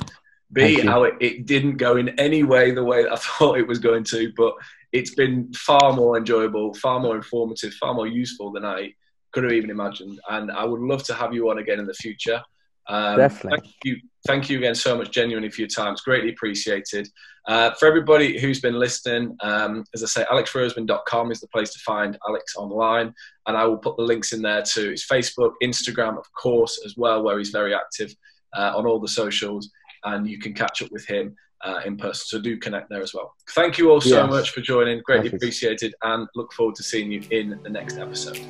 B, 0.51 0.81
how 0.81 1.03
it, 1.03 1.13
it 1.21 1.45
didn't 1.45 1.77
go 1.77 1.95
in 1.95 2.09
any 2.19 2.43
way 2.43 2.71
the 2.71 2.83
way 2.83 3.03
that 3.03 3.13
I 3.13 3.15
thought 3.37 3.57
it 3.57 3.67
was 3.67 3.79
going 3.79 4.03
to, 4.05 4.33
but 4.35 4.53
it's 4.91 5.15
been 5.15 5.53
far 5.53 5.93
more 5.93 6.17
enjoyable, 6.17 6.73
far 6.73 6.99
more 6.99 7.15
informative, 7.15 7.73
far 7.75 7.93
more 7.93 8.07
useful 8.07 8.51
than 8.51 8.65
I 8.65 8.93
could 9.31 9.45
have 9.45 9.53
even 9.53 9.69
imagined. 9.69 10.19
And 10.29 10.51
I 10.51 10.65
would 10.65 10.81
love 10.81 11.03
to 11.05 11.13
have 11.13 11.33
you 11.33 11.49
on 11.49 11.59
again 11.59 11.79
in 11.79 11.85
the 11.85 11.93
future. 11.93 12.41
Um, 12.87 13.17
Definitely. 13.17 13.59
Thank 13.59 13.75
you, 13.83 13.97
thank 14.27 14.49
you 14.49 14.57
again 14.57 14.75
so 14.75 14.97
much, 14.97 15.11
genuinely, 15.11 15.49
for 15.49 15.61
your 15.61 15.67
time. 15.67 15.93
It's 15.93 16.01
greatly 16.01 16.29
appreciated. 16.29 17.09
Uh, 17.47 17.71
for 17.75 17.87
everybody 17.87 18.39
who's 18.39 18.59
been 18.59 18.77
listening, 18.79 19.35
um, 19.41 19.83
as 19.93 20.03
I 20.03 20.07
say, 20.07 20.25
alexroseman.com 20.31 21.31
is 21.31 21.39
the 21.39 21.47
place 21.47 21.71
to 21.73 21.79
find 21.79 22.17
Alex 22.27 22.55
online. 22.55 23.13
And 23.45 23.55
I 23.55 23.65
will 23.65 23.77
put 23.77 23.97
the 23.97 24.03
links 24.03 24.33
in 24.33 24.41
there 24.41 24.63
to 24.63 24.91
his 24.91 25.05
Facebook, 25.05 25.53
Instagram, 25.61 26.17
of 26.17 26.25
course, 26.33 26.81
as 26.85 26.95
well, 26.97 27.23
where 27.23 27.37
he's 27.37 27.49
very 27.49 27.75
active 27.75 28.15
uh, 28.53 28.73
on 28.75 28.87
all 28.87 28.99
the 28.99 29.07
socials. 29.07 29.69
And 30.03 30.27
you 30.27 30.39
can 30.39 30.53
catch 30.53 30.81
up 30.81 30.91
with 30.91 31.05
him 31.07 31.35
uh, 31.63 31.81
in 31.85 31.97
person. 31.97 32.25
So 32.27 32.41
do 32.41 32.57
connect 32.57 32.89
there 32.89 33.01
as 33.01 33.13
well. 33.13 33.35
Thank 33.51 33.77
you 33.77 33.91
all 33.91 34.01
so 34.01 34.21
yes. 34.21 34.29
much 34.29 34.49
for 34.51 34.61
joining. 34.61 35.01
Greatly 35.03 35.29
appreciated. 35.31 35.93
And 36.03 36.27
look 36.35 36.51
forward 36.53 36.75
to 36.75 36.83
seeing 36.83 37.11
you 37.11 37.21
in 37.29 37.59
the 37.63 37.69
next 37.69 37.97
episode. 37.97 38.43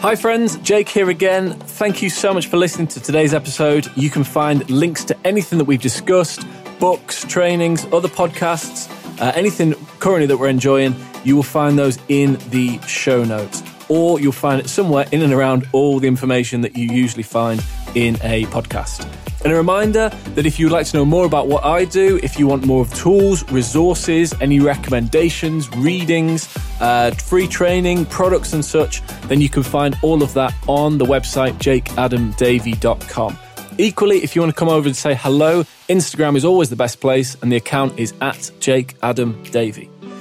Hi, 0.00 0.14
friends, 0.14 0.56
Jake 0.58 0.88
here 0.88 1.10
again. 1.10 1.54
Thank 1.54 2.00
you 2.00 2.10
so 2.10 2.32
much 2.32 2.46
for 2.46 2.58
listening 2.58 2.86
to 2.88 3.00
today's 3.00 3.34
episode. 3.34 3.88
You 3.96 4.08
can 4.08 4.22
find 4.22 4.68
links 4.70 5.04
to 5.04 5.16
anything 5.24 5.58
that 5.58 5.64
we've 5.64 5.80
discussed 5.80 6.46
books, 6.78 7.24
trainings, 7.24 7.84
other 7.86 8.06
podcasts, 8.08 8.88
uh, 9.20 9.32
anything 9.34 9.74
currently 9.98 10.26
that 10.26 10.36
we're 10.36 10.48
enjoying. 10.48 10.94
You 11.24 11.34
will 11.34 11.42
find 11.42 11.76
those 11.76 11.98
in 12.08 12.34
the 12.50 12.78
show 12.82 13.24
notes, 13.24 13.64
or 13.88 14.20
you'll 14.20 14.30
find 14.30 14.60
it 14.60 14.68
somewhere 14.68 15.06
in 15.10 15.22
and 15.22 15.32
around 15.32 15.66
all 15.72 15.98
the 15.98 16.06
information 16.06 16.60
that 16.60 16.76
you 16.76 16.88
usually 16.88 17.24
find 17.24 17.64
in 17.96 18.14
a 18.22 18.44
podcast. 18.46 19.08
And 19.46 19.52
a 19.52 19.56
reminder 19.58 20.08
that 20.34 20.44
if 20.44 20.58
you'd 20.58 20.72
like 20.72 20.86
to 20.86 20.96
know 20.96 21.04
more 21.04 21.24
about 21.24 21.46
what 21.46 21.64
I 21.64 21.84
do, 21.84 22.18
if 22.20 22.36
you 22.36 22.48
want 22.48 22.66
more 22.66 22.82
of 22.82 22.92
tools, 22.94 23.48
resources, 23.52 24.34
any 24.40 24.58
recommendations, 24.58 25.70
readings, 25.76 26.52
uh, 26.80 27.12
free 27.12 27.46
training, 27.46 28.06
products, 28.06 28.54
and 28.54 28.64
such, 28.64 29.06
then 29.28 29.40
you 29.40 29.48
can 29.48 29.62
find 29.62 29.96
all 30.02 30.24
of 30.24 30.34
that 30.34 30.52
on 30.66 30.98
the 30.98 31.04
website 31.04 31.52
jakeadamdavy.com. 31.58 33.38
Equally, 33.78 34.24
if 34.24 34.34
you 34.34 34.42
want 34.42 34.52
to 34.52 34.58
come 34.58 34.68
over 34.68 34.88
and 34.88 34.96
say 34.96 35.14
hello, 35.14 35.62
Instagram 35.88 36.36
is 36.36 36.44
always 36.44 36.68
the 36.68 36.74
best 36.74 37.00
place, 37.00 37.36
and 37.40 37.52
the 37.52 37.56
account 37.56 37.96
is 38.00 38.14
at 38.20 38.50
Jake 38.58 38.96
Adam 39.00 39.40
Davey. 39.52 39.88